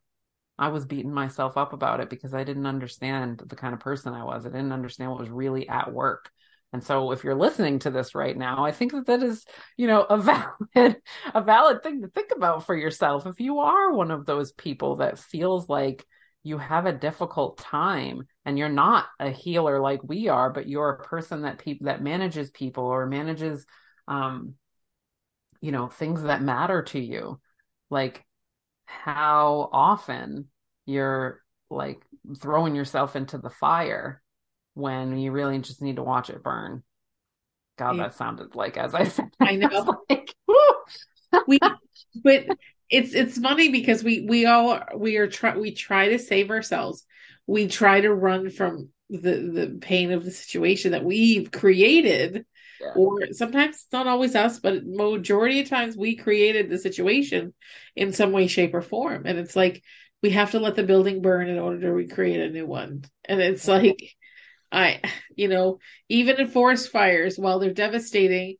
I 0.58 0.68
was 0.68 0.86
beating 0.86 1.12
myself 1.12 1.56
up 1.56 1.72
about 1.74 2.00
it 2.00 2.10
because 2.10 2.34
I 2.34 2.44
didn't 2.44 2.66
understand 2.66 3.42
the 3.46 3.56
kind 3.56 3.74
of 3.74 3.80
person 3.80 4.14
I 4.14 4.24
was. 4.24 4.46
I 4.46 4.50
didn't 4.50 4.72
understand 4.72 5.10
what 5.10 5.20
was 5.20 5.30
really 5.30 5.68
at 5.68 5.92
work. 5.92 6.30
And 6.72 6.82
so 6.82 7.12
if 7.12 7.24
you're 7.24 7.34
listening 7.34 7.78
to 7.80 7.90
this 7.90 8.14
right 8.14 8.36
now, 8.36 8.64
I 8.64 8.72
think 8.72 8.92
that 8.92 9.06
that 9.06 9.22
is, 9.22 9.44
you 9.76 9.86
know, 9.86 10.02
a 10.02 10.18
valid 10.74 10.96
a 11.34 11.42
valid 11.42 11.82
thing 11.82 12.02
to 12.02 12.08
think 12.08 12.32
about 12.34 12.66
for 12.66 12.76
yourself 12.76 13.26
if 13.26 13.40
you 13.40 13.60
are 13.60 13.92
one 13.92 14.10
of 14.10 14.26
those 14.26 14.52
people 14.52 14.96
that 14.96 15.18
feels 15.18 15.68
like 15.68 16.04
you 16.42 16.58
have 16.58 16.86
a 16.86 16.92
difficult 16.92 17.58
time 17.58 18.26
and 18.44 18.58
you're 18.58 18.68
not 18.68 19.06
a 19.18 19.30
healer 19.30 19.80
like 19.80 20.00
we 20.04 20.28
are, 20.28 20.50
but 20.50 20.68
you're 20.68 20.90
a 20.90 21.02
person 21.04 21.42
that 21.42 21.58
people 21.58 21.86
that 21.86 22.02
manages 22.02 22.50
people 22.50 22.84
or 22.84 23.06
manages 23.06 23.66
um 24.06 24.54
you 25.60 25.72
know, 25.72 25.88
things 25.88 26.22
that 26.22 26.42
matter 26.42 26.82
to 26.82 27.00
you. 27.00 27.40
Like 27.90 28.24
how 28.84 29.68
often 29.72 30.46
you're 30.84 31.42
like 31.70 32.02
throwing 32.40 32.74
yourself 32.74 33.16
into 33.16 33.38
the 33.38 33.50
fire 33.50 34.22
when 34.76 35.16
you 35.16 35.32
really 35.32 35.58
just 35.58 35.80
need 35.80 35.96
to 35.96 36.02
watch 36.02 36.28
it 36.28 36.42
burn. 36.42 36.82
God, 37.78 37.96
yeah. 37.96 38.04
that 38.04 38.14
sounded 38.14 38.54
like 38.54 38.76
as 38.76 38.94
I 38.94 39.04
said. 39.08 39.30
I 39.40 39.56
know. 39.56 40.02
like, 40.08 40.34
we, 41.48 41.58
but 42.22 42.46
it's 42.90 43.14
it's 43.14 43.38
funny 43.38 43.70
because 43.70 44.04
we 44.04 44.26
we 44.28 44.44
all 44.44 44.78
we 44.94 45.16
are 45.16 45.26
try 45.26 45.56
we 45.56 45.72
try 45.72 46.10
to 46.10 46.18
save 46.18 46.50
ourselves. 46.50 47.04
We 47.46 47.68
try 47.68 48.02
to 48.02 48.14
run 48.14 48.50
from 48.50 48.90
the 49.08 49.36
the 49.36 49.78
pain 49.80 50.12
of 50.12 50.24
the 50.24 50.30
situation 50.30 50.92
that 50.92 51.04
we've 51.04 51.50
created. 51.50 52.44
Yeah. 52.78 52.92
Or 52.94 53.32
sometimes 53.32 53.76
it's 53.76 53.86
not 53.90 54.06
always 54.06 54.34
us, 54.34 54.60
but 54.60 54.84
majority 54.84 55.60
of 55.60 55.68
times 55.70 55.96
we 55.96 56.16
created 56.16 56.68
the 56.68 56.78
situation 56.78 57.54
in 57.96 58.12
some 58.12 58.32
way, 58.32 58.48
shape, 58.48 58.74
or 58.74 58.82
form. 58.82 59.22
And 59.24 59.38
it's 59.38 59.56
like 59.56 59.82
we 60.22 60.30
have 60.30 60.50
to 60.50 60.60
let 60.60 60.74
the 60.74 60.82
building 60.82 61.22
burn 61.22 61.48
in 61.48 61.58
order 61.58 61.80
to 61.80 61.92
recreate 61.92 62.40
a 62.40 62.50
new 62.50 62.66
one. 62.66 63.04
And 63.24 63.40
it's 63.40 63.66
like 63.66 64.15
I, 64.70 65.00
you 65.36 65.48
know, 65.48 65.78
even 66.08 66.40
in 66.40 66.48
forest 66.48 66.90
fires, 66.90 67.38
while 67.38 67.58
they're 67.58 67.72
devastating, 67.72 68.56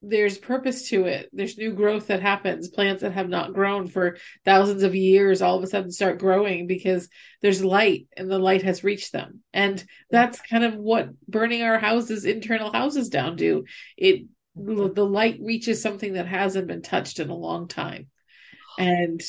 there's 0.00 0.38
purpose 0.38 0.90
to 0.90 1.06
it. 1.06 1.28
There's 1.32 1.58
new 1.58 1.72
growth 1.72 2.06
that 2.06 2.22
happens. 2.22 2.68
Plants 2.68 3.02
that 3.02 3.12
have 3.12 3.28
not 3.28 3.52
grown 3.52 3.88
for 3.88 4.16
thousands 4.44 4.84
of 4.84 4.94
years 4.94 5.42
all 5.42 5.56
of 5.56 5.64
a 5.64 5.66
sudden 5.66 5.90
start 5.90 6.20
growing 6.20 6.68
because 6.68 7.08
there's 7.42 7.64
light 7.64 8.06
and 8.16 8.30
the 8.30 8.38
light 8.38 8.62
has 8.62 8.84
reached 8.84 9.10
them. 9.10 9.42
And 9.52 9.84
that's 10.08 10.40
kind 10.40 10.62
of 10.62 10.76
what 10.76 11.08
burning 11.26 11.62
our 11.62 11.80
houses, 11.80 12.24
internal 12.24 12.72
houses 12.72 13.08
down 13.08 13.34
do. 13.34 13.64
It 13.96 14.26
the 14.54 15.06
light 15.06 15.38
reaches 15.40 15.80
something 15.80 16.14
that 16.14 16.26
hasn't 16.26 16.66
been 16.66 16.82
touched 16.82 17.20
in 17.20 17.30
a 17.30 17.36
long 17.36 17.68
time. 17.68 18.08
And 18.78 19.20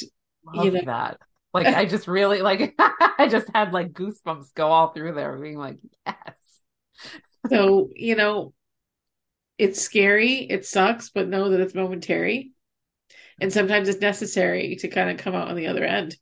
Love 0.43 0.65
you 0.65 0.71
know 0.71 0.81
that. 0.85 1.19
Like 1.53 1.67
I 1.67 1.85
just 1.85 2.07
really 2.07 2.41
like 2.41 2.75
I 2.79 3.27
just 3.29 3.47
had 3.53 3.73
like 3.73 3.91
goosebumps 3.91 4.53
go 4.53 4.67
all 4.67 4.89
through 4.89 5.13
there 5.13 5.37
being 5.37 5.57
like, 5.57 5.77
yes. 6.05 6.37
So, 7.49 7.89
you 7.95 8.15
know, 8.15 8.53
it's 9.57 9.81
scary, 9.81 10.35
it 10.49 10.65
sucks, 10.65 11.09
but 11.09 11.27
know 11.27 11.49
that 11.49 11.59
it's 11.59 11.75
momentary. 11.75 12.51
And 13.41 13.51
sometimes 13.51 13.87
it's 13.87 14.01
necessary 14.01 14.75
to 14.77 14.87
kind 14.87 15.09
of 15.09 15.17
come 15.17 15.33
out 15.33 15.47
on 15.47 15.55
the 15.55 15.67
other 15.67 15.85
end. 15.85 16.15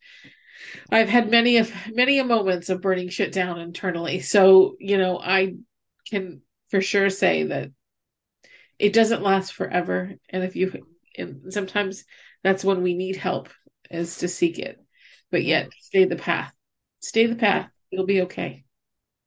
I've 0.91 1.09
had 1.09 1.30
many 1.30 1.57
of 1.57 1.71
many 1.93 2.19
a 2.19 2.23
moments 2.23 2.69
of 2.69 2.82
burning 2.82 3.09
shit 3.09 3.32
down 3.32 3.59
internally. 3.59 4.21
So, 4.21 4.75
you 4.80 4.97
know, 4.97 5.19
I 5.19 5.55
can 6.09 6.41
for 6.69 6.82
sure 6.82 7.09
say 7.09 7.43
that 7.43 7.71
it 8.80 8.93
doesn't 8.93 9.23
last 9.23 9.53
forever. 9.53 10.13
And 10.30 10.43
if 10.43 10.55
you, 10.55 10.86
and 11.17 11.51
sometimes 11.53 12.05
that's 12.43 12.63
when 12.63 12.82
we 12.82 12.93
need 12.93 13.15
help 13.15 13.49
is 13.89 14.17
to 14.17 14.28
seek 14.28 14.59
it, 14.59 14.80
but 15.32 15.43
yet 15.43 15.69
stay 15.80 16.05
the 16.05 16.15
path, 16.15 16.53
stay 16.99 17.25
the 17.25 17.36
path. 17.36 17.69
You'll 17.91 18.05
be 18.05 18.21
okay. 18.23 18.63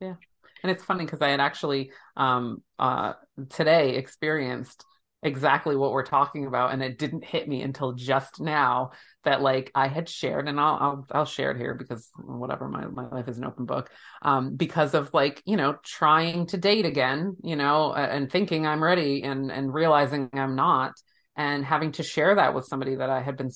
Yeah. 0.00 0.14
And 0.62 0.70
it's 0.70 0.84
funny 0.84 1.04
because 1.04 1.22
I 1.22 1.30
had 1.30 1.40
actually 1.40 1.92
um, 2.16 2.62
uh, 2.78 3.14
today 3.48 3.96
experienced 3.96 4.84
exactly 5.22 5.76
what 5.76 5.92
we're 5.92 6.04
talking 6.04 6.46
about 6.46 6.72
and 6.72 6.82
it 6.82 6.98
didn't 6.98 7.24
hit 7.24 7.46
me 7.46 7.60
until 7.60 7.92
just 7.92 8.40
now 8.40 8.90
that 9.24 9.42
like 9.42 9.70
i 9.74 9.86
had 9.86 10.08
shared 10.08 10.48
and 10.48 10.58
i'll 10.58 10.78
i'll, 10.80 11.06
I'll 11.12 11.24
share 11.26 11.50
it 11.50 11.58
here 11.58 11.74
because 11.74 12.08
whatever 12.16 12.68
my, 12.68 12.86
my 12.86 13.06
life 13.08 13.28
is 13.28 13.36
an 13.36 13.44
open 13.44 13.66
book 13.66 13.90
um 14.22 14.56
because 14.56 14.94
of 14.94 15.12
like 15.12 15.42
you 15.44 15.58
know 15.58 15.76
trying 15.84 16.46
to 16.46 16.56
date 16.56 16.86
again 16.86 17.36
you 17.42 17.54
know 17.54 17.92
and 17.92 18.32
thinking 18.32 18.66
i'm 18.66 18.82
ready 18.82 19.22
and 19.22 19.52
and 19.52 19.74
realizing 19.74 20.30
i'm 20.32 20.56
not 20.56 20.92
and 21.36 21.66
having 21.66 21.92
to 21.92 22.02
share 22.02 22.36
that 22.36 22.54
with 22.54 22.64
somebody 22.64 22.94
that 22.94 23.10
i 23.10 23.20
had 23.20 23.36
been 23.36 23.50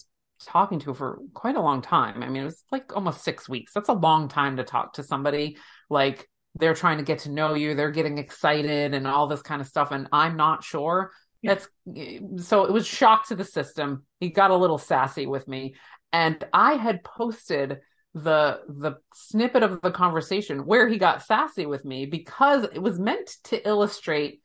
talking 0.45 0.78
to 0.80 0.95
for 0.95 1.20
quite 1.32 1.57
a 1.57 1.62
long 1.62 1.82
time. 1.82 2.22
I 2.22 2.28
mean 2.28 2.43
it 2.43 2.47
was 2.47 2.64
like 2.70 2.95
almost 2.95 3.24
six 3.24 3.49
weeks. 3.49 3.72
That's 3.72 3.89
a 3.89 3.95
long 3.95 4.28
time 4.28 4.57
to 4.57 4.64
talk 4.64 4.95
to 4.95 5.03
somebody. 5.03 5.57
Like 5.91 6.28
they're 6.57 6.74
trying 6.74 6.99
to 6.99 7.05
get 7.05 7.20
to 7.20 7.30
know 7.30 7.55
you. 7.55 7.74
They're 7.74 7.91
getting 7.91 8.18
excited 8.18 8.95
and 8.95 9.07
all 9.07 9.26
this 9.26 9.43
kind 9.43 9.61
of 9.61 9.66
stuff 9.66 9.91
and 9.91 10.09
i'm 10.12 10.37
not 10.37 10.64
sure. 10.64 11.11
That's 11.45 11.68
so 12.39 12.64
it 12.64 12.72
was 12.72 12.87
shock 12.87 13.28
to 13.28 13.37
the 13.37 13.45
system. 13.45 14.05
He 14.18 14.30
got 14.30 14.51
a 14.51 14.57
little 14.57 14.78
sassy 14.78 15.26
with 15.26 15.47
me, 15.47 15.74
and 16.12 16.43
I 16.53 16.74
had 16.74 17.05
posted 17.05 17.80
the 18.14 18.61
the 18.68 18.95
snippet 19.12 19.62
of 19.62 19.80
the 19.82 19.91
conversation 19.91 20.64
where 20.64 20.89
he 20.89 20.99
got 20.99 21.22
sassy 21.22 21.66
with 21.66 21.85
me 21.85 22.07
because 22.07 22.64
it 22.64 22.80
was 22.80 22.99
meant 22.99 23.37
to 23.45 23.68
illustrate 23.68 24.41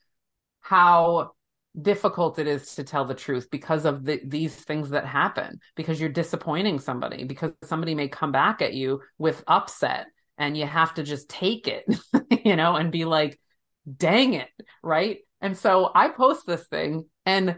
how 0.59 1.31
difficult 1.79 2.39
it 2.39 2.47
is 2.47 2.75
to 2.75 2.83
tell 2.83 3.05
the 3.05 3.13
truth 3.13 3.49
because 3.51 3.85
of 3.85 4.03
the, 4.03 4.19
these 4.25 4.55
things 4.55 4.89
that 4.89 5.05
happen 5.05 5.59
because 5.75 5.99
you're 5.99 6.09
disappointing 6.09 6.79
somebody 6.79 7.23
because 7.23 7.51
somebody 7.63 7.93
may 7.93 8.07
come 8.07 8.31
back 8.31 8.61
at 8.61 8.73
you 8.73 9.01
with 9.17 9.43
upset 9.47 10.07
and 10.37 10.57
you 10.57 10.65
have 10.65 10.93
to 10.93 11.03
just 11.03 11.29
take 11.29 11.67
it 11.67 11.85
you 12.43 12.55
know 12.55 12.75
and 12.75 12.91
be 12.91 13.05
like 13.05 13.39
dang 13.97 14.33
it 14.33 14.49
right 14.81 15.19
and 15.41 15.57
so 15.57 15.91
I 15.93 16.09
post 16.09 16.45
this 16.45 16.65
thing 16.67 17.05
and 17.25 17.57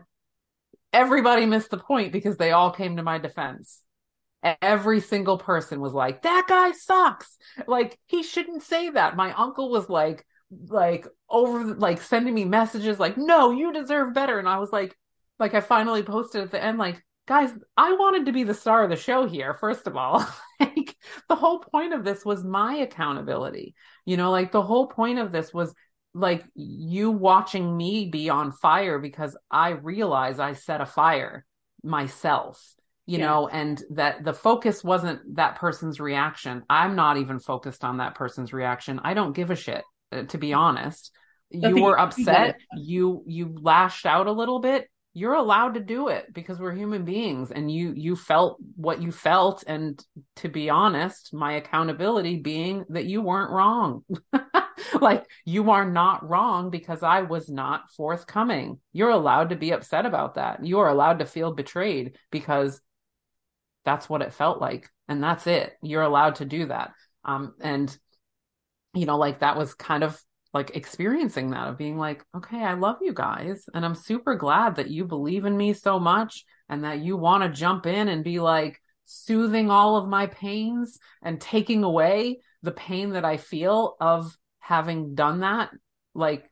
everybody 0.93 1.45
missed 1.45 1.71
the 1.71 1.77
point 1.77 2.11
because 2.11 2.37
they 2.37 2.51
all 2.51 2.71
came 2.71 2.97
to 2.97 3.03
my 3.03 3.17
defense. 3.17 3.81
Every 4.61 4.99
single 4.99 5.37
person 5.37 5.79
was 5.79 5.93
like, 5.93 6.23
that 6.23 6.45
guy 6.47 6.71
sucks. 6.71 7.37
Like, 7.67 7.99
he 8.07 8.23
shouldn't 8.23 8.63
say 8.63 8.89
that. 8.89 9.15
My 9.15 9.33
uncle 9.33 9.69
was 9.69 9.87
like, 9.87 10.25
like 10.67 11.07
over 11.29 11.63
like 11.75 12.01
sending 12.01 12.33
me 12.33 12.45
messages 12.45 12.99
like 12.99 13.17
no 13.17 13.51
you 13.51 13.71
deserve 13.71 14.13
better 14.13 14.37
and 14.37 14.49
i 14.49 14.57
was 14.57 14.71
like 14.71 14.95
like 15.39 15.53
i 15.53 15.61
finally 15.61 16.03
posted 16.03 16.41
at 16.41 16.51
the 16.51 16.61
end 16.61 16.77
like 16.77 17.01
guys 17.27 17.51
i 17.77 17.93
wanted 17.93 18.25
to 18.25 18.33
be 18.33 18.43
the 18.43 18.53
star 18.53 18.83
of 18.83 18.89
the 18.89 18.95
show 18.95 19.25
here 19.25 19.53
first 19.53 19.87
of 19.87 19.95
all 19.95 20.25
like 20.59 20.95
the 21.29 21.35
whole 21.35 21.59
point 21.59 21.93
of 21.93 22.03
this 22.03 22.25
was 22.25 22.43
my 22.43 22.75
accountability 22.77 23.73
you 24.05 24.17
know 24.17 24.29
like 24.29 24.51
the 24.51 24.61
whole 24.61 24.87
point 24.87 25.19
of 25.19 25.31
this 25.31 25.53
was 25.53 25.73
like 26.13 26.43
you 26.55 27.11
watching 27.11 27.75
me 27.75 28.07
be 28.07 28.29
on 28.29 28.51
fire 28.51 28.99
because 28.99 29.37
I 29.49 29.69
realize 29.69 30.39
I 30.39 30.53
set 30.53 30.81
a 30.81 30.85
fire 30.85 31.45
myself, 31.83 32.61
you 33.05 33.17
yeah. 33.17 33.27
know, 33.27 33.47
and 33.47 33.81
that 33.91 34.23
the 34.23 34.33
focus 34.33 34.83
wasn't 34.83 35.35
that 35.35 35.55
person's 35.55 35.99
reaction. 35.99 36.63
I'm 36.69 36.95
not 36.95 37.17
even 37.17 37.39
focused 37.39 37.83
on 37.83 37.97
that 37.97 38.15
person's 38.15 38.51
reaction. 38.51 38.99
I 39.03 39.13
don't 39.13 39.35
give 39.35 39.51
a 39.51 39.55
shit, 39.55 39.83
to 40.11 40.37
be 40.37 40.53
honest. 40.53 41.11
You 41.49 41.81
were 41.83 41.99
upset. 41.99 42.57
You 42.77 43.23
you 43.27 43.55
lashed 43.61 44.05
out 44.05 44.27
a 44.27 44.31
little 44.31 44.59
bit 44.59 44.87
you're 45.13 45.33
allowed 45.33 45.73
to 45.73 45.81
do 45.81 46.07
it 46.07 46.33
because 46.33 46.59
we're 46.59 46.73
human 46.73 47.03
beings 47.03 47.51
and 47.51 47.69
you 47.69 47.93
you 47.95 48.15
felt 48.15 48.57
what 48.75 49.01
you 49.01 49.11
felt. 49.11 49.63
And 49.67 50.03
to 50.37 50.47
be 50.47 50.69
honest 50.69 51.33
my 51.33 51.53
accountability 51.53 52.37
being 52.37 52.85
that 52.89 53.05
you 53.05 53.21
weren't 53.21 53.51
wrong. 53.51 54.03
Like 54.99 55.25
you 55.45 55.69
are 55.69 55.85
not 55.85 56.27
wrong 56.27 56.71
because 56.71 57.03
i 57.03 57.21
was 57.21 57.49
not 57.49 57.91
forthcoming. 57.95 58.79
You're 58.93 59.11
allowed 59.11 59.49
to 59.49 59.55
be 59.55 59.71
upset 59.71 60.07
about 60.07 60.35
that. 60.35 60.65
You 60.65 60.79
are 60.79 60.89
allowed 60.89 61.19
to 61.19 61.25
feel 61.25 61.53
betrayed 61.53 62.17
because 62.31 62.81
that's 63.85 64.09
what 64.09 64.23
it 64.23 64.33
felt 64.33 64.59
like. 64.59 64.89
And 65.07 65.21
that's 65.23 65.45
it. 65.45 65.73
You're 65.83 66.01
allowed 66.01 66.35
to 66.35 66.45
do 66.45 66.65
that. 66.65 66.93
Um 67.23 67.53
and 67.61 67.95
you 68.93 69.05
know 69.05 69.17
like 69.17 69.39
that 69.39 69.57
was 69.57 69.73
kind 69.73 70.03
of 70.03 70.21
like 70.53 70.75
experiencing 70.75 71.51
that 71.51 71.67
of 71.67 71.77
being 71.77 71.97
like, 71.97 72.23
okay, 72.35 72.61
I 72.63 72.73
love 72.73 72.97
you 73.01 73.13
guys. 73.13 73.65
And 73.73 73.85
I'm 73.85 73.95
super 73.95 74.35
glad 74.35 74.75
that 74.75 74.89
you 74.89 75.05
believe 75.05 75.45
in 75.45 75.55
me 75.55 75.73
so 75.73 75.99
much 75.99 76.43
and 76.67 76.83
that 76.83 76.99
you 76.99 77.15
want 77.15 77.43
to 77.43 77.49
jump 77.49 77.85
in 77.85 78.09
and 78.09 78.23
be 78.23 78.39
like 78.39 78.79
soothing 79.05 79.69
all 79.69 79.95
of 79.95 80.09
my 80.09 80.27
pains 80.27 80.99
and 81.21 81.39
taking 81.39 81.83
away 81.83 82.39
the 82.63 82.71
pain 82.71 83.11
that 83.11 83.25
I 83.25 83.37
feel 83.37 83.95
of 84.01 84.35
having 84.59 85.15
done 85.15 85.39
that. 85.39 85.69
Like 86.13 86.49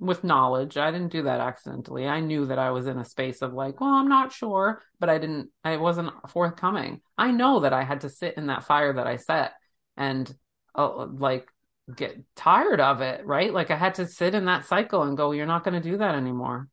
with 0.00 0.24
knowledge, 0.24 0.76
I 0.76 0.90
didn't 0.90 1.12
do 1.12 1.22
that 1.24 1.40
accidentally. 1.40 2.08
I 2.08 2.20
knew 2.20 2.46
that 2.46 2.58
I 2.58 2.70
was 2.70 2.88
in 2.88 2.98
a 2.98 3.04
space 3.04 3.40
of 3.40 3.52
like, 3.52 3.80
well, 3.80 3.90
I'm 3.90 4.08
not 4.08 4.32
sure, 4.32 4.82
but 4.98 5.08
I 5.08 5.18
didn't, 5.18 5.50
I 5.62 5.76
wasn't 5.76 6.12
forthcoming. 6.28 7.02
I 7.16 7.30
know 7.30 7.60
that 7.60 7.72
I 7.72 7.84
had 7.84 8.00
to 8.00 8.08
sit 8.08 8.36
in 8.36 8.48
that 8.48 8.64
fire 8.64 8.92
that 8.94 9.06
I 9.06 9.16
set 9.16 9.52
and 9.96 10.32
uh, 10.74 11.06
like 11.06 11.48
get 11.94 12.16
tired 12.36 12.80
of 12.80 13.00
it, 13.00 13.24
right? 13.24 13.52
Like 13.52 13.70
I 13.70 13.76
had 13.76 13.94
to 13.96 14.06
sit 14.06 14.34
in 14.34 14.44
that 14.46 14.66
cycle 14.66 15.02
and 15.02 15.16
go, 15.16 15.32
you're 15.32 15.46
not 15.46 15.64
going 15.64 15.80
to 15.80 15.90
do 15.90 15.98
that 15.98 16.14
anymore. 16.14 16.68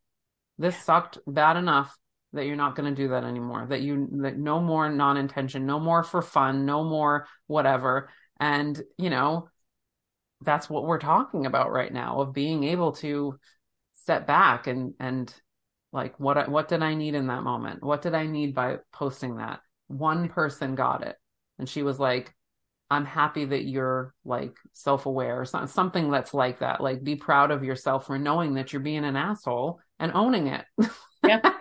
This 0.58 0.78
sucked 0.78 1.18
bad 1.28 1.58
enough 1.58 1.98
that 2.34 2.46
you're 2.46 2.56
not 2.56 2.76
going 2.76 2.94
to 2.94 3.02
do 3.02 3.10
that 3.10 3.24
anymore. 3.24 3.66
That 3.70 3.82
you 3.82 4.08
that 4.24 4.38
no 4.38 4.60
more 4.60 4.90
non-intention, 4.90 5.66
no 5.66 5.80
more 5.80 6.04
for 6.04 6.22
fun, 6.22 6.66
no 6.66 6.84
more 6.84 7.28
whatever. 7.48 8.10
And, 8.40 8.82
you 8.98 9.10
know, 9.10 9.50
that's 10.42 10.70
what 10.70 10.86
we're 10.86 11.00
talking 11.00 11.46
about 11.46 11.72
right 11.72 11.92
now 11.92 12.20
of 12.20 12.34
being 12.34 12.66
able 12.66 12.92
to 12.94 13.40
step 13.94 14.28
back 14.28 14.68
and 14.68 14.94
and 15.00 15.34
like 15.94 16.20
what 16.20 16.50
what 16.50 16.68
did 16.68 16.84
I 16.84 16.94
need 16.94 17.16
in 17.16 17.28
that 17.28 17.44
moment? 17.44 17.82
What 17.82 18.02
did 18.02 18.14
I 18.14 18.26
need 18.26 18.54
by 18.54 18.80
posting 18.92 19.38
that? 19.38 19.62
One 19.88 20.28
person 20.28 20.76
got 20.76 21.04
it. 21.08 21.16
And 21.58 21.70
she 21.70 21.84
was 21.84 22.00
like, 22.00 22.35
I'm 22.90 23.06
happy 23.06 23.46
that 23.46 23.66
you're 23.66 24.14
like 24.24 24.56
self 24.74 25.06
aware 25.06 25.42
or 25.42 25.46
something 25.46 26.12
that's 26.12 26.34
like 26.34 26.60
that. 26.60 26.82
Like 26.82 27.04
be 27.04 27.16
proud 27.16 27.52
of 27.52 27.64
yourself 27.64 28.08
for 28.08 28.20
knowing 28.20 28.56
that 28.56 28.74
you're 28.74 28.82
being 28.82 29.06
an 29.06 29.16
asshole 29.16 29.80
and 30.00 30.12
owning 30.14 30.48
it. 30.48 30.66
Yeah. 31.24 31.54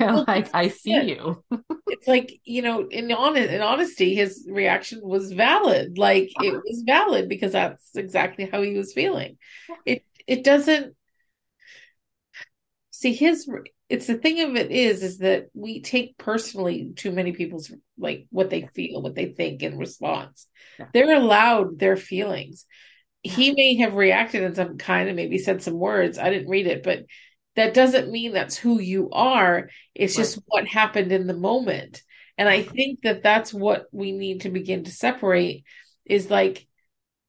like 0.26 0.54
I 0.54 0.68
see 0.68 0.98
you. 0.98 1.44
it's 1.88 2.08
like, 2.08 2.32
you 2.44 2.62
know, 2.62 2.88
in 2.88 3.12
honest 3.12 3.50
in 3.50 3.60
honesty, 3.60 4.14
his 4.14 4.48
reaction 4.50 5.00
was 5.02 5.32
valid. 5.32 5.98
Like 5.98 6.30
uh-huh. 6.36 6.48
it 6.48 6.54
was 6.54 6.82
valid 6.86 7.28
because 7.28 7.52
that's 7.52 7.94
exactly 7.94 8.48
how 8.50 8.62
he 8.62 8.74
was 8.74 8.94
feeling. 8.94 9.36
It 9.84 10.04
it 10.26 10.44
doesn't 10.44 10.94
see 12.90 13.12
his 13.12 13.48
it's 13.92 14.06
the 14.06 14.16
thing 14.16 14.40
of 14.40 14.56
it 14.56 14.70
is 14.70 15.02
is 15.02 15.18
that 15.18 15.48
we 15.52 15.82
take 15.82 16.16
personally 16.16 16.92
too 16.96 17.12
many 17.12 17.32
people's 17.32 17.70
like 17.98 18.26
what 18.30 18.48
they 18.48 18.66
feel 18.74 19.02
what 19.02 19.14
they 19.14 19.26
think 19.26 19.62
in 19.62 19.76
response. 19.76 20.46
Yeah. 20.78 20.86
they're 20.94 21.14
allowed 21.14 21.78
their 21.78 21.98
feelings. 21.98 22.64
Yeah. 23.22 23.34
he 23.34 23.52
may 23.52 23.76
have 23.76 23.92
reacted 23.94 24.44
in 24.44 24.54
some 24.54 24.78
kind 24.78 25.08
and 25.08 25.16
maybe 25.16 25.36
said 25.36 25.62
some 25.62 25.78
words. 25.78 26.18
I 26.18 26.30
didn't 26.30 26.48
read 26.48 26.66
it 26.66 26.82
but 26.82 27.04
that 27.54 27.74
doesn't 27.74 28.10
mean 28.10 28.32
that's 28.32 28.56
who 28.56 28.80
you 28.80 29.10
are. 29.10 29.68
It's 29.94 30.16
right. 30.16 30.22
just 30.24 30.40
what 30.46 30.66
happened 30.66 31.12
in 31.12 31.26
the 31.26 31.36
moment. 31.36 32.02
And 32.38 32.48
i 32.48 32.62
mm-hmm. 32.62 32.74
think 32.74 33.02
that 33.02 33.22
that's 33.22 33.52
what 33.52 33.88
we 33.92 34.12
need 34.12 34.40
to 34.40 34.48
begin 34.48 34.84
to 34.84 34.90
separate 34.90 35.64
is 36.06 36.30
like 36.30 36.66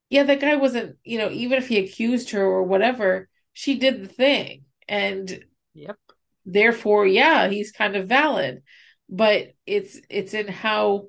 yeah 0.09 0.23
that 0.23 0.39
guy 0.39 0.55
wasn't 0.55 0.95
you 1.03 1.17
know 1.17 1.29
even 1.29 1.57
if 1.57 1.67
he 1.67 1.77
accused 1.79 2.29
her 2.29 2.41
or 2.41 2.63
whatever 2.63 3.27
she 3.51 3.77
did 3.77 4.01
the 4.01 4.07
thing. 4.07 4.63
And 4.87 5.43
yep 5.73 5.97
therefore 6.45 7.05
yeah 7.05 7.47
he's 7.49 7.71
kind 7.71 7.95
of 7.95 8.07
valid. 8.07 8.63
But 9.09 9.53
it's 9.65 9.99
it's 10.09 10.33
in 10.33 10.47
how 10.47 11.07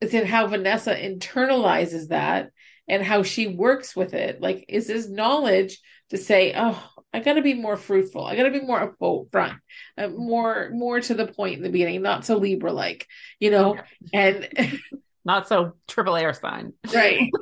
it's 0.00 0.14
in 0.14 0.26
how 0.26 0.46
vanessa 0.46 0.94
internalizes 0.94 2.08
that 2.08 2.50
and 2.88 3.02
how 3.02 3.22
she 3.22 3.46
works 3.46 3.94
with 3.94 4.14
it. 4.14 4.40
Like 4.40 4.64
is 4.68 4.86
this 4.86 5.08
knowledge 5.08 5.78
to 6.10 6.16
say 6.16 6.54
oh 6.56 6.90
i 7.12 7.20
got 7.20 7.34
to 7.34 7.42
be 7.42 7.54
more 7.54 7.76
fruitful. 7.76 8.24
I 8.24 8.36
got 8.36 8.44
to 8.44 8.50
be 8.50 8.60
more 8.60 8.96
upfront 9.00 9.58
uh, 9.96 10.08
more 10.08 10.70
more 10.72 11.00
to 11.00 11.14
the 11.14 11.26
point 11.26 11.56
in 11.56 11.62
the 11.62 11.70
beginning 11.70 12.02
not 12.02 12.24
so 12.24 12.36
libra 12.36 12.72
like 12.72 13.06
you 13.38 13.50
know? 13.50 13.76
And 14.12 14.48
not 15.24 15.48
so 15.48 15.74
triple 15.86 16.16
air 16.16 16.32
sign 16.32 16.72
right. 16.92 17.30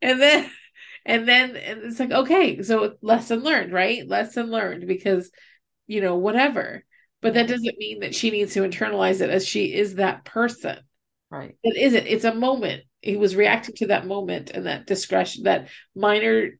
And 0.00 0.20
then 0.20 0.50
and 1.08 1.26
then 1.26 1.56
it's 1.56 1.98
like 1.98 2.12
okay 2.12 2.62
so 2.62 2.94
lesson 3.02 3.42
learned 3.42 3.72
right 3.72 4.06
lesson 4.06 4.50
learned 4.50 4.86
because 4.86 5.30
you 5.88 6.00
know 6.00 6.16
whatever 6.16 6.84
but 7.20 7.34
that 7.34 7.48
doesn't 7.48 7.78
mean 7.78 8.00
that 8.00 8.14
she 8.14 8.30
needs 8.30 8.54
to 8.54 8.60
internalize 8.60 9.20
it 9.20 9.30
as 9.30 9.44
she 9.44 9.74
is 9.74 9.96
that 9.96 10.24
person 10.24 10.78
right 11.30 11.56
it 11.64 11.76
isn't 11.76 12.06
it's 12.06 12.24
a 12.24 12.34
moment 12.34 12.84
he 13.00 13.16
was 13.16 13.34
reacting 13.34 13.74
to 13.74 13.86
that 13.88 14.06
moment 14.06 14.50
and 14.50 14.66
that 14.66 14.86
discretion 14.86 15.44
that 15.44 15.68
minor 15.96 16.50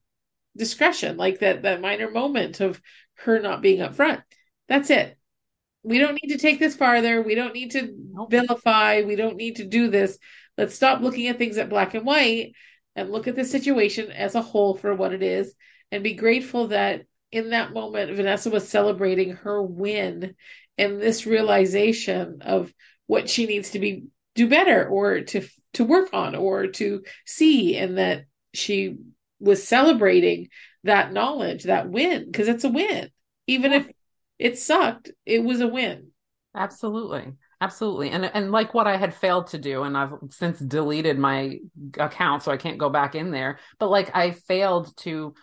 discretion, 0.59 1.17
like 1.17 1.39
that 1.39 1.63
that 1.63 1.81
minor 1.81 2.11
moment 2.11 2.61
of 2.61 2.83
her 3.15 3.41
not 3.41 3.63
being 3.63 3.81
upfront. 3.81 4.23
That's 4.69 4.91
it. 4.91 5.17
We 5.83 5.99
don't 5.99 6.19
need 6.21 6.33
to 6.33 6.39
take 6.39 6.59
this 6.59 6.77
farther. 6.77 7.23
We 7.23 7.35
don't 7.35 7.55
need 7.55 7.71
to 7.71 7.95
vilify. 8.29 9.03
We 9.03 9.17
don't 9.17 9.37
need 9.37 9.57
to 9.57 9.65
do 9.65 9.89
this. 9.89 10.19
Let's 10.59 10.75
stop 10.75 11.01
looking 11.01 11.29
at 11.29 11.39
things 11.39 11.57
at 11.57 11.71
black 11.71 11.95
and 11.95 12.05
white 12.05 12.53
and 12.99 13.11
look 13.11 13.29
at 13.29 13.37
the 13.37 13.45
situation 13.45 14.11
as 14.11 14.35
a 14.35 14.43
whole 14.43 14.75
for 14.75 14.93
what 14.93 15.13
it 15.13 15.23
is 15.23 15.55
and 15.93 16.03
be 16.03 16.15
grateful 16.15 16.69
that 16.69 17.03
in 17.31 17.51
that 17.51 17.73
moment 17.73 18.15
Vanessa 18.15 18.51
was 18.51 18.69
celebrating 18.69 19.33
her 19.37 19.63
win 19.63 20.35
and 20.77 21.01
this 21.01 21.25
realization 21.25 22.39
of 22.41 22.73
what 23.07 23.31
she 23.31 23.47
needs 23.47 23.71
to 23.71 23.79
be 23.79 24.05
do 24.35 24.49
better 24.49 24.87
or 24.89 25.21
to 25.21 25.47
to 25.75 25.85
work 25.85 26.11
on 26.13 26.35
or 26.35 26.67
to 26.67 27.05
see 27.25 27.77
and 27.77 27.99
that 27.99 28.25
she 28.53 28.97
was 29.39 29.63
celebrating 29.63 30.49
that 30.83 31.13
knowledge 31.13 31.65
that 31.65 31.89
win 31.89 32.25
because 32.25 32.49
it's 32.49 32.65
a 32.65 32.69
win. 32.69 33.11
Even 33.47 33.73
if 33.73 33.89
it 34.41 34.59
sucked 34.59 35.13
it 35.25 35.45
was 35.45 35.61
a 35.61 35.69
win. 35.69 36.09
Absolutely 36.53 37.35
absolutely 37.61 38.11
and 38.11 38.25
and 38.25 38.53
like 38.53 38.75
what 38.75 38.87
i 38.87 38.97
had 38.97 39.15
failed 39.15 39.47
to 39.49 39.59
do 39.59 39.83
and 39.83 39.97
i've 39.97 40.13
since 40.31 40.59
deleted 40.61 41.19
my 41.19 41.59
account 41.99 42.43
so 42.43 42.53
i 42.53 42.57
can't 42.57 42.79
go 42.79 42.89
back 42.89 43.15
in 43.15 43.31
there 43.31 43.59
but 43.79 43.91
like 43.91 44.15
i 44.15 44.31
failed 44.31 44.97
to 44.97 45.35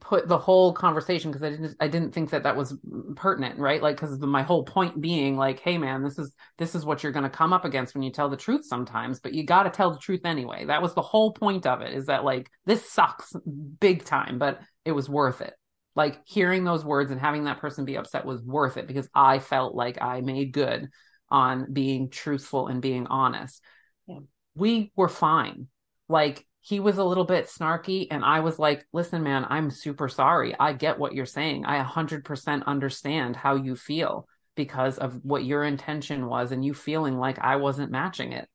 put 0.00 0.26
the 0.28 0.38
whole 0.38 0.72
conversation 0.72 1.30
because 1.30 1.42
I 1.42 1.50
didn't 1.50 1.76
I 1.80 1.88
didn't 1.88 2.12
think 2.12 2.30
that 2.30 2.44
that 2.44 2.56
was 2.56 2.76
pertinent, 3.16 3.58
right? 3.58 3.82
Like 3.82 3.96
because 3.96 4.18
my 4.20 4.42
whole 4.42 4.64
point 4.64 5.00
being 5.00 5.36
like, 5.36 5.60
hey 5.60 5.78
man, 5.78 6.02
this 6.02 6.18
is 6.18 6.34
this 6.58 6.74
is 6.74 6.84
what 6.84 7.02
you're 7.02 7.12
going 7.12 7.24
to 7.24 7.30
come 7.30 7.52
up 7.52 7.64
against 7.64 7.94
when 7.94 8.02
you 8.02 8.10
tell 8.10 8.28
the 8.28 8.36
truth 8.36 8.64
sometimes, 8.64 9.20
but 9.20 9.34
you 9.34 9.44
got 9.44 9.64
to 9.64 9.70
tell 9.70 9.90
the 9.90 9.98
truth 9.98 10.22
anyway. 10.24 10.64
That 10.64 10.82
was 10.82 10.94
the 10.94 11.02
whole 11.02 11.32
point 11.32 11.66
of 11.66 11.82
it 11.82 11.92
is 11.92 12.06
that 12.06 12.24
like 12.24 12.50
this 12.64 12.90
sucks 12.90 13.32
big 13.78 14.04
time, 14.04 14.38
but 14.38 14.60
it 14.84 14.92
was 14.92 15.08
worth 15.08 15.40
it. 15.40 15.54
Like 15.94 16.20
hearing 16.26 16.64
those 16.64 16.84
words 16.84 17.12
and 17.12 17.20
having 17.20 17.44
that 17.44 17.60
person 17.60 17.84
be 17.84 17.96
upset 17.96 18.24
was 18.24 18.42
worth 18.42 18.76
it 18.78 18.86
because 18.86 19.08
I 19.14 19.38
felt 19.38 19.74
like 19.74 20.00
I 20.00 20.22
made 20.22 20.52
good 20.52 20.88
on 21.30 21.72
being 21.72 22.10
truthful 22.10 22.68
and 22.68 22.80
being 22.80 23.06
honest. 23.06 23.62
Yeah. 24.06 24.20
We 24.54 24.92
were 24.94 25.08
fine. 25.08 25.68
Like 26.08 26.46
he 26.64 26.80
was 26.80 26.96
a 26.96 27.04
little 27.04 27.24
bit 27.24 27.46
snarky 27.46 28.06
and 28.10 28.24
i 28.24 28.40
was 28.40 28.58
like 28.58 28.86
listen 28.92 29.22
man 29.22 29.46
i'm 29.48 29.70
super 29.70 30.08
sorry 30.08 30.54
i 30.58 30.72
get 30.72 30.98
what 30.98 31.14
you're 31.14 31.26
saying 31.26 31.64
i 31.66 31.82
100% 31.82 32.64
understand 32.64 33.36
how 33.36 33.54
you 33.54 33.76
feel 33.76 34.26
because 34.56 34.98
of 34.98 35.20
what 35.22 35.44
your 35.44 35.62
intention 35.62 36.26
was 36.26 36.52
and 36.52 36.64
you 36.64 36.72
feeling 36.74 37.18
like 37.18 37.38
i 37.38 37.56
wasn't 37.56 37.90
matching 37.90 38.32
it 38.32 38.48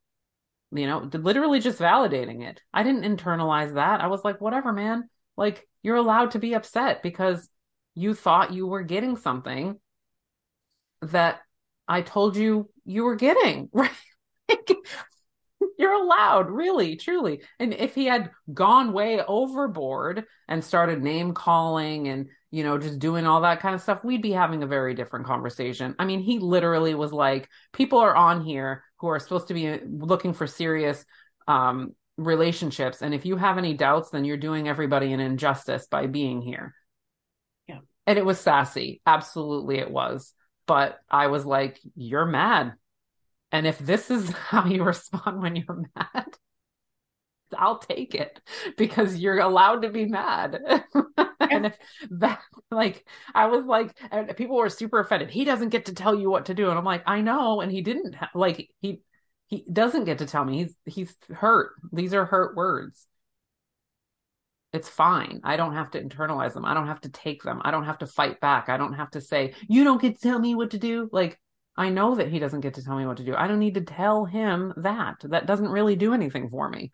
you 0.72 0.88
know 0.88 1.10
literally 1.14 1.60
just 1.60 1.80
validating 1.80 2.48
it 2.48 2.62
i 2.74 2.84
didn't 2.84 3.04
internalize 3.04 3.76
that 3.76 4.02
i 4.02 4.08
was 4.08 4.24
like 4.24 4.42
whatever 4.42 4.74
man 4.74 5.08
like 5.38 5.68
you're 5.84 5.96
allowed 5.96 6.32
to 6.32 6.40
be 6.40 6.54
upset 6.54 7.02
because 7.04 7.50
you 7.96 8.14
thought 8.14 8.54
you 8.54 8.66
were 8.66 8.84
getting 8.84 9.18
something 9.18 9.80
that 11.02 11.40
i 11.90 12.02
told 12.02 12.38
you 12.38 12.70
you 12.86 13.04
were 13.04 13.16
getting 13.16 13.70
right 13.74 13.92
you're 15.78 15.94
allowed, 15.94 16.50
really, 16.50 16.96
truly. 16.96 17.42
And 17.60 17.74
if 17.74 17.96
he 17.96 18.06
had 18.06 18.32
gone 18.54 18.94
way 18.94 19.22
overboard 19.22 20.26
and 20.48 20.64
started 20.64 21.02
name 21.02 21.34
calling 21.34 22.08
and, 22.08 22.28
you 22.52 22.64
know, 22.64 22.78
just 22.78 23.00
doing 23.00 23.26
all 23.26 23.42
that 23.42 23.62
kind 23.62 23.76
of 23.76 23.82
stuff, 23.82 24.04
we'd 24.04 24.22
be 24.22 24.32
having 24.32 24.64
a 24.64 24.68
very 24.68 24.94
different 24.94 25.26
conversation. 25.26 25.96
I 26.00 26.06
mean, 26.06 26.20
he 26.22 26.40
literally 26.40 26.96
was 26.96 27.14
like, 27.14 27.48
people 27.72 28.00
are 28.00 28.16
on 28.16 28.42
here 28.42 28.84
who 28.98 29.08
are 29.08 29.20
supposed 29.20 29.48
to 29.48 29.54
be 29.54 29.80
looking 29.86 30.34
for 30.34 30.48
serious 30.48 31.06
um, 31.48 31.96
relationships. 32.18 33.02
And 33.02 33.14
if 33.14 33.26
you 33.26 33.38
have 33.38 33.58
any 33.58 33.74
doubts, 33.74 34.10
then 34.10 34.26
you're 34.26 34.38
doing 34.38 34.68
everybody 34.68 35.14
an 35.14 35.22
injustice 35.22 35.88
by 35.88 36.08
being 36.08 36.42
here. 36.42 36.74
Yeah. 37.68 37.80
And 38.06 38.18
it 38.18 38.26
was 38.26 38.40
sassy. 38.40 39.02
Absolutely, 39.06 39.80
it 39.80 39.92
was. 39.92 40.34
But 40.70 41.00
I 41.10 41.28
was 41.28 41.46
like, 41.46 41.82
you're 41.96 42.28
mad 42.28 42.76
and 43.52 43.66
if 43.68 43.80
this 43.80 44.10
is 44.12 44.30
how 44.50 44.66
you 44.66 44.84
respond 44.84 45.42
when 45.42 45.56
you're 45.56 45.86
mad, 45.96 46.26
I'll 47.58 47.80
take 47.80 48.14
it 48.14 48.40
because 48.78 49.18
you're 49.18 49.40
allowed 49.40 49.82
to 49.82 49.90
be 49.90 50.06
mad. 50.06 50.62
and 51.40 51.66
if 51.66 51.78
that, 52.12 52.42
like, 52.70 53.08
I 53.34 53.48
was 53.48 53.66
like, 53.66 53.98
and 54.12 54.36
people 54.38 54.56
were 54.56 54.70
super 54.70 55.00
offended. 55.00 55.32
He 55.32 55.46
doesn't 55.46 55.70
get 55.70 55.86
to 55.86 55.96
tell 55.96 56.14
you 56.14 56.30
what 56.30 56.46
to 56.46 56.54
do. 56.54 56.70
And 56.70 56.78
I'm 56.78 56.86
like, 56.86 57.04
I 57.08 57.22
know. 57.22 57.62
And 57.62 57.72
he 57.72 57.82
didn't, 57.82 58.16
like, 58.36 58.70
he, 58.82 59.02
he 59.48 59.66
doesn't 59.72 60.06
get 60.06 60.20
to 60.20 60.28
tell 60.28 60.46
me. 60.46 60.60
He's, 60.60 60.76
he's 60.86 61.16
hurt. 61.32 61.72
These 61.92 62.14
are 62.14 62.26
hurt 62.26 62.56
words. 62.56 63.08
It's 64.72 64.90
fine. 64.90 65.42
I 65.44 65.58
don't 65.58 65.74
have 65.74 65.92
to 65.92 66.04
internalize 66.04 66.54
them. 66.54 66.66
I 66.66 66.74
don't 66.74 66.88
have 66.88 67.02
to 67.02 67.10
take 67.10 67.42
them. 67.42 67.62
I 67.64 67.72
don't 67.72 67.86
have 67.86 67.98
to 68.00 68.08
fight 68.08 68.40
back. 68.40 68.70
I 68.70 68.78
don't 68.78 68.94
have 68.94 69.10
to 69.12 69.22
say, 69.22 69.54
you 69.68 69.84
don't 69.84 70.02
get 70.02 70.20
to 70.20 70.22
tell 70.22 70.40
me 70.40 70.54
what 70.54 70.72
to 70.72 70.78
do. 70.78 71.10
Like, 71.12 71.40
I 71.76 71.90
know 71.90 72.16
that 72.16 72.28
he 72.28 72.40
doesn't 72.40 72.60
get 72.60 72.76
to 72.76 72.84
tell 72.84 72.96
me 72.96 73.06
what 73.06 73.18
to 73.18 73.24
do. 73.24 73.36
I 73.36 73.48
don't 73.48 73.60
need 73.60 73.76
to 73.76 73.82
tell 73.82 74.26
him 74.26 74.74
that. 74.78 75.16
That 75.24 75.48
doesn't 75.48 75.70
really 75.70 75.96
do 75.96 76.14
anything 76.14 76.50
for 76.50 76.70
me. 76.70 76.92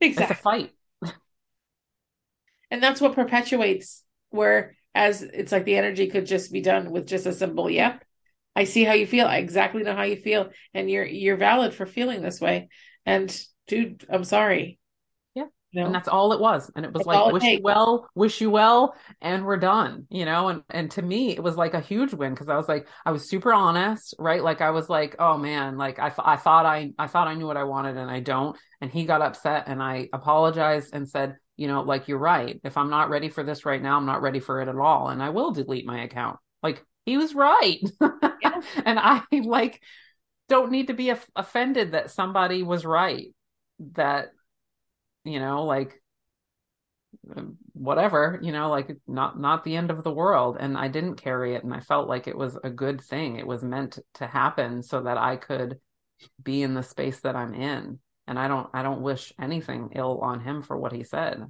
Exactly. 0.00 0.22
It's 0.22 0.40
a 0.40 0.42
fight. 0.42 0.70
and 2.70 2.82
that's 2.82 3.00
what 3.00 3.14
perpetuates 3.14 4.04
where 4.30 4.76
as 4.94 5.22
it's 5.22 5.50
like 5.50 5.64
the 5.64 5.76
energy 5.76 6.08
could 6.08 6.26
just 6.26 6.52
be 6.52 6.60
done 6.60 6.90
with 6.90 7.06
just 7.06 7.26
a 7.26 7.32
simple 7.32 7.70
yep. 7.70 8.04
I 8.54 8.64
see 8.64 8.84
how 8.84 8.92
you 8.92 9.06
feel. 9.06 9.26
I 9.26 9.38
exactly 9.38 9.82
know 9.82 9.96
how 9.96 10.02
you 10.02 10.16
feel 10.16 10.50
and 10.72 10.88
you're 10.90 11.06
you're 11.06 11.36
valid 11.36 11.74
for 11.74 11.86
feeling 11.86 12.22
this 12.22 12.40
way. 12.40 12.68
And 13.04 13.36
dude, 13.66 14.04
I'm 14.08 14.24
sorry. 14.24 14.78
You 15.74 15.80
know? 15.80 15.86
And 15.86 15.94
that's 15.94 16.06
all 16.06 16.32
it 16.32 16.38
was. 16.38 16.70
And 16.76 16.84
it 16.84 16.92
was 16.92 17.00
that's 17.00 17.06
like, 17.08 17.32
wish 17.32 17.42
you 17.42 17.60
well, 17.60 18.08
wish 18.14 18.40
you 18.40 18.48
well, 18.48 18.94
and 19.20 19.44
we're 19.44 19.56
done, 19.56 20.06
you 20.08 20.24
know? 20.24 20.48
And 20.48 20.62
and 20.70 20.88
to 20.92 21.02
me, 21.02 21.32
it 21.32 21.42
was 21.42 21.56
like 21.56 21.74
a 21.74 21.80
huge 21.80 22.14
win 22.14 22.32
because 22.32 22.48
I 22.48 22.56
was 22.56 22.68
like, 22.68 22.86
I 23.04 23.10
was 23.10 23.28
super 23.28 23.52
honest, 23.52 24.14
right? 24.20 24.42
Like 24.42 24.60
I 24.60 24.70
was 24.70 24.88
like, 24.88 25.16
oh 25.18 25.36
man, 25.36 25.76
like 25.76 25.98
I, 25.98 26.12
I 26.18 26.36
thought 26.36 26.64
I 26.64 26.92
I 26.96 27.08
thought 27.08 27.26
I 27.26 27.34
knew 27.34 27.46
what 27.46 27.56
I 27.56 27.64
wanted 27.64 27.96
and 27.96 28.08
I 28.08 28.20
don't. 28.20 28.56
And 28.80 28.88
he 28.88 29.04
got 29.04 29.20
upset 29.20 29.64
and 29.66 29.82
I 29.82 30.08
apologized 30.12 30.94
and 30.94 31.08
said, 31.08 31.36
you 31.56 31.66
know, 31.66 31.82
like 31.82 32.06
you're 32.06 32.18
right. 32.18 32.60
If 32.62 32.76
I'm 32.76 32.90
not 32.90 33.10
ready 33.10 33.28
for 33.28 33.42
this 33.42 33.66
right 33.66 33.82
now, 33.82 33.96
I'm 33.96 34.06
not 34.06 34.22
ready 34.22 34.38
for 34.38 34.62
it 34.62 34.68
at 34.68 34.76
all. 34.76 35.08
And 35.08 35.20
I 35.20 35.30
will 35.30 35.50
delete 35.50 35.86
my 35.86 36.04
account. 36.04 36.38
Like 36.62 36.84
he 37.04 37.16
was 37.16 37.34
right. 37.34 37.80
Yeah. 38.00 38.60
and 38.84 38.98
I 38.98 39.22
like 39.32 39.80
don't 40.48 40.70
need 40.70 40.86
to 40.86 40.94
be 40.94 41.12
offended 41.34 41.92
that 41.92 42.12
somebody 42.12 42.62
was 42.62 42.84
right. 42.84 43.34
That 43.94 44.28
you 45.24 45.40
know, 45.40 45.64
like 45.64 46.00
um, 47.36 47.56
whatever, 47.72 48.38
you 48.42 48.52
know, 48.52 48.68
like 48.70 48.96
not 49.06 49.38
not 49.38 49.64
the 49.64 49.76
end 49.76 49.90
of 49.90 50.02
the 50.04 50.12
world 50.12 50.56
and 50.60 50.76
I 50.76 50.88
didn't 50.88 51.16
carry 51.16 51.54
it 51.54 51.64
and 51.64 51.72
I 51.72 51.80
felt 51.80 52.08
like 52.08 52.28
it 52.28 52.36
was 52.36 52.58
a 52.62 52.70
good 52.70 53.00
thing. 53.00 53.36
It 53.36 53.46
was 53.46 53.62
meant 53.62 53.98
to 54.14 54.26
happen 54.26 54.82
so 54.82 55.02
that 55.02 55.18
I 55.18 55.36
could 55.36 55.78
be 56.42 56.62
in 56.62 56.74
the 56.74 56.82
space 56.82 57.20
that 57.20 57.36
I'm 57.36 57.54
in. 57.54 57.98
And 58.26 58.38
I 58.38 58.48
don't 58.48 58.68
I 58.72 58.82
don't 58.82 59.02
wish 59.02 59.32
anything 59.40 59.90
ill 59.94 60.20
on 60.20 60.40
him 60.40 60.62
for 60.62 60.76
what 60.76 60.92
he 60.92 61.04
said. 61.04 61.44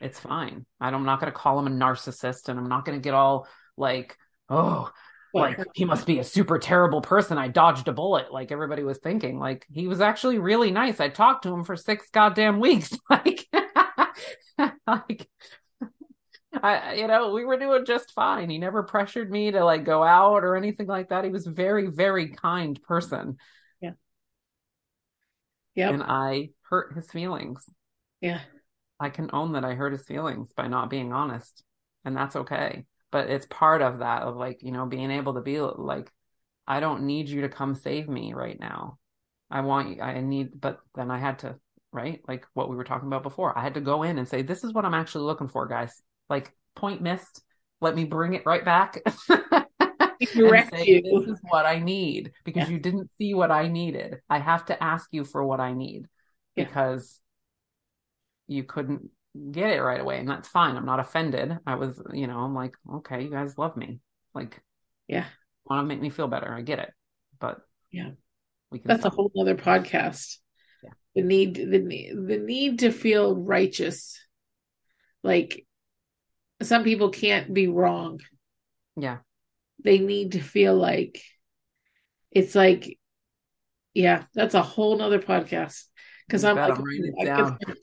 It's 0.00 0.20
fine. 0.20 0.66
I'm 0.80 1.04
not 1.04 1.20
going 1.20 1.32
to 1.32 1.38
call 1.38 1.58
him 1.58 1.66
a 1.66 1.70
narcissist 1.70 2.48
and 2.48 2.58
I'm 2.58 2.68
not 2.68 2.84
going 2.84 2.98
to 2.98 3.02
get 3.02 3.14
all 3.14 3.46
like, 3.76 4.16
oh, 4.48 4.90
like 5.34 5.58
he 5.74 5.84
must 5.84 6.06
be 6.06 6.18
a 6.18 6.24
super 6.24 6.58
terrible 6.58 7.00
person. 7.00 7.38
I 7.38 7.48
dodged 7.48 7.88
a 7.88 7.92
bullet, 7.92 8.32
like 8.32 8.50
everybody 8.50 8.82
was 8.82 8.98
thinking. 8.98 9.38
Like 9.38 9.66
he 9.72 9.86
was 9.86 10.00
actually 10.00 10.38
really 10.38 10.70
nice. 10.70 11.00
I 11.00 11.08
talked 11.08 11.44
to 11.44 11.52
him 11.52 11.64
for 11.64 11.76
six 11.76 12.10
goddamn 12.10 12.60
weeks. 12.60 12.90
like, 13.10 13.46
like 14.86 15.28
I, 16.62 16.94
you 16.94 17.06
know, 17.06 17.32
we 17.32 17.44
were 17.44 17.58
doing 17.58 17.84
just 17.84 18.12
fine. 18.12 18.50
He 18.50 18.58
never 18.58 18.82
pressured 18.82 19.30
me 19.30 19.52
to 19.52 19.64
like 19.64 19.84
go 19.84 20.02
out 20.02 20.42
or 20.44 20.56
anything 20.56 20.86
like 20.86 21.10
that. 21.10 21.24
He 21.24 21.30
was 21.30 21.46
very, 21.46 21.86
very 21.86 22.28
kind 22.28 22.80
person. 22.82 23.36
Yeah. 23.80 23.92
Yeah. 25.74 25.90
And 25.90 26.02
I 26.02 26.50
hurt 26.68 26.94
his 26.94 27.10
feelings. 27.10 27.68
Yeah. 28.20 28.40
I 28.98 29.10
can 29.10 29.30
own 29.32 29.52
that 29.52 29.64
I 29.64 29.74
hurt 29.74 29.92
his 29.92 30.04
feelings 30.04 30.52
by 30.52 30.66
not 30.66 30.90
being 30.90 31.12
honest. 31.12 31.62
And 32.04 32.16
that's 32.16 32.36
okay 32.36 32.84
but 33.10 33.30
it's 33.30 33.46
part 33.46 33.82
of 33.82 33.98
that 33.98 34.22
of 34.22 34.36
like 34.36 34.62
you 34.62 34.72
know 34.72 34.86
being 34.86 35.10
able 35.10 35.34
to 35.34 35.40
be 35.40 35.60
like 35.60 36.10
i 36.66 36.80
don't 36.80 37.02
need 37.02 37.28
you 37.28 37.42
to 37.42 37.48
come 37.48 37.74
save 37.74 38.08
me 38.08 38.32
right 38.32 38.58
now 38.60 38.98
i 39.50 39.60
want 39.60 39.96
you 39.96 40.02
i 40.02 40.20
need 40.20 40.60
but 40.60 40.78
then 40.94 41.10
i 41.10 41.18
had 41.18 41.38
to 41.38 41.56
right 41.92 42.20
like 42.28 42.46
what 42.54 42.70
we 42.70 42.76
were 42.76 42.84
talking 42.84 43.08
about 43.08 43.22
before 43.22 43.56
i 43.58 43.62
had 43.62 43.74
to 43.74 43.80
go 43.80 44.02
in 44.02 44.18
and 44.18 44.28
say 44.28 44.42
this 44.42 44.64
is 44.64 44.72
what 44.72 44.84
i'm 44.84 44.94
actually 44.94 45.24
looking 45.24 45.48
for 45.48 45.66
guys 45.66 46.02
like 46.28 46.52
point 46.76 47.02
missed 47.02 47.42
let 47.80 47.94
me 47.94 48.04
bring 48.04 48.34
it 48.34 48.46
right 48.46 48.64
back 48.64 48.98
direct 50.34 50.70
say, 50.70 50.84
you. 50.86 51.02
this 51.02 51.28
is 51.28 51.40
what 51.48 51.66
i 51.66 51.78
need 51.78 52.30
because 52.44 52.68
yeah. 52.68 52.74
you 52.74 52.78
didn't 52.78 53.10
see 53.18 53.34
what 53.34 53.50
i 53.50 53.66
needed 53.66 54.18
i 54.28 54.38
have 54.38 54.64
to 54.64 54.80
ask 54.82 55.08
you 55.12 55.24
for 55.24 55.44
what 55.44 55.60
i 55.60 55.72
need 55.72 56.06
yeah. 56.54 56.64
because 56.64 57.20
you 58.46 58.62
couldn't 58.62 59.10
get 59.52 59.70
it 59.70 59.80
right 59.80 60.00
away 60.00 60.18
and 60.18 60.28
that's 60.28 60.48
fine. 60.48 60.76
I'm 60.76 60.86
not 60.86 61.00
offended. 61.00 61.58
I 61.66 61.76
was 61.76 62.00
you 62.12 62.26
know 62.26 62.38
i'm 62.38 62.54
like 62.54 62.74
okay 62.96 63.22
you 63.22 63.30
guys 63.30 63.58
love 63.58 63.76
me. 63.76 64.00
Like 64.34 64.60
yeah. 65.08 65.26
want 65.66 65.82
to 65.82 65.86
make 65.86 66.00
me 66.00 66.10
feel 66.10 66.28
better. 66.28 66.52
I 66.52 66.62
get 66.62 66.78
it. 66.78 66.92
But 67.38 67.60
yeah. 67.90 68.10
we 68.70 68.78
can 68.78 68.88
that's 68.88 69.00
stop. 69.00 69.12
a 69.12 69.16
whole 69.16 69.32
other 69.40 69.56
podcast. 69.56 70.36
Yeah. 70.82 70.90
The 71.14 71.22
need 71.22 71.54
the, 71.54 71.78
need 71.78 72.12
the 72.14 72.38
need 72.38 72.78
to 72.80 72.90
feel 72.90 73.36
righteous. 73.36 74.18
Like 75.22 75.66
some 76.62 76.84
people 76.84 77.10
can't 77.10 77.52
be 77.52 77.68
wrong. 77.68 78.20
Yeah. 78.96 79.18
They 79.82 79.98
need 79.98 80.32
to 80.32 80.40
feel 80.40 80.76
like 80.76 81.22
it's 82.30 82.54
like, 82.54 82.98
yeah, 83.94 84.24
that's 84.34 84.54
a 84.54 84.62
whole 84.62 84.96
nother 84.96 85.18
podcast. 85.18 85.84
Because 86.26 86.44
I'm 86.44 86.56
like, 86.56 86.78
I'm 86.78 86.84
I, 87.20 87.24
can 87.24 87.58
start, 87.60 87.78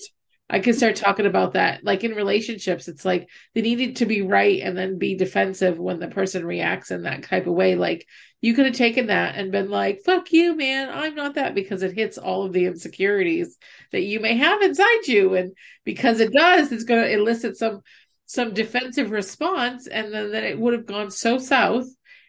I 0.50 0.60
can 0.60 0.74
start 0.74 0.96
talking 0.96 1.26
about 1.26 1.54
that. 1.54 1.84
Like 1.84 2.04
in 2.04 2.12
relationships, 2.16 2.88
it's 2.88 3.04
like 3.04 3.30
they 3.54 3.62
needed 3.62 3.98
to 3.98 4.06
be 4.06 4.22
right 4.22 4.62
and 4.62 4.78
then 4.78 4.98
be 4.98 5.16
defensive 5.16 5.78
when 5.78 6.00
the 6.00 6.08
person 6.08 6.46
reacts 6.46 6.90
in 6.90 7.04
that 7.04 7.24
type 7.24 7.48
of 7.48 7.54
way. 7.54 7.76
Like 7.76 8.08
you 8.40 8.54
could 8.54 8.66
have 8.66 8.76
taken 8.76 9.08
that 9.08 9.36
and 9.36 9.52
been 9.52 9.70
like, 9.70 10.02
fuck 10.06 10.32
you, 10.32 10.56
man. 10.56 10.90
I'm 10.90 11.16
not 11.16 11.36
that 11.36 11.54
because 11.54 11.84
it 11.84 11.94
hits 11.94 12.18
all 12.18 12.44
of 12.44 12.54
the 12.54 12.66
insecurities 12.66 13.58
that 13.92 14.04
you 14.04 14.22
may 14.22 14.38
have 14.38 14.62
inside 14.62 15.08
you. 15.08 15.34
And 15.36 15.52
because 15.84 16.22
it 16.22 16.32
does, 16.32 16.72
it's 16.72 16.86
going 16.86 17.04
to 17.04 17.12
elicit 17.12 17.58
some 17.58 17.82
some 18.30 18.54
defensive 18.54 19.12
response 19.12 19.88
and 19.88 20.14
then, 20.14 20.32
then 20.32 20.44
it 20.44 20.60
would 20.60 20.74
have 20.74 20.86
gone 20.86 21.10
so 21.10 21.38
south 21.38 21.88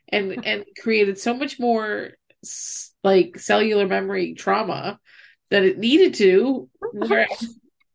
and 0.08 0.44
and 0.46 0.64
created 0.80 1.18
so 1.18 1.34
much 1.34 1.58
more 1.58 2.10
like 3.02 3.38
cellular 3.38 3.86
memory 3.86 4.34
trauma 4.34 4.98
that 5.50 5.64
it 5.64 5.78
needed 5.78 6.14
to 6.14 6.68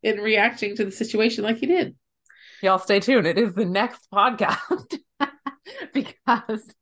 in 0.04 0.18
reacting 0.18 0.76
to 0.76 0.86
the 0.86 0.92
situation 0.92 1.44
like 1.44 1.58
he 1.58 1.66
did 1.66 1.96
y'all 2.62 2.80
stay 2.80 3.00
tuned 3.00 3.28
it 3.28 3.38
is 3.38 3.54
the 3.54 3.66
next 3.66 4.08
podcast 4.14 4.98
because 5.94 6.74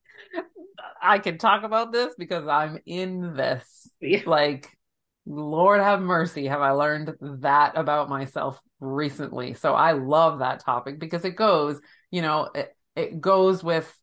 i 1.02 1.20
can 1.20 1.38
talk 1.38 1.64
about 1.64 1.92
this 1.92 2.14
because 2.18 2.48
i'm 2.48 2.78
in 2.86 3.36
this 3.36 3.90
yeah. 4.02 4.22
like 4.26 4.70
lord 5.26 5.80
have 5.80 6.02
mercy 6.02 6.48
have 6.48 6.62
i 6.62 6.72
learned 6.72 7.14
that 7.22 7.78
about 7.78 8.10
myself 8.10 8.60
recently. 8.82 9.54
So 9.54 9.74
I 9.74 9.94
love 9.94 10.40
that 10.40 10.60
topic 10.60 11.00
because 11.00 11.24
it 11.24 11.38
goes, 11.38 11.80
you 12.10 12.22
know, 12.22 12.50
it, 12.54 12.76
it 12.96 13.22
goes 13.22 13.64
with 13.64 13.96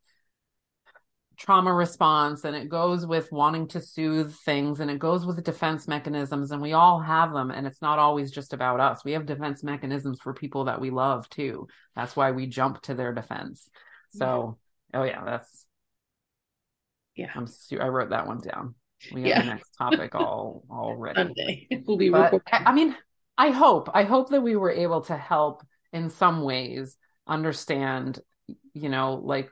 trauma 1.39 1.72
response 1.72 2.45
and 2.45 2.57
it 2.57 2.68
goes 2.68 3.07
with 3.07 3.30
wanting 3.30 3.68
to 3.68 3.80
soothe 3.80 4.34
things 4.34 4.80
and 4.80 4.91
it 4.91 4.99
goes 4.99 5.24
with 5.24 5.43
defense 5.45 5.86
mechanisms 5.86 6.51
and 6.51 6.61
we 6.61 6.72
all 6.72 7.01
have 7.01 7.32
them 7.32 7.51
and 7.51 7.66
it's 7.66 7.80
not 7.80 7.99
always 7.99 8.30
just 8.30 8.53
about 8.53 8.80
us. 8.80 9.05
We 9.05 9.12
have 9.12 9.24
defense 9.24 9.62
mechanisms 9.62 10.18
for 10.20 10.34
people 10.34 10.64
that 10.64 10.80
we 10.80 10.91
love 10.91 11.28
too. 11.28 11.68
That's 11.95 12.16
why 12.16 12.32
we 12.32 12.47
jump 12.47 12.82
to 12.82 12.95
their 12.95 13.12
defense. 13.12 13.70
So 14.11 14.59
yeah. 14.93 15.01
oh 15.01 15.05
yeah 15.05 15.24
that's 15.24 15.66
yeah. 17.14 17.30
I'm 17.34 17.47
i 17.80 17.86
wrote 17.86 18.11
that 18.11 18.26
one 18.26 18.41
down. 18.41 18.74
We 19.12 19.22
have 19.22 19.28
yeah. 19.28 19.41
the 19.41 19.47
next 19.47 19.70
topic 19.78 20.14
all 20.14 20.64
already 20.68 21.68
we'll 21.86 21.97
be 21.97 22.11
but, 22.11 22.43
i 22.51 22.72
mean 22.72 22.97
I 23.39 23.51
hope, 23.51 23.89
I 23.95 24.03
hope 24.03 24.30
that 24.30 24.43
we 24.43 24.57
were 24.57 24.72
able 24.72 25.03
to 25.03 25.16
help 25.16 25.64
in 25.93 26.11
some 26.11 26.43
ways 26.43 26.97
understand, 27.24 28.18
you 28.74 28.89
know, 28.89 29.14
like 29.14 29.49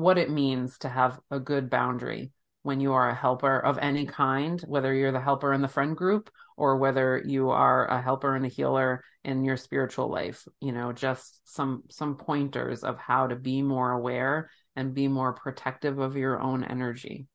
what 0.00 0.18
it 0.18 0.30
means 0.30 0.78
to 0.78 0.88
have 0.88 1.18
a 1.30 1.40
good 1.40 1.70
boundary 1.70 2.32
when 2.62 2.80
you 2.80 2.92
are 2.92 3.08
a 3.08 3.14
helper 3.14 3.58
of 3.58 3.78
any 3.78 4.04
kind, 4.06 4.60
whether 4.66 4.92
you're 4.92 5.12
the 5.12 5.20
helper 5.20 5.52
in 5.52 5.62
the 5.62 5.68
friend 5.68 5.96
group 5.96 6.30
or 6.56 6.76
whether 6.76 7.22
you 7.24 7.50
are 7.50 7.86
a 7.86 8.02
helper 8.02 8.36
and 8.36 8.44
a 8.44 8.48
healer 8.48 9.02
in 9.24 9.44
your 9.44 9.56
spiritual 9.56 10.10
life, 10.10 10.46
you 10.60 10.72
know, 10.72 10.92
just 10.92 11.40
some 11.44 11.84
some 11.90 12.16
pointers 12.16 12.84
of 12.84 12.98
how 12.98 13.26
to 13.26 13.36
be 13.36 13.62
more 13.62 13.92
aware 13.92 14.50
and 14.76 14.94
be 14.94 15.08
more 15.08 15.32
protective 15.32 15.98
of 15.98 16.16
your 16.16 16.38
own 16.38 16.64
energy. 16.64 17.26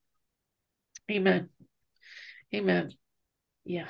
Amen. 1.09 1.49
Amen. 2.53 2.91
Yeah. 3.63 3.87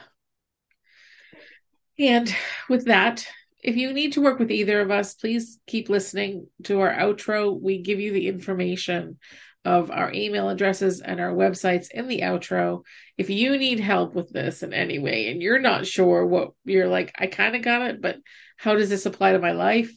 And 2.00 2.34
with 2.70 2.86
that, 2.86 3.28
if 3.66 3.76
you 3.76 3.94
need 3.94 4.14
to 4.14 4.22
work 4.22 4.38
with 4.38 4.52
either 4.52 4.80
of 4.80 4.92
us, 4.92 5.16
please 5.16 5.60
keep 5.66 5.90
listening 5.90 6.46
to 6.66 6.82
our 6.82 6.94
outro. 6.94 7.60
We 7.60 7.82
give 7.82 8.00
you 8.00 8.14
the 8.14 8.28
information 8.28 9.18
of 9.66 9.90
our 9.90 10.14
email 10.14 10.50
addresses 10.50 11.02
and 11.02 11.20
our 11.20 11.32
websites 11.32 11.88
in 11.90 12.08
the 12.08 12.22
outro. 12.22 12.84
If 13.18 13.32
you 13.32 13.58
need 13.58 13.80
help 13.80 14.14
with 14.14 14.30
this 14.30 14.62
in 14.62 14.72
any 14.72 15.00
way 15.00 15.32
and 15.32 15.42
you're 15.42 15.58
not 15.58 15.88
sure 15.88 16.24
what 16.28 16.52
you're 16.64 16.88
like, 16.88 17.12
I 17.18 17.26
kind 17.26 17.56
of 17.56 17.64
got 17.64 17.82
it, 17.82 18.02
but 18.04 18.18
how 18.56 18.76
does 18.76 18.92
this 18.92 19.08
apply 19.08 19.32
to 19.32 19.40
my 19.40 19.54
life? 19.54 19.92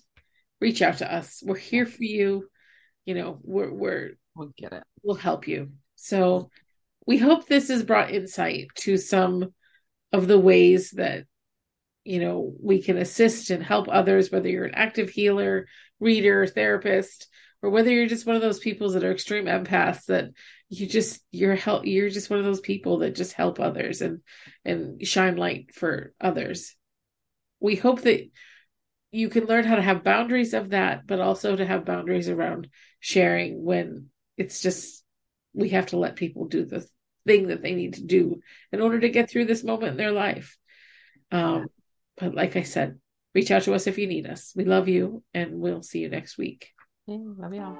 Reach 0.62 0.80
out 0.80 0.98
to 0.98 1.14
us. 1.14 1.42
We're 1.44 1.58
here 1.58 1.84
for 1.84 2.02
you. 2.02 2.48
You 3.04 3.16
know, 3.16 3.38
we're 3.42 3.70
we're 3.70 4.10
we'll 4.34 4.54
get 4.56 4.72
it. 4.72 4.82
We'll 5.02 5.16
help 5.16 5.46
you. 5.46 5.72
So 5.96 6.48
we 7.06 7.18
hope 7.18 7.46
this 7.46 7.68
has 7.68 7.84
brought 7.84 8.12
insight 8.12 8.68
to 8.76 8.96
some 8.96 9.52
of 10.10 10.26
the 10.26 10.38
ways 10.38 10.92
that 10.92 11.24
you 12.08 12.20
know 12.20 12.54
we 12.62 12.82
can 12.82 12.96
assist 12.96 13.50
and 13.50 13.62
help 13.62 13.86
others 13.90 14.30
whether 14.30 14.48
you're 14.48 14.64
an 14.64 14.74
active 14.74 15.10
healer 15.10 15.66
reader 16.00 16.46
therapist 16.46 17.28
or 17.62 17.68
whether 17.68 17.90
you're 17.90 18.06
just 18.06 18.26
one 18.26 18.34
of 18.34 18.40
those 18.40 18.58
people 18.58 18.90
that 18.90 19.04
are 19.04 19.12
extreme 19.12 19.44
empaths 19.44 20.06
that 20.06 20.30
you 20.70 20.86
just 20.86 21.20
you're 21.32 21.54
help 21.54 21.84
you're 21.84 22.08
just 22.08 22.30
one 22.30 22.38
of 22.38 22.46
those 22.46 22.60
people 22.60 22.98
that 22.98 23.14
just 23.14 23.34
help 23.34 23.60
others 23.60 24.00
and 24.00 24.20
and 24.64 25.06
shine 25.06 25.36
light 25.36 25.74
for 25.74 26.14
others. 26.20 26.74
We 27.60 27.74
hope 27.74 28.02
that 28.02 28.30
you 29.10 29.28
can 29.28 29.44
learn 29.44 29.64
how 29.64 29.76
to 29.76 29.82
have 29.82 30.02
boundaries 30.02 30.54
of 30.54 30.70
that 30.70 31.06
but 31.06 31.20
also 31.20 31.56
to 31.56 31.66
have 31.66 31.84
boundaries 31.84 32.30
around 32.30 32.68
sharing 33.00 33.62
when 33.62 34.06
it's 34.38 34.62
just 34.62 35.04
we 35.52 35.70
have 35.70 35.86
to 35.86 35.98
let 35.98 36.16
people 36.16 36.46
do 36.46 36.64
the 36.64 36.86
thing 37.26 37.48
that 37.48 37.60
they 37.60 37.74
need 37.74 37.94
to 37.94 38.04
do 38.04 38.40
in 38.72 38.80
order 38.80 38.98
to 38.98 39.10
get 39.10 39.28
through 39.28 39.44
this 39.44 39.62
moment 39.62 39.92
in 39.92 39.96
their 39.98 40.12
life. 40.12 40.56
Um, 41.30 41.66
but 42.18 42.34
like 42.34 42.56
I 42.56 42.62
said, 42.62 42.98
reach 43.34 43.50
out 43.50 43.62
to 43.62 43.74
us 43.74 43.86
if 43.86 43.98
you 43.98 44.06
need 44.06 44.26
us. 44.26 44.52
We 44.56 44.64
love 44.64 44.88
you 44.88 45.22
and 45.34 45.60
we'll 45.60 45.82
see 45.82 46.00
you 46.00 46.08
next 46.08 46.38
week. 46.38 46.70
Yeah, 47.06 47.18
love 47.36 47.54
y'all. 47.54 47.78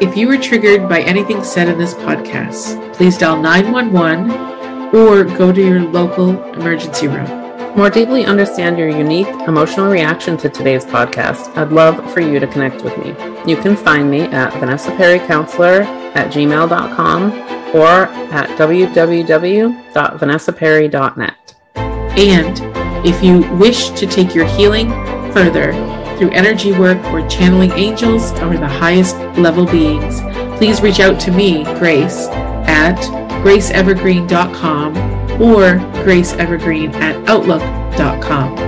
If 0.00 0.16
you 0.16 0.28
were 0.28 0.38
triggered 0.38 0.88
by 0.88 1.02
anything 1.02 1.44
said 1.44 1.68
in 1.68 1.78
this 1.78 1.94
podcast, 1.94 2.94
please 2.94 3.18
dial 3.18 3.40
911 3.40 4.94
or 4.94 5.24
go 5.24 5.52
to 5.52 5.60
your 5.60 5.80
local 5.80 6.30
emergency 6.54 7.06
room. 7.06 7.28
More 7.76 7.90
deeply 7.90 8.24
understand 8.24 8.78
your 8.78 8.88
unique 8.88 9.28
emotional 9.46 9.90
reaction 9.90 10.36
to 10.38 10.48
today's 10.48 10.84
podcast, 10.84 11.56
I'd 11.56 11.70
love 11.70 12.12
for 12.12 12.20
you 12.20 12.40
to 12.40 12.46
connect 12.46 12.82
with 12.82 12.96
me. 12.98 13.10
You 13.46 13.56
can 13.56 13.76
find 13.76 14.10
me 14.10 14.22
at 14.22 14.52
Vanessa 14.54 14.90
Perry 14.96 15.20
Counselor 15.20 15.82
at 16.14 16.32
gmail.com 16.32 17.59
or 17.74 18.06
at 18.32 18.48
www.vanessaperry.net. 18.58 21.54
And 21.76 22.60
if 23.06 23.22
you 23.22 23.40
wish 23.56 23.90
to 23.90 24.06
take 24.06 24.34
your 24.34 24.46
healing 24.46 24.90
further 25.32 25.72
through 26.18 26.30
energy 26.30 26.72
work 26.72 26.98
or 27.06 27.26
channeling 27.28 27.70
angels 27.72 28.32
or 28.42 28.56
the 28.56 28.68
highest 28.68 29.16
level 29.38 29.64
beings, 29.64 30.20
please 30.58 30.82
reach 30.82 31.00
out 31.00 31.18
to 31.20 31.30
me, 31.30 31.64
Grace, 31.78 32.26
at 32.66 32.98
graceevergreen.com 33.42 34.96
or 35.40 35.78
graceevergreen 36.04 36.92
at 36.94 37.16
outlook.com. 37.28 38.58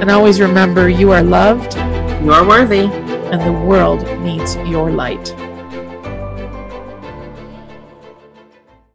And 0.00 0.10
always 0.10 0.40
remember 0.40 0.88
you 0.88 1.12
are 1.12 1.22
loved, 1.22 1.76
you 2.24 2.32
are 2.32 2.46
worthy, 2.46 2.90
and 3.30 3.40
the 3.40 3.52
world 3.52 4.02
needs 4.20 4.56
your 4.56 4.90
light. 4.90 5.32